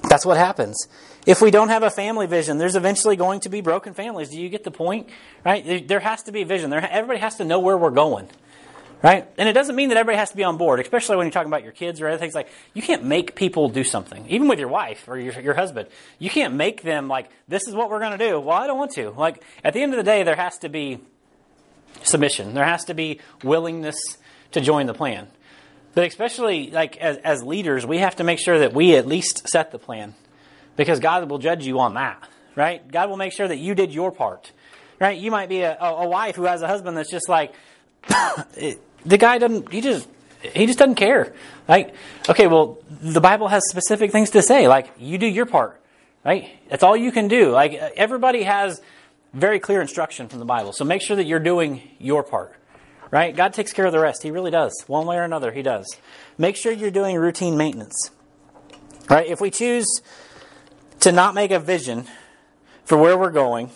That's 0.04 0.26
what 0.26 0.38
happens. 0.38 0.88
If 1.26 1.42
we 1.42 1.52
don't 1.52 1.70
have 1.70 1.84
a 1.84 1.90
family 1.90 2.26
vision, 2.26 2.58
there's 2.58 2.76
eventually 2.76 3.18
going 3.18 3.42
to 3.42 3.50
be 3.50 3.62
broken 3.62 3.94
families. 3.94 4.30
Do 4.30 4.40
you 4.40 4.48
get 4.48 4.64
the 4.64 4.72
point? 4.72 5.10
Right? 5.46 5.86
There 5.88 6.00
has 6.00 6.24
to 6.24 6.32
be 6.32 6.44
a 6.44 6.46
vision. 6.46 6.70
There, 6.70 6.80
everybody 6.80 7.20
has 7.20 7.36
to 7.36 7.44
know 7.44 7.60
where 7.60 7.78
we're 7.78 7.92
going. 7.92 8.30
Right? 9.04 9.28
And 9.38 9.48
it 9.48 9.54
doesn't 9.54 9.76
mean 9.76 9.90
that 9.90 9.98
everybody 9.98 10.18
has 10.18 10.32
to 10.32 10.38
be 10.38 10.44
on 10.44 10.58
board, 10.58 10.80
especially 10.80 11.18
when 11.18 11.28
you're 11.28 11.32
talking 11.32 11.50
about 11.52 11.64
your 11.64 11.72
kids 11.72 12.02
or 12.02 12.08
other 12.08 12.18
things 12.18 12.34
like 12.34 12.48
you 12.74 12.82
can't 12.82 13.04
make 13.04 13.36
people 13.36 13.70
do 13.70 13.84
something. 13.84 14.26
Even 14.28 14.48
with 14.48 14.58
your 14.58 14.70
wife 14.70 15.08
or 15.08 15.20
your, 15.20 15.40
your 15.40 15.54
husband. 15.54 15.88
You 16.18 16.30
can't 16.30 16.56
make 16.56 16.82
them 16.82 17.08
like, 17.08 17.30
this 17.48 17.68
is 17.68 17.76
what 17.76 17.92
we're 17.92 18.00
going 18.00 18.18
to 18.18 18.30
do. 18.30 18.40
Well, 18.40 18.58
I 18.58 18.66
don't 18.66 18.78
want 18.78 18.94
to. 18.94 19.12
Like, 19.12 19.44
at 19.64 19.74
the 19.74 19.84
end 19.84 19.94
of 19.94 19.98
the 19.98 20.04
day, 20.04 20.24
there 20.24 20.36
has 20.36 20.58
to 20.60 20.70
be 20.70 21.00
submission. 22.04 22.54
There 22.54 22.66
has 22.66 22.86
to 22.86 22.94
be 22.94 23.20
willingness 23.44 24.00
to 24.54 24.62
join 24.62 24.88
the 24.88 24.94
plan. 24.94 25.28
But 25.98 26.06
especially 26.06 26.70
like 26.70 26.98
as, 26.98 27.18
as 27.18 27.42
leaders, 27.42 27.84
we 27.84 27.98
have 27.98 28.18
to 28.18 28.24
make 28.24 28.38
sure 28.38 28.60
that 28.60 28.72
we 28.72 28.96
at 28.96 29.08
least 29.08 29.50
set 29.50 29.72
the 29.72 29.80
plan 29.80 30.14
because 30.76 31.00
God 31.00 31.28
will 31.28 31.40
judge 31.40 31.66
you 31.66 31.80
on 31.80 31.96
that, 31.96 32.22
right? 32.56 32.88
God 32.88 33.10
will 33.10 33.18
make 33.18 33.34
sure 33.34 33.48
that 33.48 33.58
you 33.58 33.74
did 33.74 33.92
your 33.92 34.12
part, 34.12 34.52
right? 35.00 35.18
You 35.18 35.32
might 35.32 35.50
be 35.50 35.62
a, 35.62 35.76
a 35.76 36.08
wife 36.08 36.36
who 36.36 36.44
has 36.44 36.62
a 36.62 36.68
husband 36.68 36.98
that's 36.98 37.10
just 37.10 37.28
like, 37.28 37.52
the 38.08 39.18
guy 39.18 39.40
doesn't, 39.40 39.74
he 39.74 39.82
just, 39.82 40.08
he 40.44 40.68
just 40.68 40.78
doesn't 40.78 40.98
care. 40.98 41.34
Like, 41.68 41.96
okay, 42.30 42.46
well, 42.46 42.78
the 43.02 43.20
Bible 43.20 43.48
has 43.48 43.64
specific 43.68 44.12
things 44.12 44.30
to 44.30 44.44
say. 44.44 44.68
Like, 44.68 44.92
you 45.00 45.18
do 45.18 45.26
your 45.26 45.48
part, 45.48 45.82
right? 46.24 46.48
That's 46.70 46.84
all 46.84 46.96
you 46.96 47.12
can 47.12 47.28
do. 47.28 47.50
Like, 47.50 47.74
everybody 47.74 48.44
has 48.44 48.84
very 49.34 49.60
clear 49.60 49.82
instruction 49.82 50.28
from 50.28 50.38
the 50.38 50.46
Bible. 50.46 50.74
So 50.74 50.86
make 50.86 51.02
sure 51.02 51.16
that 51.16 51.26
you're 51.26 51.40
doing 51.40 51.82
your 51.98 52.22
part 52.22 52.54
right? 53.12 53.36
God 53.36 53.54
takes 53.54 53.74
care 53.74 53.86
of 53.86 53.92
the 53.92 54.00
rest. 54.00 54.24
He 54.24 54.32
really 54.32 54.52
does. 54.52 54.84
One 54.88 55.06
way 55.06 55.18
or 55.18 55.24
another, 55.24 55.52
He 55.52 55.62
does. 55.62 55.98
Make 56.38 56.56
sure 56.56 56.72
you're 56.72 56.92
doing 56.92 57.18
routine 57.18 57.58
maintenance, 57.58 58.12
right? 59.10 59.28
If 59.28 59.42
we 59.42 59.52
choose 59.52 59.88
to 61.02 61.12
not 61.12 61.36
make 61.36 61.52
a 61.52 61.60
vision 61.60 62.06
for 62.86 62.98
where 62.98 63.18
we're 63.18 63.32
going, 63.32 63.70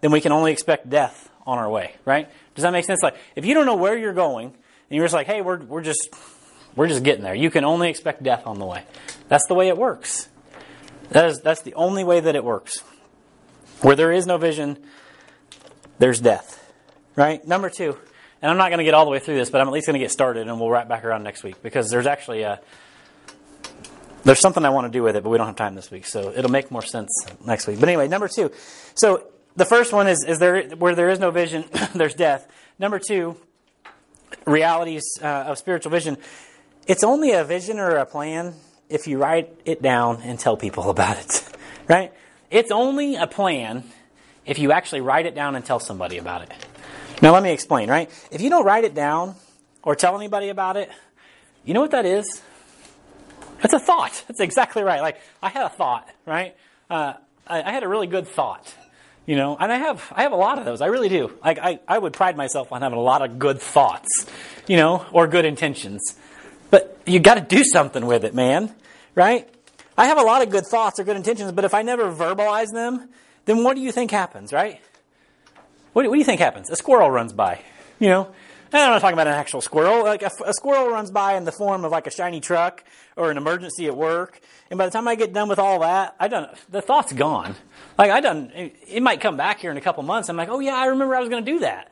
then 0.00 0.10
we 0.10 0.20
can 0.20 0.32
only 0.32 0.52
expect 0.52 0.88
death 0.88 1.28
on 1.46 1.58
our 1.58 1.68
way, 1.68 1.94
right? 2.04 2.28
Does 2.54 2.62
that 2.62 2.72
make 2.72 2.84
sense? 2.84 3.02
Like, 3.02 3.16
if 3.36 3.44
you 3.44 3.54
don't 3.54 3.66
know 3.66 3.76
where 3.76 3.96
you're 3.96 4.12
going, 4.12 4.46
and 4.46 4.96
you're 4.96 5.04
just 5.04 5.14
like, 5.14 5.26
hey, 5.26 5.40
we're, 5.40 5.58
we're 5.58 5.82
just, 5.82 6.08
we're 6.76 6.88
just 6.88 7.02
getting 7.02 7.22
there, 7.22 7.34
you 7.34 7.50
can 7.50 7.64
only 7.64 7.88
expect 7.88 8.22
death 8.22 8.46
on 8.46 8.58
the 8.58 8.66
way. 8.66 8.84
That's 9.28 9.46
the 9.46 9.54
way 9.54 9.68
it 9.68 9.76
works. 9.76 10.28
That 11.10 11.26
is, 11.26 11.40
that's 11.40 11.62
the 11.62 11.74
only 11.74 12.04
way 12.04 12.20
that 12.20 12.36
it 12.36 12.44
works. 12.44 12.78
Where 13.82 13.96
there 13.96 14.12
is 14.12 14.26
no 14.26 14.36
vision, 14.38 14.78
there's 15.98 16.20
death, 16.20 16.72
right? 17.16 17.46
Number 17.46 17.70
two, 17.70 17.96
and 18.42 18.50
I'm 18.50 18.56
not 18.56 18.68
going 18.68 18.78
to 18.78 18.84
get 18.84 18.94
all 18.94 19.04
the 19.04 19.10
way 19.10 19.18
through 19.18 19.36
this, 19.36 19.50
but 19.50 19.60
I'm 19.60 19.66
at 19.66 19.72
least 19.72 19.86
going 19.86 19.98
to 19.98 20.04
get 20.04 20.10
started, 20.10 20.48
and 20.48 20.58
we'll 20.58 20.70
wrap 20.70 20.88
back 20.88 21.04
around 21.04 21.22
next 21.22 21.42
week 21.42 21.62
because 21.62 21.90
there's 21.90 22.06
actually 22.06 22.42
a 22.42 22.60
there's 24.24 24.40
something 24.40 24.64
I 24.64 24.70
want 24.70 24.86
to 24.86 24.96
do 24.96 25.02
with 25.02 25.16
it, 25.16 25.22
but 25.22 25.30
we 25.30 25.38
don't 25.38 25.46
have 25.46 25.56
time 25.56 25.74
this 25.74 25.90
week, 25.90 26.06
so 26.06 26.32
it'll 26.34 26.50
make 26.50 26.70
more 26.70 26.82
sense 26.82 27.10
next 27.44 27.66
week. 27.66 27.80
But 27.80 27.88
anyway, 27.88 28.08
number 28.08 28.28
two. 28.28 28.50
So 28.94 29.26
the 29.56 29.64
first 29.64 29.92
one 29.92 30.08
is 30.08 30.24
is 30.26 30.38
there 30.38 30.62
where 30.76 30.94
there 30.94 31.08
is 31.08 31.18
no 31.18 31.30
vision, 31.30 31.64
there's 31.94 32.14
death. 32.14 32.46
Number 32.78 32.98
two, 32.98 33.36
realities 34.46 35.02
uh, 35.22 35.26
of 35.26 35.58
spiritual 35.58 35.90
vision. 35.90 36.16
It's 36.86 37.04
only 37.04 37.32
a 37.32 37.44
vision 37.44 37.78
or 37.78 37.96
a 37.96 38.06
plan 38.06 38.54
if 38.88 39.06
you 39.06 39.18
write 39.18 39.54
it 39.64 39.80
down 39.80 40.22
and 40.22 40.38
tell 40.38 40.56
people 40.56 40.90
about 40.90 41.18
it, 41.18 41.48
right? 41.88 42.12
It's 42.50 42.70
only 42.70 43.16
a 43.16 43.26
plan 43.26 43.84
if 44.44 44.58
you 44.58 44.72
actually 44.72 45.02
write 45.02 45.26
it 45.26 45.34
down 45.34 45.54
and 45.54 45.64
tell 45.64 45.78
somebody 45.78 46.18
about 46.18 46.42
it. 46.42 46.52
Now, 47.22 47.32
let 47.34 47.42
me 47.42 47.52
explain, 47.52 47.90
right? 47.90 48.10
If 48.30 48.40
you 48.40 48.48
don't 48.48 48.64
write 48.64 48.84
it 48.84 48.94
down 48.94 49.34
or 49.82 49.94
tell 49.94 50.16
anybody 50.16 50.48
about 50.48 50.76
it, 50.76 50.90
you 51.64 51.74
know 51.74 51.80
what 51.82 51.90
that 51.90 52.06
is? 52.06 52.42
It's 53.62 53.74
a 53.74 53.78
thought. 53.78 54.24
That's 54.26 54.40
exactly 54.40 54.82
right. 54.82 55.02
Like, 55.02 55.20
I 55.42 55.50
had 55.50 55.64
a 55.64 55.68
thought, 55.68 56.08
right? 56.24 56.56
Uh, 56.88 57.14
I, 57.46 57.62
I, 57.62 57.72
had 57.72 57.82
a 57.82 57.88
really 57.88 58.06
good 58.06 58.26
thought. 58.26 58.74
You 59.26 59.36
know, 59.36 59.56
and 59.60 59.70
I 59.70 59.76
have 59.76 60.10
I 60.16 60.22
have 60.22 60.32
a 60.32 60.36
lot 60.36 60.58
of 60.58 60.64
those. 60.64 60.80
I 60.80 60.86
really 60.86 61.08
do. 61.08 61.30
Like 61.44 61.58
I, 61.58 61.78
I 61.86 61.98
would 61.98 62.14
pride 62.14 62.36
myself 62.36 62.72
on 62.72 62.82
having 62.82 62.98
a 62.98 63.02
lot 63.02 63.22
of 63.22 63.38
good 63.38 63.60
thoughts, 63.60 64.26
you 64.66 64.76
know, 64.76 65.06
or 65.12 65.28
good 65.28 65.44
intentions. 65.44 66.16
But 66.70 66.98
you 67.06 67.20
got 67.20 67.34
to 67.34 67.40
do 67.40 67.62
something 67.62 68.06
with 68.06 68.24
it, 68.24 68.34
man. 68.34 68.74
Right? 69.14 69.48
I 69.96 70.06
have 70.06 70.18
a 70.18 70.22
lot 70.22 70.42
of 70.42 70.50
good 70.50 70.66
thoughts 70.66 70.98
or 70.98 71.04
good 71.04 71.16
intentions, 71.16 71.52
but 71.52 71.64
if 71.64 71.74
I 71.74 71.82
never 71.82 72.10
verbalize 72.10 72.72
them, 72.72 73.08
then 73.44 73.62
what 73.62 73.76
do 73.76 73.82
you 73.82 73.92
think 73.92 74.10
happens, 74.10 74.52
right? 74.52 74.80
What, 75.92 76.06
what 76.06 76.14
do 76.14 76.18
you 76.18 76.24
think 76.24 76.40
happens? 76.40 76.70
A 76.70 76.76
squirrel 76.76 77.10
runs 77.10 77.32
by, 77.32 77.60
you 77.98 78.08
know? 78.08 78.32
I'm 78.72 78.92
not 78.92 79.00
talking 79.00 79.14
about 79.14 79.26
an 79.26 79.34
actual 79.34 79.60
squirrel. 79.60 80.04
Like 80.04 80.22
a, 80.22 80.30
a, 80.46 80.54
squirrel 80.54 80.90
runs 80.90 81.10
by 81.10 81.34
in 81.34 81.44
the 81.44 81.52
form 81.52 81.84
of 81.84 81.90
like 81.90 82.06
a 82.06 82.10
shiny 82.10 82.40
truck 82.40 82.84
or 83.16 83.30
an 83.30 83.36
emergency 83.36 83.86
at 83.86 83.96
work, 83.96 84.40
and 84.70 84.78
by 84.78 84.84
the 84.84 84.92
time 84.92 85.08
I 85.08 85.16
get 85.16 85.32
done 85.32 85.48
with 85.48 85.58
all 85.58 85.80
that, 85.80 86.14
I 86.20 86.28
done 86.28 86.48
the 86.68 86.80
thought's 86.80 87.12
gone. 87.12 87.56
Like 87.98 88.12
I 88.12 88.20
done, 88.20 88.52
it, 88.54 88.76
it 88.86 89.02
might 89.02 89.20
come 89.20 89.36
back 89.36 89.58
here 89.58 89.72
in 89.72 89.76
a 89.76 89.80
couple 89.80 90.04
months. 90.04 90.28
I'm 90.28 90.36
like, 90.36 90.48
oh 90.48 90.60
yeah, 90.60 90.76
I 90.76 90.86
remember 90.86 91.16
I 91.16 91.20
was 91.20 91.28
going 91.28 91.44
to 91.44 91.50
do 91.50 91.58
that, 91.60 91.90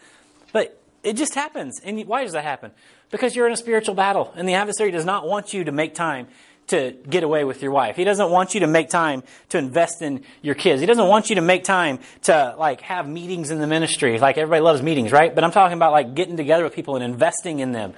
but 0.52 0.80
it 1.02 1.14
just 1.14 1.34
happens. 1.34 1.80
And 1.80 2.00
why 2.06 2.22
does 2.22 2.32
that 2.32 2.44
happen? 2.44 2.70
Because 3.10 3.34
you're 3.34 3.46
in 3.48 3.52
a 3.52 3.56
spiritual 3.56 3.96
battle, 3.96 4.32
and 4.36 4.48
the 4.48 4.54
adversary 4.54 4.92
does 4.92 5.04
not 5.04 5.26
want 5.26 5.52
you 5.52 5.64
to 5.64 5.72
make 5.72 5.94
time 5.94 6.28
to 6.68 6.94
get 7.08 7.22
away 7.22 7.44
with 7.44 7.62
your 7.62 7.72
wife. 7.72 7.96
He 7.96 8.04
doesn't 8.04 8.30
want 8.30 8.54
you 8.54 8.60
to 8.60 8.66
make 8.66 8.88
time 8.88 9.22
to 9.50 9.58
invest 9.58 10.02
in 10.02 10.24
your 10.42 10.54
kids. 10.54 10.80
He 10.80 10.86
doesn't 10.86 11.08
want 11.08 11.30
you 11.30 11.36
to 11.36 11.42
make 11.42 11.64
time 11.64 11.98
to 12.22 12.54
like 12.58 12.80
have 12.82 13.08
meetings 13.08 13.50
in 13.50 13.58
the 13.58 13.66
ministry. 13.66 14.18
Like 14.18 14.38
everybody 14.38 14.62
loves 14.62 14.82
meetings, 14.82 15.12
right? 15.12 15.34
But 15.34 15.44
I'm 15.44 15.52
talking 15.52 15.76
about 15.76 15.92
like 15.92 16.14
getting 16.14 16.36
together 16.36 16.64
with 16.64 16.74
people 16.74 16.96
and 16.96 17.04
investing 17.04 17.58
in 17.58 17.72
them. 17.72 17.94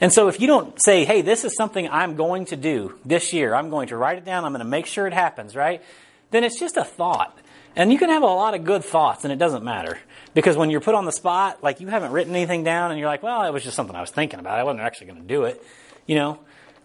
And 0.00 0.12
so 0.12 0.28
if 0.28 0.40
you 0.40 0.46
don't 0.46 0.80
say, 0.80 1.04
hey, 1.04 1.22
this 1.22 1.44
is 1.44 1.56
something 1.56 1.88
I'm 1.88 2.16
going 2.16 2.46
to 2.46 2.56
do 2.56 2.98
this 3.04 3.32
year, 3.32 3.54
I'm 3.54 3.70
going 3.70 3.88
to 3.88 3.96
write 3.96 4.18
it 4.18 4.24
down, 4.24 4.44
I'm 4.44 4.52
going 4.52 4.64
to 4.64 4.68
make 4.70 4.86
sure 4.86 5.06
it 5.06 5.14
happens, 5.14 5.56
right? 5.56 5.82
Then 6.30 6.44
it's 6.44 6.58
just 6.58 6.76
a 6.76 6.84
thought. 6.84 7.38
And 7.74 7.92
you 7.92 7.98
can 7.98 8.08
have 8.08 8.22
a 8.22 8.26
lot 8.26 8.54
of 8.54 8.64
good 8.64 8.84
thoughts 8.84 9.24
and 9.24 9.32
it 9.32 9.38
doesn't 9.38 9.64
matter. 9.64 9.98
Because 10.34 10.56
when 10.56 10.70
you're 10.70 10.80
put 10.80 10.94
on 10.94 11.04
the 11.04 11.12
spot, 11.12 11.62
like 11.62 11.80
you 11.80 11.88
haven't 11.88 12.12
written 12.12 12.34
anything 12.34 12.64
down 12.64 12.90
and 12.90 13.00
you're 13.00 13.08
like, 13.08 13.22
well, 13.22 13.42
it 13.44 13.52
was 13.52 13.64
just 13.64 13.76
something 13.76 13.96
I 13.96 14.00
was 14.00 14.10
thinking 14.10 14.40
about. 14.40 14.58
I 14.58 14.64
wasn't 14.64 14.82
actually 14.82 15.08
going 15.08 15.20
to 15.20 15.26
do 15.26 15.44
it. 15.44 15.62
You 16.06 16.14
know, 16.14 16.38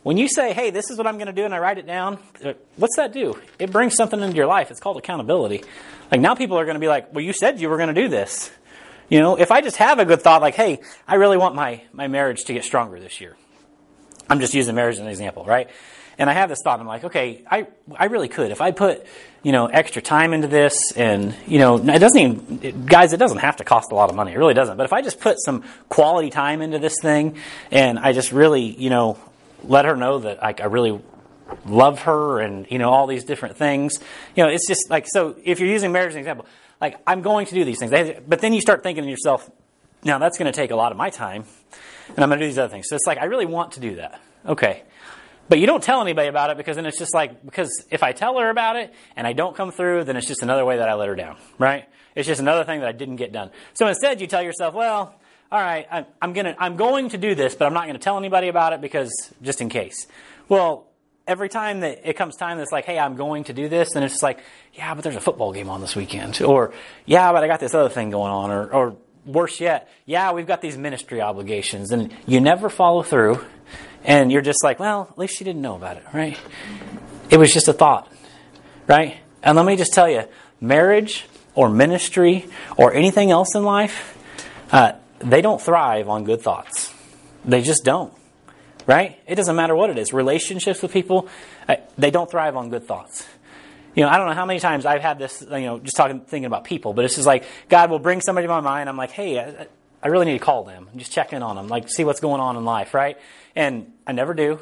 when 0.04 0.18
you 0.18 0.28
say, 0.28 0.54
hey, 0.54 0.72
this 0.72 0.90
is 0.90 0.98
what 0.98 1.06
I'm 1.08 1.16
going 1.16 1.28
to 1.28 1.34
do, 1.34 1.46
and 1.46 1.54
I 1.54 1.60
write 1.60 1.78
it 1.78 1.86
down, 1.86 2.18
uh, 2.44 2.54
what's 2.76 2.96
that 2.96 3.14
do? 3.14 3.40
It 3.60 3.72
brings 3.72 3.96
something 3.96 4.20
into 4.20 4.36
your 4.36 4.48
life. 4.48 4.72
It's 4.72 4.80
called 4.80 4.98
accountability. 4.98 5.64
Like 6.12 6.22
now 6.22 6.36
people 6.36 6.58
are 6.58 6.66
going 6.66 6.76
to 6.76 6.80
be 6.80 6.88
like, 6.88 7.14
well, 7.14 7.24
you 7.24 7.34
said 7.34 7.60
you 7.60 7.70
were 7.70 7.78
going 7.78 7.94
to 7.94 8.02
do 8.02 8.08
this. 8.08 8.52
You 9.10 9.20
know, 9.20 9.38
if 9.38 9.52
I 9.52 9.62
just 9.62 9.78
have 9.78 10.00
a 10.00 10.06
good 10.06 10.22
thought 10.22 10.42
like, 10.42 10.56
hey, 10.56 10.80
I 11.08 11.16
really 11.16 11.38
want 11.38 11.54
my, 11.54 11.84
my 11.92 12.08
marriage 12.08 12.46
to 12.46 12.54
get 12.54 12.64
stronger 12.64 13.00
this 13.00 13.22
year. 13.22 13.36
I'm 14.30 14.40
just 14.40 14.54
using 14.54 14.74
marriage 14.74 14.96
as 14.96 15.02
an 15.02 15.08
example, 15.08 15.44
right? 15.44 15.70
And 16.18 16.30
I 16.30 16.34
have 16.34 16.50
this 16.50 16.60
thought, 16.64 16.80
I'm 16.80 16.88
like, 16.88 17.04
okay, 17.06 17.44
I, 17.50 17.68
I 17.96 18.06
really 18.06 18.28
could. 18.28 18.52
If 18.52 18.62
I 18.62 18.72
put, 18.72 19.06
you 19.44 19.52
know, 19.52 19.66
extra 19.66 20.02
time 20.02 20.34
into 20.34 20.48
this 20.48 20.92
and, 20.94 21.36
you 21.48 21.60
know, 21.60 21.78
it 21.78 22.00
doesn't 22.00 22.20
even, 22.20 22.60
it, 22.62 22.86
guys, 22.86 23.12
it 23.12 23.18
doesn't 23.18 23.40
have 23.40 23.58
to 23.58 23.64
cost 23.64 23.92
a 23.92 23.96
lot 23.96 24.10
of 24.10 24.16
money. 24.16 24.32
It 24.32 24.38
really 24.38 24.54
doesn't. 24.54 24.78
But 24.78 24.86
if 24.86 24.94
I 24.94 25.02
just 25.02 25.20
put 25.20 25.42
some 25.42 25.64
quality 25.90 26.30
time 26.30 26.62
into 26.62 26.80
this 26.80 26.96
thing 27.02 27.38
and 27.72 27.98
I 28.00 28.14
just 28.14 28.32
really, 28.32 28.62
you 28.62 28.90
know, 28.90 29.18
let 29.64 29.86
her 29.86 29.96
know 29.96 30.20
that 30.20 30.42
like, 30.42 30.62
I 30.62 30.66
really 30.66 31.02
love 31.66 32.00
her 32.04 32.40
and 32.40 32.66
you 32.70 32.78
know 32.78 32.90
all 32.90 33.08
these 33.08 33.24
different 33.24 33.58
things. 33.58 34.00
You 34.36 34.44
know, 34.44 34.50
it's 34.50 34.68
just 34.68 34.90
like 34.90 35.06
so. 35.08 35.36
If 35.44 35.60
you're 35.60 35.70
using 35.70 35.92
marriage 35.92 36.10
as 36.10 36.16
an 36.16 36.20
example, 36.20 36.46
like 36.80 36.98
I'm 37.06 37.22
going 37.22 37.46
to 37.48 37.54
do 37.54 37.64
these 37.66 37.80
things, 37.80 37.92
but 38.28 38.40
then 38.40 38.54
you 38.54 38.62
start 38.62 38.84
thinking 38.84 39.04
to 39.04 39.10
yourself, 39.10 39.50
now 40.04 40.18
that's 40.18 40.38
going 40.38 40.52
to 40.52 40.56
take 40.56 40.72
a 40.72 40.76
lot 40.76 40.92
of 40.92 40.98
my 40.98 41.10
time, 41.10 41.46
and 42.10 42.20
I'm 42.20 42.30
going 42.30 42.40
to 42.40 42.46
do 42.46 42.50
these 42.50 42.58
other 42.58 42.72
things. 42.72 42.88
So 42.90 42.96
it's 42.96 43.08
like 43.08 43.18
I 43.18 43.26
really 43.26 43.46
want 43.46 43.74
to 43.74 43.80
do 43.80 43.96
that. 43.96 44.22
Okay. 44.46 44.84
But 45.50 45.60
you 45.60 45.68
don't 45.68 45.84
tell 45.84 46.02
anybody 46.02 46.30
about 46.30 46.50
it 46.50 46.56
because 46.56 46.78
then 46.78 46.86
it's 46.86 46.98
just 46.98 47.14
like, 47.14 47.46
because 47.46 47.70
if 47.92 48.04
I 48.04 48.14
tell 48.14 48.38
her 48.40 48.50
about 48.50 48.78
it 48.78 48.94
and 49.18 49.28
I 49.28 49.34
don't 49.34 49.54
come 49.54 49.70
through, 49.70 50.06
then 50.06 50.16
it's 50.16 50.26
just 50.26 50.44
another 50.44 50.64
way 50.64 50.78
that 50.78 50.88
I 50.88 50.94
let 50.94 51.10
her 51.10 51.16
down, 51.16 51.36
right? 51.58 51.90
It's 52.16 52.26
just 52.26 52.40
another 52.40 52.64
thing 52.64 52.80
that 52.80 52.88
I 52.88 52.94
didn't 52.94 53.18
get 53.18 53.34
done. 53.34 53.52
So 53.74 53.86
instead, 53.88 54.22
you 54.22 54.28
tell 54.28 54.42
yourself, 54.42 54.74
well, 54.74 55.20
all 55.52 55.60
right, 55.60 55.86
I, 55.92 56.06
I'm 56.22 56.34
gonna, 56.34 56.56
I'm 56.58 56.78
going 56.78 57.10
to 57.10 57.18
do 57.18 57.36
this, 57.36 57.56
but 57.56 57.66
I'm 57.66 57.74
not 57.74 57.84
going 57.84 57.96
to 57.96 58.00
tell 58.00 58.18
anybody 58.18 58.48
about 58.48 58.74
it 58.74 58.82
because 58.82 59.12
just 59.42 59.62
in 59.62 59.70
case. 59.70 60.08
Well, 60.48 60.88
every 61.28 61.50
time 61.50 61.82
that 61.82 62.08
it 62.08 62.14
comes 62.14 62.36
time 62.36 62.58
that's 62.58 62.72
like, 62.72 62.86
hey, 62.86 62.98
I'm 62.98 63.16
going 63.16 63.46
to 63.46 63.54
do 63.54 63.70
this, 63.70 63.94
then 63.94 64.04
it's 64.04 64.24
like, 64.24 64.40
yeah, 64.74 64.94
but 64.94 65.04
there's 65.04 65.16
a 65.16 65.22
football 65.22 65.52
game 65.54 65.70
on 65.70 65.82
this 65.82 65.96
weekend, 65.96 66.42
or 66.42 66.74
yeah, 67.06 67.32
but 67.32 67.44
I 67.44 67.48
got 67.48 67.60
this 67.60 67.74
other 67.74 67.90
thing 67.90 68.10
going 68.10 68.32
on, 68.32 68.52
or, 68.52 68.74
or 68.74 68.96
worse 69.26 69.60
yet, 69.60 69.90
yeah, 70.06 70.32
we've 70.32 70.48
got 70.48 70.62
these 70.62 70.78
ministry 70.78 71.22
obligations, 71.22 71.92
and 71.92 72.14
you 72.26 72.40
never 72.42 72.70
follow 72.70 73.04
through, 73.04 73.44
and 74.04 74.32
you're 74.32 74.42
just 74.42 74.64
like, 74.64 74.80
well, 74.80 75.08
at 75.12 75.18
least 75.18 75.38
she 75.38 75.44
didn't 75.44 75.62
know 75.62 75.76
about 75.76 75.98
it, 75.98 76.04
right? 76.14 76.40
It 77.30 77.38
was 77.38 77.54
just 77.54 77.68
a 77.68 77.74
thought, 77.74 78.12
right? 78.88 79.18
And 79.44 79.56
let 79.56 79.66
me 79.66 79.76
just 79.76 79.94
tell 79.94 80.10
you, 80.10 80.24
marriage 80.60 81.26
or 81.56 81.70
ministry 81.70 82.46
or 82.78 82.94
anything 82.94 83.32
else 83.32 83.56
in 83.56 83.64
life, 83.64 84.18
uh, 84.72 84.94
they 85.24 85.42
don't 85.42 85.62
thrive 85.62 86.10
on 86.10 86.24
good 86.24 86.42
thoughts. 86.42 86.94
They 87.46 87.62
just 87.62 87.84
don't. 87.84 88.14
Right? 88.88 89.20
It 89.28 89.36
doesn't 89.36 89.56
matter 89.56 89.76
what 89.76 89.90
it 89.90 89.98
is. 89.98 90.12
Relationships 90.12 90.82
with 90.82 90.92
people, 90.92 91.30
uh, 91.70 91.76
they 91.98 92.12
don't 92.12 92.30
thrive 92.30 92.56
on 92.56 92.70
good 92.70 92.86
thoughts. 92.88 93.26
You 93.94 94.04
know, 94.04 94.10
I 94.10 94.18
don't 94.18 94.28
know 94.28 94.34
how 94.34 94.46
many 94.46 94.60
times 94.60 94.86
I've 94.86 95.02
had 95.02 95.20
this, 95.20 95.42
you 95.42 95.62
know, 95.62 95.80
just 95.80 95.98
talking, 95.98 96.22
thinking 96.22 96.46
about 96.46 96.64
people, 96.64 96.94
but 96.94 97.06
it's 97.06 97.16
just 97.16 97.28
like, 97.28 97.44
God 97.70 97.90
will 97.90 98.00
bring 98.00 98.22
somebody 98.22 98.48
to 98.48 98.54
my 98.54 98.62
mind. 98.62 98.90
I'm 98.90 98.98
like, 98.98 99.12
hey, 99.12 99.40
I, 99.40 99.68
I 100.02 100.08
really 100.08 100.26
need 100.26 100.40
to 100.40 100.44
call 100.44 100.64
them. 100.64 100.90
Just 100.96 101.12
check 101.12 101.34
in 101.34 101.44
on 101.44 101.56
them, 101.58 101.68
like 101.68 101.90
see 101.90 102.04
what's 102.04 102.22
going 102.22 102.42
on 102.42 102.58
in 102.58 102.66
life, 102.66 102.94
right? 102.94 103.18
And 103.56 103.92
I 104.08 104.14
never 104.14 104.34
do. 104.34 104.60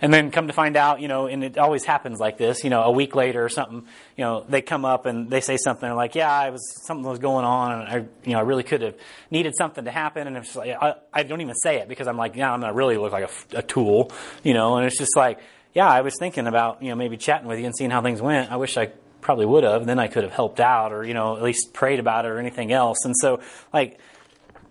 And 0.00 0.14
then 0.14 0.30
come 0.30 0.46
to 0.46 0.52
find 0.52 0.76
out, 0.76 1.00
you 1.00 1.08
know, 1.08 1.26
and 1.26 1.42
it 1.42 1.58
always 1.58 1.84
happens 1.84 2.20
like 2.20 2.38
this, 2.38 2.62
you 2.62 2.70
know, 2.70 2.82
a 2.82 2.90
week 2.90 3.16
later 3.16 3.44
or 3.44 3.48
something, 3.48 3.84
you 4.16 4.24
know, 4.24 4.44
they 4.48 4.62
come 4.62 4.84
up 4.84 5.06
and 5.06 5.28
they 5.28 5.40
say 5.40 5.56
something 5.56 5.92
like, 5.92 6.14
yeah, 6.14 6.30
I 6.30 6.50
was, 6.50 6.62
something 6.86 7.04
was 7.04 7.18
going 7.18 7.44
on 7.44 7.80
and 7.80 7.88
I, 7.88 7.96
you 8.24 8.32
know, 8.32 8.38
I 8.38 8.42
really 8.42 8.62
could 8.62 8.82
have 8.82 8.94
needed 9.30 9.54
something 9.56 9.84
to 9.84 9.90
happen. 9.90 10.28
And 10.28 10.36
it's 10.36 10.54
like, 10.54 10.70
I, 10.80 10.94
I 11.12 11.24
don't 11.24 11.40
even 11.40 11.56
say 11.56 11.78
it 11.78 11.88
because 11.88 12.06
I'm 12.06 12.16
like, 12.16 12.36
yeah, 12.36 12.52
I'm 12.52 12.60
to 12.60 12.72
really 12.72 12.96
look 12.96 13.10
like 13.10 13.28
a, 13.28 13.58
a 13.58 13.62
tool, 13.62 14.12
you 14.44 14.54
know, 14.54 14.76
and 14.76 14.86
it's 14.86 14.98
just 14.98 15.16
like, 15.16 15.40
yeah, 15.74 15.88
I 15.88 16.02
was 16.02 16.14
thinking 16.18 16.46
about, 16.46 16.82
you 16.82 16.90
know, 16.90 16.96
maybe 16.96 17.16
chatting 17.16 17.48
with 17.48 17.58
you 17.58 17.66
and 17.66 17.76
seeing 17.76 17.90
how 17.90 18.00
things 18.00 18.22
went. 18.22 18.52
I 18.52 18.56
wish 18.56 18.76
I 18.76 18.92
probably 19.20 19.46
would 19.46 19.64
have. 19.64 19.84
Then 19.84 19.98
I 19.98 20.06
could 20.06 20.22
have 20.22 20.32
helped 20.32 20.60
out 20.60 20.92
or, 20.92 21.04
you 21.04 21.14
know, 21.14 21.36
at 21.36 21.42
least 21.42 21.72
prayed 21.72 21.98
about 21.98 22.24
it 22.24 22.28
or 22.28 22.38
anything 22.38 22.72
else. 22.72 23.04
And 23.04 23.14
so, 23.16 23.40
like, 23.72 23.98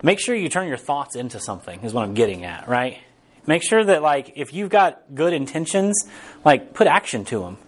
make 0.02 0.18
sure 0.18 0.34
you 0.34 0.48
turn 0.48 0.68
your 0.68 0.76
thoughts 0.76 1.16
into 1.16 1.38
something 1.38 1.80
is 1.82 1.92
what 1.92 2.04
I'm 2.04 2.14
getting 2.14 2.44
at, 2.44 2.68
right? 2.68 2.98
Make 3.46 3.62
sure 3.62 3.84
that 3.84 4.02
like 4.02 4.32
if 4.36 4.52
you've 4.52 4.70
got 4.70 5.14
good 5.14 5.32
intentions, 5.32 5.96
like 6.44 6.74
put 6.74 6.86
action 6.86 7.24
to 7.26 7.40
them. 7.40 7.58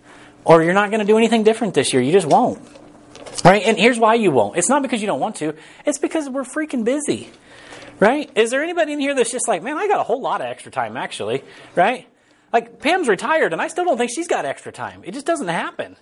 Or 0.45 0.63
you're 0.63 0.75
not 0.75 0.91
going 0.91 1.01
to 1.01 1.07
do 1.07 1.19
anything 1.19 1.43
different 1.43 1.75
this 1.75 1.93
year. 1.93 2.03
You 2.03 2.13
just 2.13 2.27
won't. 2.27 2.61
Right? 3.45 3.63
And 3.63 3.79
here's 3.79 3.99
why 3.99 4.15
you 4.15 4.31
won't. 4.31 4.57
It's 4.57 4.69
not 4.69 4.83
because 4.83 5.01
you 5.01 5.07
don't 5.07 5.21
want 5.21 5.37
to. 5.37 5.55
It's 5.85 5.99
because 5.99 6.29
we're 6.29 6.45
freaking 6.45 6.85
busy. 6.85 7.31
Right? 7.99 8.31
Is 8.35 8.51
there 8.51 8.63
anybody 8.63 8.95
in 8.95 9.01
here 9.01 9.15
that's 9.15 9.31
just 9.31 9.47
like, 9.49 9.63
man, 9.63 9.77
I 9.77 9.87
got 9.87 10.01
a 10.01 10.03
whole 10.03 10.21
lot 10.21 10.41
of 10.41 10.47
extra 10.47 10.73
time 10.73 10.97
actually, 10.97 11.45
right? 11.75 12.07
Like 12.53 12.81
Pam's 12.81 13.09
retired 13.09 13.53
and 13.53 13.61
I 13.61 13.69
still 13.69 13.85
don't 13.85 13.99
think 13.99 14.11
she's 14.11 14.29
got 14.29 14.47
extra 14.47 14.73
time. 14.73 15.03
It 15.05 15.13
just 15.13 15.27
doesn't 15.27 15.49
happen. 15.49 15.97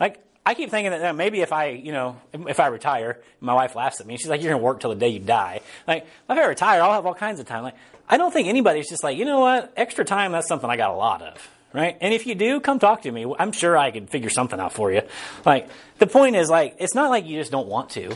Like 0.00 0.24
I 0.44 0.54
keep 0.54 0.70
thinking 0.70 0.90
that 0.90 1.04
uh, 1.04 1.12
maybe 1.12 1.40
if 1.40 1.52
I, 1.52 1.68
you 1.68 1.92
know, 1.92 2.20
if 2.32 2.58
I 2.58 2.66
retire, 2.66 3.20
my 3.40 3.54
wife 3.54 3.76
laughs 3.76 4.00
at 4.00 4.06
me. 4.06 4.16
She's 4.16 4.28
like, 4.28 4.42
"You're 4.42 4.52
gonna 4.52 4.62
work 4.62 4.80
till 4.80 4.90
the 4.90 4.96
day 4.96 5.08
you 5.08 5.20
die." 5.20 5.60
Like, 5.86 6.04
if 6.04 6.36
I 6.36 6.46
retire, 6.46 6.82
I'll 6.82 6.94
have 6.94 7.06
all 7.06 7.14
kinds 7.14 7.38
of 7.38 7.46
time. 7.46 7.62
Like, 7.62 7.76
I 8.12 8.18
don't 8.18 8.30
think 8.30 8.46
anybody's 8.46 8.90
just 8.90 9.02
like, 9.02 9.16
you 9.16 9.24
know 9.24 9.40
what, 9.40 9.72
extra 9.74 10.04
time. 10.04 10.32
That's 10.32 10.46
something 10.46 10.68
I 10.68 10.76
got 10.76 10.90
a 10.90 10.94
lot 10.94 11.22
of, 11.22 11.50
right? 11.72 11.96
And 11.98 12.12
if 12.12 12.26
you 12.26 12.34
do, 12.34 12.60
come 12.60 12.78
talk 12.78 13.00
to 13.04 13.10
me. 13.10 13.24
I'm 13.38 13.52
sure 13.52 13.74
I 13.74 13.90
could 13.90 14.10
figure 14.10 14.28
something 14.28 14.60
out 14.60 14.74
for 14.74 14.92
you. 14.92 15.00
Like, 15.46 15.70
the 15.96 16.06
point 16.06 16.36
is, 16.36 16.50
like, 16.50 16.76
it's 16.78 16.94
not 16.94 17.08
like 17.08 17.24
you 17.24 17.38
just 17.38 17.50
don't 17.50 17.68
want 17.68 17.88
to. 17.92 18.14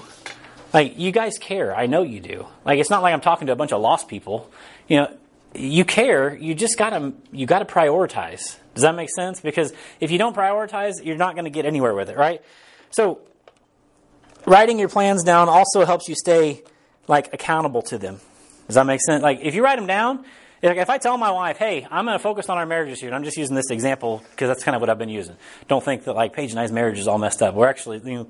Like, 0.75 0.99
you 0.99 1.13
guys 1.13 1.39
care. 1.39 1.75
I 1.75 1.87
know 1.87 2.03
you 2.03 2.21
do. 2.21 2.47
Like, 2.63 2.79
it's 2.79 2.91
not 2.91 3.01
like 3.01 3.15
I'm 3.15 3.23
talking 3.23 3.47
to 3.47 3.55
a 3.55 3.57
bunch 3.57 3.73
of 3.73 3.81
lost 3.81 4.07
people. 4.07 4.53
You 4.87 4.99
know, 4.99 5.17
you 5.55 5.87
care. 5.87 6.37
You 6.37 6.55
just 6.55 6.77
gotta, 6.77 7.15
you 7.33 7.47
gotta 7.47 7.65
prioritize. 7.65 8.59
Does 8.75 8.83
that 8.83 8.95
make 8.95 9.09
sense? 9.09 9.41
Because 9.41 9.73
if 9.99 10.11
you 10.11 10.19
don't 10.19 10.37
prioritize, 10.37 11.03
you're 11.03 11.17
not 11.17 11.37
to 11.37 11.49
get 11.49 11.65
anywhere 11.65 11.95
with 11.95 12.11
it, 12.11 12.19
right? 12.19 12.43
So, 12.91 13.21
writing 14.45 14.79
your 14.79 14.91
plans 14.91 15.25
down 15.25 15.49
also 15.49 15.87
helps 15.87 16.07
you 16.07 16.15
stay 16.15 16.65
like 17.09 17.33
accountable 17.33 17.81
to 17.81 17.97
them. 17.97 18.21
Does 18.67 18.75
that 18.75 18.87
make 18.87 19.01
sense? 19.01 19.23
Like 19.23 19.41
if 19.43 19.55
you 19.55 19.63
write 19.63 19.77
them 19.77 19.87
down, 19.87 20.25
like 20.63 20.79
if 20.79 20.91
I 20.91 20.99
tell 20.99 21.17
my 21.19 21.31
wife, 21.31 21.59
"Hey, 21.59 21.87
I'm 21.91 22.05
going 22.05 22.17
to 22.17 22.23
focus 22.23 22.49
on 22.49 22.59
our 22.59 22.67
marriage 22.67 22.91
this 22.91 23.03
year," 23.03 23.11
and 23.11 23.17
I'm 23.17 23.25
just 23.25 23.37
using 23.37 23.55
this 23.55 23.71
example 23.71 24.23
because 24.31 24.49
that's 24.49 24.65
kind 24.65 24.75
of 24.75 24.81
what 24.81 24.91
I've 24.91 24.99
been 24.99 25.09
using. 25.09 25.37
Don't 25.69 25.85
think 25.85 26.05
that 26.05 26.15
like 26.15 26.33
Paige 26.33 26.51
and 26.51 26.61
I's 26.61 26.73
marriage 26.73 26.99
is 26.99 27.09
all 27.09 27.19
messed 27.19 27.43
up. 27.43 27.55
We're 27.55 27.69
actually, 27.69 28.01
you 28.05 28.19
know, 28.19 28.29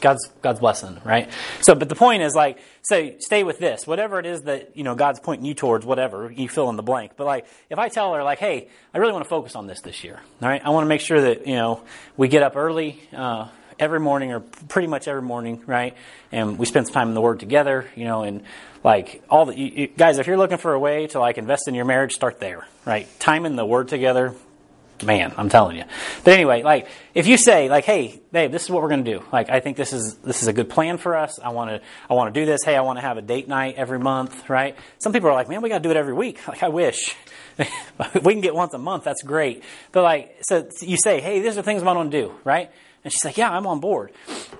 God's 0.00 0.28
God's 0.42 0.60
blessing, 0.60 1.00
right? 1.04 1.30
So, 1.60 1.74
but 1.74 1.88
the 1.88 1.94
point 1.94 2.22
is 2.22 2.34
like, 2.34 2.58
say, 2.82 3.16
stay 3.20 3.42
with 3.42 3.58
this, 3.58 3.86
whatever 3.86 4.18
it 4.18 4.26
is 4.26 4.42
that 4.42 4.76
you 4.76 4.84
know 4.84 4.94
God's 4.94 5.20
pointing 5.20 5.46
you 5.46 5.54
towards, 5.54 5.84
whatever 5.84 6.30
you 6.30 6.48
fill 6.48 6.68
in 6.70 6.76
the 6.76 6.82
blank. 6.82 7.12
But 7.16 7.26
like, 7.26 7.46
if 7.70 7.78
I 7.78 7.88
tell 7.88 8.12
her 8.14 8.22
like, 8.22 8.38
hey, 8.38 8.68
I 8.92 8.98
really 8.98 9.12
want 9.12 9.24
to 9.24 9.28
focus 9.28 9.56
on 9.56 9.66
this 9.66 9.80
this 9.80 10.04
year, 10.04 10.20
all 10.42 10.48
right? 10.48 10.62
I 10.64 10.70
want 10.70 10.84
to 10.84 10.88
make 10.88 11.00
sure 11.00 11.20
that 11.20 11.46
you 11.46 11.56
know 11.56 11.82
we 12.16 12.28
get 12.28 12.42
up 12.42 12.56
early. 12.56 13.00
Uh, 13.12 13.48
every 13.78 14.00
morning 14.00 14.32
or 14.32 14.40
pretty 14.40 14.88
much 14.88 15.06
every 15.06 15.22
morning, 15.22 15.62
right? 15.64 15.94
And 16.32 16.58
we 16.58 16.66
spend 16.66 16.86
some 16.86 16.94
time 16.94 17.08
in 17.08 17.14
the 17.14 17.20
Word 17.20 17.38
together, 17.38 17.86
you 17.94 18.04
know, 18.04 18.24
and 18.24 18.42
like 18.84 19.22
all 19.28 19.46
the 19.46 19.58
you, 19.58 19.66
you, 19.66 19.86
guys, 19.88 20.18
if 20.18 20.26
you're 20.26 20.36
looking 20.36 20.58
for 20.58 20.72
a 20.72 20.78
way 20.78 21.06
to 21.08 21.18
like 21.18 21.38
invest 21.38 21.68
in 21.68 21.74
your 21.74 21.84
marriage, 21.84 22.12
start 22.12 22.40
there, 22.40 22.66
right? 22.84 23.08
Time 23.18 23.46
in 23.46 23.56
the 23.56 23.64
Word 23.64 23.88
together, 23.88 24.34
man, 25.02 25.32
I'm 25.36 25.48
telling 25.48 25.76
you. 25.76 25.84
But 26.24 26.34
anyway, 26.34 26.62
like 26.62 26.88
if 27.14 27.26
you 27.26 27.36
say 27.36 27.68
like, 27.68 27.84
"Hey, 27.84 28.20
babe, 28.32 28.52
this 28.52 28.64
is 28.64 28.70
what 28.70 28.82
we're 28.82 28.88
going 28.88 29.04
to 29.04 29.18
do. 29.18 29.24
Like, 29.32 29.50
I 29.50 29.60
think 29.60 29.76
this 29.76 29.92
is 29.92 30.14
this 30.16 30.42
is 30.42 30.48
a 30.48 30.52
good 30.52 30.68
plan 30.68 30.98
for 30.98 31.16
us. 31.16 31.38
I 31.38 31.50
want 31.50 31.70
to 31.70 31.80
I 32.08 32.14
want 32.14 32.32
to 32.32 32.40
do 32.40 32.46
this. 32.46 32.60
Hey, 32.64 32.76
I 32.76 32.80
want 32.82 32.98
to 32.98 33.02
have 33.02 33.16
a 33.16 33.22
date 33.22 33.48
night 33.48 33.74
every 33.76 33.98
month, 33.98 34.48
right? 34.48 34.76
Some 34.98 35.12
people 35.12 35.28
are 35.28 35.34
like, 35.34 35.48
"Man, 35.48 35.62
we 35.62 35.68
got 35.68 35.78
to 35.78 35.82
do 35.82 35.90
it 35.90 35.96
every 35.96 36.14
week." 36.14 36.46
Like, 36.48 36.62
I 36.62 36.68
wish 36.68 37.14
we 37.58 38.32
can 38.32 38.40
get 38.40 38.54
once 38.54 38.74
a 38.74 38.78
month. 38.78 39.04
That's 39.04 39.22
great. 39.22 39.62
But 39.92 40.02
like, 40.02 40.36
so 40.42 40.68
you 40.80 40.96
say, 40.96 41.20
"Hey, 41.20 41.40
these 41.40 41.58
are 41.58 41.62
things 41.62 41.82
I 41.82 41.92
want 41.92 42.10
to 42.10 42.22
do," 42.22 42.34
right? 42.44 42.70
And 43.04 43.12
she's 43.12 43.24
like, 43.24 43.36
"Yeah, 43.38 43.50
I'm 43.50 43.66
on 43.66 43.80
board." 43.80 44.12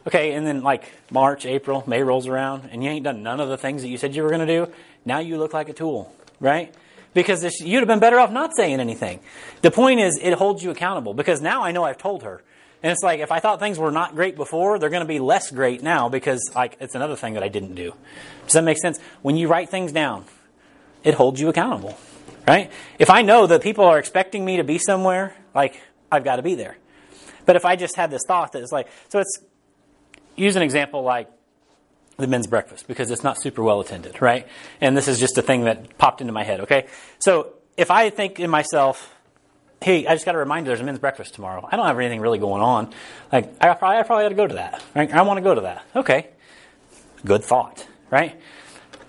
Okay, 0.09 0.33
and 0.33 0.47
then 0.47 0.63
like 0.63 0.91
March, 1.11 1.47
April, 1.47 1.85
May 1.87 2.03
rolls 2.03 2.27
around, 2.27 2.71
and 2.73 2.83
you 2.83 2.91
ain't 2.91 3.05
done 3.05 3.23
none 3.23 3.41
of 3.41 3.49
the 3.49 3.59
things 3.59 3.83
that 3.83 3.89
you 3.89 3.99
said 3.99 4.17
you 4.17 4.23
were 4.23 4.31
going 4.31 4.47
to 4.47 4.67
do. 4.67 4.73
Now 5.05 5.21
you 5.21 5.39
look 5.39 5.53
like 5.53 5.69
a 5.69 5.73
tool, 5.73 6.13
right? 6.41 6.75
because 7.15 7.41
this, 7.41 7.61
you'd 7.61 7.81
have 7.81 7.89
been 7.89 7.99
better 7.99 8.19
off 8.19 8.31
not 8.31 8.55
saying 8.55 8.81
anything. 8.81 9.21
The 9.63 9.71
point 9.71 10.01
is, 10.01 10.19
it 10.23 10.35
holds 10.35 10.63
you 10.63 10.71
accountable 10.71 11.15
because 11.15 11.41
now 11.41 11.63
I 11.63 11.73
know 11.73 11.85
I've 11.85 11.99
told 11.99 12.23
her. 12.23 12.43
And 12.83 12.93
it's 12.93 13.03
like 13.03 13.19
if 13.19 13.33
I 13.33 13.41
thought 13.41 13.59
things 13.59 13.79
were 13.79 13.91
not 13.91 14.15
great 14.15 14.37
before, 14.37 14.79
they're 14.79 14.91
going 14.91 15.03
to 15.03 15.09
be 15.09 15.19
less 15.19 15.51
great 15.51 15.83
now 15.83 16.09
because 16.09 16.41
like 16.55 16.77
it's 16.81 16.95
another 16.95 17.17
thing 17.17 17.35
that 17.35 17.43
I 17.43 17.49
didn't 17.49 17.75
do. 17.75 17.93
Does 18.45 18.53
that 18.53 18.63
make 18.63 18.79
sense? 18.79 19.01
When 19.23 19.37
you 19.37 19.49
write 19.49 19.69
things 19.69 19.91
down, 19.91 20.27
it 21.03 21.15
holds 21.15 21.41
you 21.41 21.49
accountable, 21.49 21.99
right? 22.47 22.71
If 23.01 23.11
I 23.11 23.23
know 23.23 23.49
that 23.49 23.63
people 23.63 23.85
are 23.85 23.99
expecting 23.99 24.45
me 24.45 24.59
to 24.59 24.65
be 24.65 24.79
somewhere, 24.79 25.35
like 25.55 25.81
I've 26.13 26.23
got 26.23 26.37
to 26.37 26.43
be 26.43 26.55
there. 26.55 26.77
But 27.47 27.57
if 27.57 27.65
I 27.65 27.75
just 27.75 27.97
had 27.97 28.11
this 28.11 28.23
thought 28.29 28.53
that 28.53 28.63
it's 28.63 28.73
like, 28.73 28.89
so 29.09 29.19
it's 29.19 29.41
use 30.39 30.57
an 30.57 30.63
example 30.63 31.03
like 31.03 31.29
the 32.17 32.27
men's 32.27 32.47
breakfast 32.47 32.89
because 32.89 33.11
it's 33.11 33.23
not 33.23 33.41
super 33.41 33.63
well 33.63 33.81
attended, 33.81 34.21
right? 34.21 34.47
And 34.81 34.97
this 34.97 35.09
is 35.09 35.19
just 35.19 35.39
a 35.39 35.43
thing 35.43 35.65
that 35.65 35.99
popped 35.99 36.21
into 36.21 36.33
my 36.33 36.43
head, 36.43 36.61
okay? 36.63 36.87
So 37.21 37.55
if 37.77 37.91
I 37.91 38.11
think 38.11 38.41
in 38.41 38.51
myself, 38.51 39.15
hey, 39.81 40.07
I 40.07 40.15
just 40.15 40.25
got 40.25 40.33
to 40.33 40.39
remind 40.39 40.67
you 40.67 40.71
there's 40.71 40.81
a 40.81 40.85
men's 40.85 40.99
breakfast 40.99 41.35
tomorrow. 41.35 41.67
I 41.71 41.77
don't 41.77 41.87
have 41.87 41.99
anything 41.99 42.21
really 42.21 42.39
going 42.39 42.61
on. 42.61 42.93
Like, 43.33 43.53
I 43.61 43.73
probably, 43.75 43.99
I 43.99 44.03
probably 44.03 44.25
ought 44.25 44.31
to 44.31 44.35
go 44.35 44.47
to 44.47 44.55
that, 44.55 44.83
right? 44.95 45.13
I 45.13 45.23
want 45.23 45.39
to 45.39 45.43
go 45.43 45.55
to 45.55 45.61
that. 45.63 45.85
Okay. 45.95 46.29
Good 47.25 47.45
thought, 47.45 47.87
right? 48.11 48.41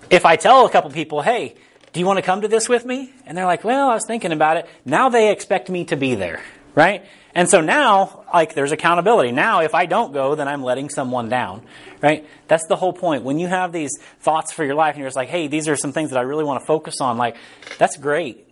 If 0.10 0.26
I 0.26 0.36
tell 0.36 0.66
a 0.66 0.70
couple 0.70 0.92
people, 0.92 1.22
hey, 1.22 1.56
do 1.94 2.00
you 2.00 2.06
want 2.06 2.18
to 2.18 2.24
come 2.24 2.42
to 2.42 2.48
this 2.48 2.70
with 2.70 2.86
me? 2.86 3.12
And 3.26 3.38
they're 3.38 3.46
like, 3.46 3.64
well, 3.64 3.90
I 3.90 3.96
was 3.96 4.06
thinking 4.06 4.32
about 4.32 4.58
it. 4.58 4.68
Now 4.86 5.10
they 5.10 5.32
expect 5.32 5.70
me 5.70 5.86
to 5.86 5.96
be 5.96 6.16
there, 6.16 6.42
right? 6.76 7.06
And 7.40 7.48
so 7.50 7.62
now, 7.62 8.26
like, 8.34 8.54
there's 8.54 8.74
accountability. 8.74 9.32
Now, 9.32 9.62
if 9.62 9.74
I 9.74 9.86
don't 9.86 10.12
go, 10.12 10.36
then 10.36 10.50
I'm 10.50 10.62
letting 10.62 10.90
someone 10.90 11.30
down, 11.30 11.62
right? 12.02 12.28
That's 12.50 12.68
the 12.68 12.76
whole 12.76 12.92
point. 12.92 13.24
When 13.24 13.40
you 13.40 13.48
have 13.48 13.72
these 13.72 13.98
thoughts 14.20 14.52
for 14.52 14.66
your 14.66 14.76
life 14.76 14.96
and 14.96 15.00
you're 15.00 15.08
just 15.08 15.16
like, 15.16 15.30
hey, 15.30 15.48
these 15.48 15.70
are 15.70 15.78
some 15.78 15.94
things 15.94 16.10
that 16.10 16.20
I 16.20 16.24
really 16.24 16.44
want 16.44 16.60
to 16.60 16.66
focus 16.66 17.00
on, 17.00 17.18
like, 17.18 17.38
that's 17.78 17.96
great. 17.96 18.46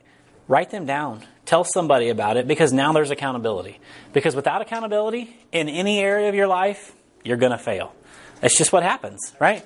Write 0.48 0.70
them 0.70 0.86
down. 0.86 1.26
Tell 1.44 1.66
somebody 1.66 2.08
about 2.08 2.38
it 2.38 2.48
because 2.48 2.72
now 2.72 2.94
there's 2.94 3.12
accountability. 3.12 3.78
Because 4.14 4.38
without 4.38 4.62
accountability 4.62 5.36
in 5.52 5.68
any 5.68 6.00
area 6.00 6.30
of 6.30 6.36
your 6.36 6.48
life, 6.48 6.96
you're 7.26 7.36
going 7.36 7.52
to 7.52 7.58
fail. 7.58 7.94
That's 8.40 8.58
just 8.58 8.72
what 8.72 8.84
happens, 8.84 9.36
right? 9.38 9.66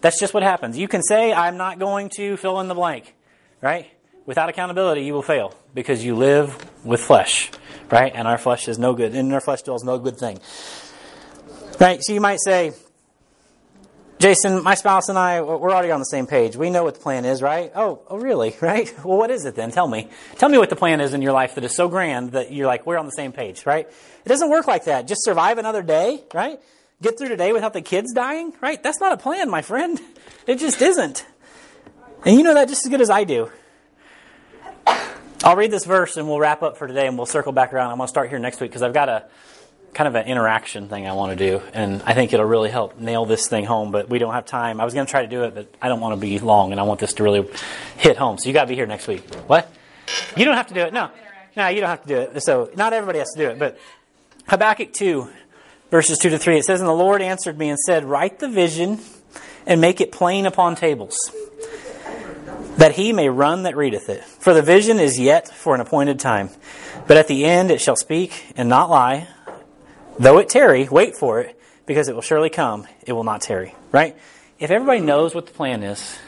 That's 0.00 0.20
just 0.20 0.32
what 0.32 0.44
happens. 0.44 0.78
You 0.78 0.86
can 0.86 1.02
say, 1.02 1.32
I'm 1.32 1.56
not 1.56 1.80
going 1.80 2.08
to 2.18 2.36
fill 2.36 2.60
in 2.60 2.68
the 2.68 2.74
blank, 2.76 3.16
right? 3.60 3.90
Without 4.26 4.48
accountability, 4.48 5.04
you 5.04 5.12
will 5.12 5.22
fail 5.22 5.54
because 5.74 6.04
you 6.04 6.14
live 6.14 6.70
with 6.84 7.00
flesh 7.00 7.50
right? 7.90 8.12
And 8.14 8.26
our 8.26 8.38
flesh 8.38 8.68
is 8.68 8.78
no 8.78 8.94
good. 8.94 9.14
In 9.14 9.32
our 9.32 9.40
flesh 9.40 9.62
dwells 9.62 9.84
no 9.84 9.98
good 9.98 10.16
thing. 10.16 10.40
Right? 11.80 12.02
So 12.02 12.12
you 12.12 12.20
might 12.20 12.40
say, 12.44 12.72
Jason, 14.18 14.62
my 14.62 14.74
spouse 14.74 15.08
and 15.08 15.18
I, 15.18 15.42
we're 15.42 15.70
already 15.70 15.90
on 15.90 15.98
the 15.98 16.06
same 16.06 16.26
page. 16.26 16.56
We 16.56 16.70
know 16.70 16.84
what 16.84 16.94
the 16.94 17.00
plan 17.00 17.24
is, 17.24 17.42
right? 17.42 17.70
Oh, 17.74 18.00
oh, 18.08 18.18
really? 18.18 18.56
Right? 18.60 18.92
Well, 19.04 19.18
what 19.18 19.30
is 19.30 19.44
it 19.44 19.54
then? 19.54 19.70
Tell 19.70 19.86
me. 19.86 20.08
Tell 20.38 20.48
me 20.48 20.58
what 20.58 20.70
the 20.70 20.76
plan 20.76 21.00
is 21.00 21.14
in 21.14 21.22
your 21.22 21.32
life 21.32 21.56
that 21.56 21.64
is 21.64 21.74
so 21.74 21.88
grand 21.88 22.32
that 22.32 22.52
you're 22.52 22.66
like, 22.66 22.86
we're 22.86 22.98
on 22.98 23.06
the 23.06 23.12
same 23.12 23.32
page, 23.32 23.66
right? 23.66 23.86
It 23.86 24.28
doesn't 24.28 24.50
work 24.50 24.66
like 24.66 24.84
that. 24.84 25.06
Just 25.06 25.24
survive 25.24 25.58
another 25.58 25.82
day, 25.82 26.24
right? 26.32 26.60
Get 27.02 27.18
through 27.18 27.28
today 27.28 27.52
without 27.52 27.74
the 27.74 27.82
kids 27.82 28.12
dying, 28.12 28.52
right? 28.60 28.82
That's 28.82 29.00
not 29.00 29.12
a 29.12 29.16
plan, 29.16 29.50
my 29.50 29.62
friend. 29.62 30.00
It 30.46 30.58
just 30.58 30.82
isn't. 30.82 31.24
And 32.26 32.36
you 32.36 32.42
know 32.42 32.52
that 32.52 32.68
just 32.68 32.84
as 32.84 32.90
good 32.90 33.00
as 33.00 33.08
I 33.08 33.24
do. 33.24 33.50
I'll 35.42 35.56
read 35.56 35.70
this 35.70 35.84
verse 35.84 36.16
and 36.16 36.28
we'll 36.28 36.38
wrap 36.38 36.62
up 36.62 36.76
for 36.76 36.86
today 36.86 37.06
and 37.06 37.16
we'll 37.16 37.26
circle 37.26 37.52
back 37.52 37.72
around. 37.72 37.90
I'm 37.90 37.98
going 37.98 38.06
to 38.06 38.10
start 38.10 38.30
here 38.30 38.38
next 38.38 38.60
week 38.60 38.70
because 38.70 38.82
I've 38.82 38.94
got 38.94 39.08
a 39.08 39.24
kind 39.92 40.08
of 40.08 40.14
an 40.14 40.26
interaction 40.26 40.88
thing 40.88 41.06
I 41.06 41.12
want 41.12 41.38
to 41.38 41.50
do 41.50 41.62
and 41.72 42.02
I 42.02 42.14
think 42.14 42.32
it'll 42.32 42.46
really 42.46 42.70
help 42.70 42.98
nail 42.98 43.24
this 43.26 43.48
thing 43.48 43.64
home, 43.64 43.90
but 43.90 44.08
we 44.08 44.18
don't 44.18 44.32
have 44.32 44.46
time. 44.46 44.80
I 44.80 44.84
was 44.84 44.94
going 44.94 45.06
to 45.06 45.10
try 45.10 45.22
to 45.22 45.28
do 45.28 45.44
it, 45.44 45.54
but 45.54 45.74
I 45.82 45.88
don't 45.88 46.00
want 46.00 46.14
to 46.14 46.20
be 46.20 46.38
long 46.38 46.72
and 46.72 46.80
I 46.80 46.84
want 46.84 47.00
this 47.00 47.14
to 47.14 47.22
really 47.22 47.48
hit 47.96 48.16
home. 48.16 48.38
So 48.38 48.48
you 48.48 48.52
got 48.52 48.62
to 48.62 48.68
be 48.68 48.74
here 48.74 48.86
next 48.86 49.06
week. 49.06 49.22
What? 49.46 49.70
You 50.36 50.44
don't 50.44 50.56
have 50.56 50.68
to 50.68 50.74
do 50.74 50.80
it. 50.80 50.92
No. 50.92 51.10
No, 51.56 51.68
you 51.68 51.80
don't 51.80 51.90
have 51.90 52.02
to 52.02 52.08
do 52.08 52.16
it. 52.16 52.42
So 52.42 52.70
not 52.76 52.92
everybody 52.92 53.18
has 53.20 53.30
to 53.32 53.38
do 53.38 53.48
it, 53.50 53.58
but 53.58 53.78
Habakkuk 54.48 54.92
2 54.92 55.28
verses 55.90 56.18
2 56.18 56.30
to 56.30 56.38
3 56.38 56.58
it 56.58 56.64
says 56.64 56.80
and 56.80 56.88
the 56.88 56.92
Lord 56.92 57.22
answered 57.22 57.56
me 57.58 57.68
and 57.68 57.78
said, 57.78 58.04
"Write 58.04 58.40
the 58.40 58.48
vision 58.48 58.98
and 59.66 59.80
make 59.80 60.00
it 60.00 60.10
plain 60.10 60.46
upon 60.46 60.74
tables." 60.74 61.16
That 62.76 62.92
he 62.92 63.12
may 63.12 63.28
run 63.28 63.64
that 63.64 63.76
readeth 63.76 64.08
it. 64.08 64.24
For 64.24 64.54
the 64.54 64.62
vision 64.62 64.98
is 64.98 65.18
yet 65.18 65.48
for 65.48 65.74
an 65.74 65.80
appointed 65.80 66.18
time. 66.18 66.50
But 67.06 67.16
at 67.16 67.28
the 67.28 67.44
end 67.44 67.70
it 67.70 67.80
shall 67.80 67.96
speak 67.96 68.52
and 68.56 68.68
not 68.68 68.90
lie. 68.90 69.28
Though 70.18 70.38
it 70.38 70.48
tarry, 70.48 70.88
wait 70.88 71.16
for 71.16 71.40
it, 71.40 71.60
because 71.86 72.08
it 72.08 72.14
will 72.14 72.22
surely 72.22 72.50
come. 72.50 72.86
It 73.06 73.12
will 73.12 73.24
not 73.24 73.42
tarry. 73.42 73.74
Right? 73.92 74.16
If 74.58 74.70
everybody 74.70 75.00
knows 75.00 75.34
what 75.34 75.46
the 75.46 75.52
plan 75.52 75.82
is, 75.82 76.18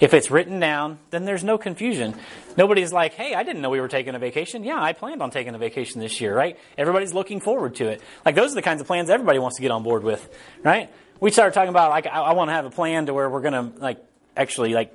if 0.00 0.12
it's 0.12 0.30
written 0.30 0.60
down, 0.60 0.98
then 1.10 1.24
there's 1.24 1.44
no 1.44 1.56
confusion. 1.56 2.14
Nobody's 2.56 2.92
like, 2.92 3.14
hey, 3.14 3.34
I 3.34 3.42
didn't 3.42 3.62
know 3.62 3.70
we 3.70 3.80
were 3.80 3.88
taking 3.88 4.14
a 4.14 4.18
vacation. 4.18 4.64
Yeah, 4.64 4.82
I 4.82 4.92
planned 4.92 5.22
on 5.22 5.30
taking 5.30 5.54
a 5.54 5.58
vacation 5.58 6.00
this 6.00 6.20
year, 6.20 6.36
right? 6.36 6.58
Everybody's 6.76 7.14
looking 7.14 7.40
forward 7.40 7.76
to 7.76 7.88
it. 7.88 8.02
Like, 8.24 8.34
those 8.34 8.52
are 8.52 8.54
the 8.56 8.62
kinds 8.62 8.80
of 8.80 8.86
plans 8.86 9.08
everybody 9.08 9.38
wants 9.38 9.56
to 9.56 9.62
get 9.62 9.70
on 9.70 9.82
board 9.82 10.02
with, 10.02 10.28
right? 10.62 10.90
We 11.20 11.30
started 11.30 11.54
talking 11.54 11.70
about, 11.70 11.90
like, 11.90 12.06
I, 12.06 12.20
I 12.20 12.32
want 12.34 12.48
to 12.50 12.52
have 12.52 12.66
a 12.66 12.70
plan 12.70 13.06
to 13.06 13.14
where 13.14 13.30
we're 13.30 13.40
going 13.40 13.72
to, 13.72 13.80
like, 13.80 14.04
actually, 14.36 14.74
like, 14.74 14.94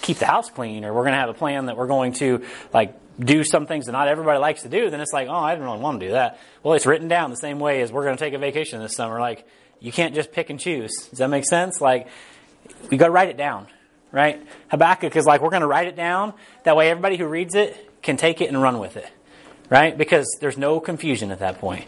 keep 0.00 0.18
the 0.18 0.26
house 0.26 0.50
clean 0.50 0.84
or 0.84 0.92
we're 0.92 1.02
going 1.02 1.14
to 1.14 1.18
have 1.18 1.28
a 1.28 1.34
plan 1.34 1.66
that 1.66 1.76
we're 1.76 1.86
going 1.86 2.12
to 2.14 2.44
like 2.72 2.94
do 3.18 3.44
some 3.44 3.66
things 3.66 3.86
that 3.86 3.92
not 3.92 4.08
everybody 4.08 4.38
likes 4.38 4.62
to 4.62 4.68
do, 4.68 4.90
then 4.90 5.00
it's 5.00 5.12
like, 5.12 5.28
oh, 5.28 5.34
I 5.34 5.54
didn't 5.54 5.66
really 5.66 5.80
want 5.80 6.00
to 6.00 6.06
do 6.06 6.12
that. 6.12 6.38
Well, 6.62 6.74
it's 6.74 6.86
written 6.86 7.08
down 7.08 7.30
the 7.30 7.36
same 7.36 7.58
way 7.58 7.82
as 7.82 7.92
we're 7.92 8.04
going 8.04 8.16
to 8.16 8.22
take 8.22 8.34
a 8.34 8.38
vacation 8.38 8.80
this 8.80 8.94
summer. 8.94 9.20
Like, 9.20 9.46
you 9.80 9.92
can't 9.92 10.14
just 10.14 10.32
pick 10.32 10.50
and 10.50 10.58
choose. 10.58 10.92
Does 11.10 11.18
that 11.18 11.28
make 11.28 11.44
sense? 11.44 11.80
Like, 11.80 12.08
you 12.90 12.98
got 12.98 13.06
to 13.06 13.12
write 13.12 13.28
it 13.28 13.36
down, 13.36 13.66
right? 14.10 14.42
Habakkuk 14.68 15.14
is 15.16 15.26
like, 15.26 15.42
we're 15.42 15.50
going 15.50 15.62
to 15.62 15.66
write 15.66 15.88
it 15.88 15.96
down. 15.96 16.34
That 16.64 16.76
way, 16.76 16.90
everybody 16.90 17.16
who 17.16 17.26
reads 17.26 17.54
it 17.54 17.90
can 18.02 18.16
take 18.16 18.40
it 18.40 18.48
and 18.48 18.60
run 18.60 18.78
with 18.78 18.96
it, 18.96 19.10
right? 19.68 19.96
Because 19.96 20.26
there's 20.40 20.56
no 20.56 20.80
confusion 20.80 21.30
at 21.30 21.40
that 21.40 21.58
point. 21.58 21.86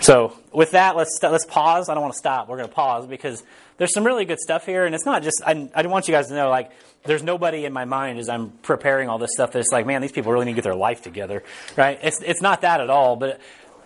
So, 0.00 0.36
with 0.52 0.72
that, 0.72 0.96
let's 0.96 1.18
let's 1.22 1.44
pause. 1.44 1.88
I 1.88 1.94
don't 1.94 2.02
want 2.02 2.14
to 2.14 2.18
stop. 2.18 2.48
We're 2.48 2.56
going 2.56 2.68
to 2.68 2.74
pause 2.74 3.06
because 3.06 3.42
there's 3.82 3.92
some 3.92 4.06
really 4.06 4.24
good 4.24 4.38
stuff 4.38 4.64
here, 4.64 4.86
and 4.86 4.94
it's 4.94 5.04
not 5.04 5.24
just. 5.24 5.42
I, 5.44 5.68
I 5.74 5.84
want 5.88 6.06
you 6.06 6.14
guys 6.14 6.28
to 6.28 6.34
know, 6.34 6.48
like, 6.50 6.70
there's 7.02 7.24
nobody 7.24 7.64
in 7.64 7.72
my 7.72 7.84
mind 7.84 8.20
as 8.20 8.28
I'm 8.28 8.50
preparing 8.62 9.08
all 9.08 9.18
this 9.18 9.32
stuff 9.34 9.50
that's 9.50 9.72
like, 9.72 9.86
man, 9.86 10.00
these 10.00 10.12
people 10.12 10.30
really 10.30 10.44
need 10.44 10.52
to 10.52 10.54
get 10.54 10.62
their 10.62 10.76
life 10.76 11.02
together, 11.02 11.42
right? 11.76 11.98
It's 12.00 12.22
it's 12.22 12.40
not 12.40 12.60
that 12.60 12.80
at 12.80 12.90
all. 12.90 13.16
But 13.16 13.40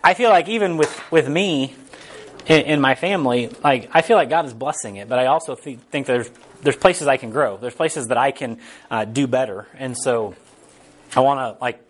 I 0.05 0.13
feel 0.13 0.29
like 0.29 0.51
even 0.51 0.77
with 0.77 1.11
with 1.11 1.27
me 1.31 1.75
in, 2.47 2.61
in 2.67 2.81
my 2.83 2.95
family, 2.95 3.49
like 3.65 3.89
I 3.91 4.03
feel 4.03 4.19
like 4.19 4.29
God 4.29 4.45
is 4.45 4.53
blessing 4.53 4.97
it, 4.97 5.09
but 5.09 5.19
I 5.19 5.29
also 5.29 5.55
th- 5.55 5.79
think 5.91 6.07
there's 6.07 6.31
there's 6.61 6.77
places 6.77 7.07
I 7.07 7.17
can 7.17 7.31
grow. 7.31 7.57
There's 7.57 7.73
places 7.73 8.09
that 8.09 8.19
I 8.19 8.33
can 8.33 8.59
uh, 8.91 9.07
do 9.07 9.27
better, 9.27 9.67
and 9.79 9.97
so 9.97 10.35
I 11.15 11.21
want 11.21 11.41
to 11.41 11.63
like 11.63 11.81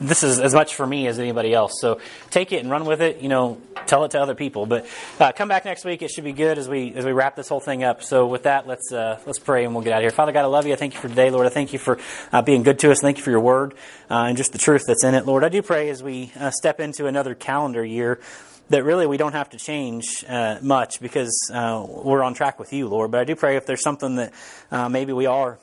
this 0.00 0.22
is 0.22 0.38
as 0.40 0.54
much 0.54 0.74
for 0.74 0.86
me 0.86 1.06
as 1.06 1.18
anybody 1.18 1.52
else. 1.52 1.80
So 1.80 2.00
take 2.30 2.52
it 2.52 2.62
and 2.62 2.70
run 2.70 2.84
with 2.84 3.00
it. 3.00 3.20
You 3.20 3.28
know, 3.28 3.60
tell 3.86 4.04
it 4.04 4.12
to 4.12 4.20
other 4.20 4.34
people. 4.34 4.66
But 4.66 4.86
uh, 5.20 5.32
come 5.32 5.48
back 5.48 5.64
next 5.64 5.84
week. 5.84 6.02
It 6.02 6.10
should 6.10 6.24
be 6.24 6.32
good 6.32 6.58
as 6.58 6.68
we 6.68 6.94
as 6.94 7.04
we 7.04 7.12
wrap 7.12 7.36
this 7.36 7.48
whole 7.48 7.60
thing 7.60 7.84
up. 7.84 8.02
So 8.02 8.26
with 8.26 8.44
that, 8.44 8.66
let's 8.66 8.92
uh, 8.92 9.18
let's 9.26 9.38
pray 9.38 9.64
and 9.64 9.74
we'll 9.74 9.84
get 9.84 9.92
out 9.92 9.98
of 9.98 10.02
here. 10.02 10.10
Father 10.10 10.32
God, 10.32 10.42
I 10.42 10.48
love 10.48 10.66
you. 10.66 10.72
I 10.72 10.76
thank 10.76 10.94
you 10.94 11.00
for 11.00 11.08
today, 11.08 11.30
Lord. 11.30 11.46
I 11.46 11.50
thank 11.50 11.72
you 11.72 11.78
for 11.78 11.98
uh, 12.32 12.42
being 12.42 12.62
good 12.62 12.78
to 12.80 12.90
us. 12.90 13.00
Thank 13.00 13.18
you 13.18 13.22
for 13.22 13.30
your 13.30 13.40
word 13.40 13.74
uh, 14.10 14.24
and 14.28 14.36
just 14.36 14.52
the 14.52 14.58
truth 14.58 14.84
that's 14.86 15.04
in 15.04 15.14
it, 15.14 15.26
Lord. 15.26 15.44
I 15.44 15.48
do 15.48 15.62
pray 15.62 15.88
as 15.88 16.02
we 16.02 16.32
uh, 16.38 16.50
step 16.50 16.80
into 16.80 17.06
another 17.06 17.34
calendar 17.34 17.84
year 17.84 18.20
that 18.68 18.84
really 18.84 19.06
we 19.06 19.16
don't 19.16 19.32
have 19.32 19.50
to 19.50 19.58
change 19.58 20.24
uh, 20.28 20.58
much 20.62 21.00
because 21.00 21.50
uh, 21.52 21.84
we're 21.86 22.22
on 22.22 22.34
track 22.34 22.58
with 22.58 22.72
you, 22.72 22.88
Lord. 22.88 23.10
But 23.10 23.20
I 23.20 23.24
do 23.24 23.36
pray 23.36 23.56
if 23.56 23.66
there's 23.66 23.82
something 23.82 24.16
that 24.16 24.32
uh, 24.70 24.88
maybe 24.88 25.12
we 25.12 25.26
are 25.26 25.58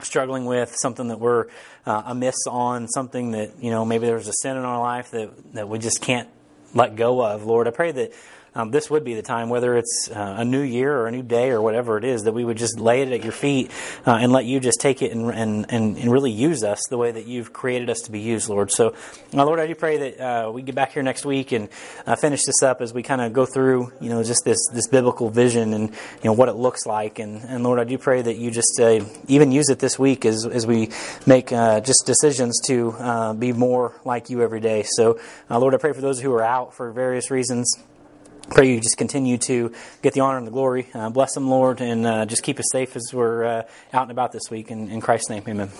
struggling 0.00 0.44
with, 0.44 0.74
something 0.76 1.08
that 1.08 1.20
we're 1.20 1.46
uh, 1.86 2.02
amiss 2.06 2.36
on, 2.48 2.88
something 2.88 3.32
that, 3.32 3.62
you 3.62 3.70
know, 3.70 3.84
maybe 3.84 4.06
there's 4.06 4.28
a 4.28 4.32
sin 4.42 4.56
in 4.56 4.64
our 4.64 4.80
life 4.80 5.10
that, 5.12 5.30
that 5.54 5.68
we 5.68 5.78
just 5.78 6.00
can't 6.00 6.28
let 6.74 6.96
go 6.96 7.24
of, 7.24 7.44
Lord. 7.44 7.66
I 7.66 7.70
pray 7.70 7.92
that 7.92 8.12
um, 8.56 8.70
this 8.70 8.88
would 8.88 9.04
be 9.04 9.12
the 9.12 9.22
time, 9.22 9.50
whether 9.50 9.76
it's 9.76 10.10
uh, 10.10 10.36
a 10.38 10.44
new 10.44 10.62
year 10.62 10.90
or 10.96 11.08
a 11.08 11.10
new 11.10 11.22
day 11.22 11.50
or 11.50 11.60
whatever 11.60 11.98
it 11.98 12.04
is, 12.04 12.22
that 12.22 12.32
we 12.32 12.42
would 12.42 12.56
just 12.56 12.80
lay 12.80 13.02
it 13.02 13.12
at 13.12 13.22
your 13.22 13.32
feet 13.32 13.70
uh, 14.06 14.12
and 14.12 14.32
let 14.32 14.46
you 14.46 14.60
just 14.60 14.80
take 14.80 15.02
it 15.02 15.12
and, 15.12 15.30
and, 15.30 15.66
and, 15.68 15.98
and, 15.98 16.10
really 16.10 16.30
use 16.30 16.64
us 16.64 16.80
the 16.88 16.96
way 16.96 17.12
that 17.12 17.26
you've 17.26 17.52
created 17.52 17.90
us 17.90 18.00
to 18.00 18.10
be 18.10 18.20
used, 18.20 18.48
Lord. 18.48 18.72
So, 18.72 18.94
uh, 19.34 19.44
Lord, 19.44 19.60
I 19.60 19.66
do 19.66 19.74
pray 19.74 19.98
that 19.98 20.20
uh, 20.20 20.50
we 20.50 20.62
get 20.62 20.74
back 20.74 20.92
here 20.92 21.02
next 21.02 21.26
week 21.26 21.52
and 21.52 21.68
uh, 22.06 22.16
finish 22.16 22.40
this 22.46 22.62
up 22.62 22.80
as 22.80 22.94
we 22.94 23.02
kind 23.02 23.20
of 23.20 23.34
go 23.34 23.44
through, 23.44 23.92
you 24.00 24.08
know, 24.08 24.22
just 24.22 24.42
this, 24.46 24.58
this 24.72 24.88
biblical 24.88 25.28
vision 25.28 25.74
and, 25.74 25.90
you 25.90 26.24
know, 26.24 26.32
what 26.32 26.48
it 26.48 26.54
looks 26.54 26.86
like. 26.86 27.18
And, 27.18 27.42
and 27.44 27.62
Lord, 27.62 27.78
I 27.78 27.84
do 27.84 27.98
pray 27.98 28.22
that 28.22 28.38
you 28.38 28.50
just 28.50 28.80
uh, 28.80 29.04
even 29.28 29.52
use 29.52 29.68
it 29.68 29.80
this 29.80 29.98
week 29.98 30.24
as, 30.24 30.46
as 30.46 30.66
we 30.66 30.88
make 31.26 31.48
just 31.48 32.06
decisions 32.06 32.58
to 32.68 33.34
be 33.38 33.52
more 33.52 33.92
like 34.06 34.30
you 34.30 34.40
every 34.40 34.60
day. 34.60 34.82
So, 34.86 35.20
Lord, 35.50 35.74
I 35.74 35.76
pray 35.76 35.92
for 35.92 36.00
those 36.00 36.22
who 36.22 36.32
are 36.32 36.42
out 36.42 36.72
for 36.72 36.90
various 36.90 37.30
reasons. 37.30 37.76
Pray 38.50 38.72
you 38.72 38.80
just 38.80 38.96
continue 38.96 39.38
to 39.38 39.72
get 40.02 40.14
the 40.14 40.20
honor 40.20 40.38
and 40.38 40.46
the 40.46 40.52
glory. 40.52 40.88
Uh, 40.94 41.10
bless 41.10 41.34
them, 41.34 41.48
Lord, 41.48 41.80
and 41.80 42.06
uh, 42.06 42.26
just 42.26 42.42
keep 42.42 42.58
us 42.58 42.66
safe 42.70 42.94
as 42.96 43.10
we're 43.12 43.44
uh, 43.44 43.62
out 43.92 44.02
and 44.02 44.10
about 44.10 44.32
this 44.32 44.50
week. 44.50 44.70
In, 44.70 44.88
in 44.88 45.00
Christ's 45.00 45.30
name, 45.30 45.42
amen. 45.46 45.70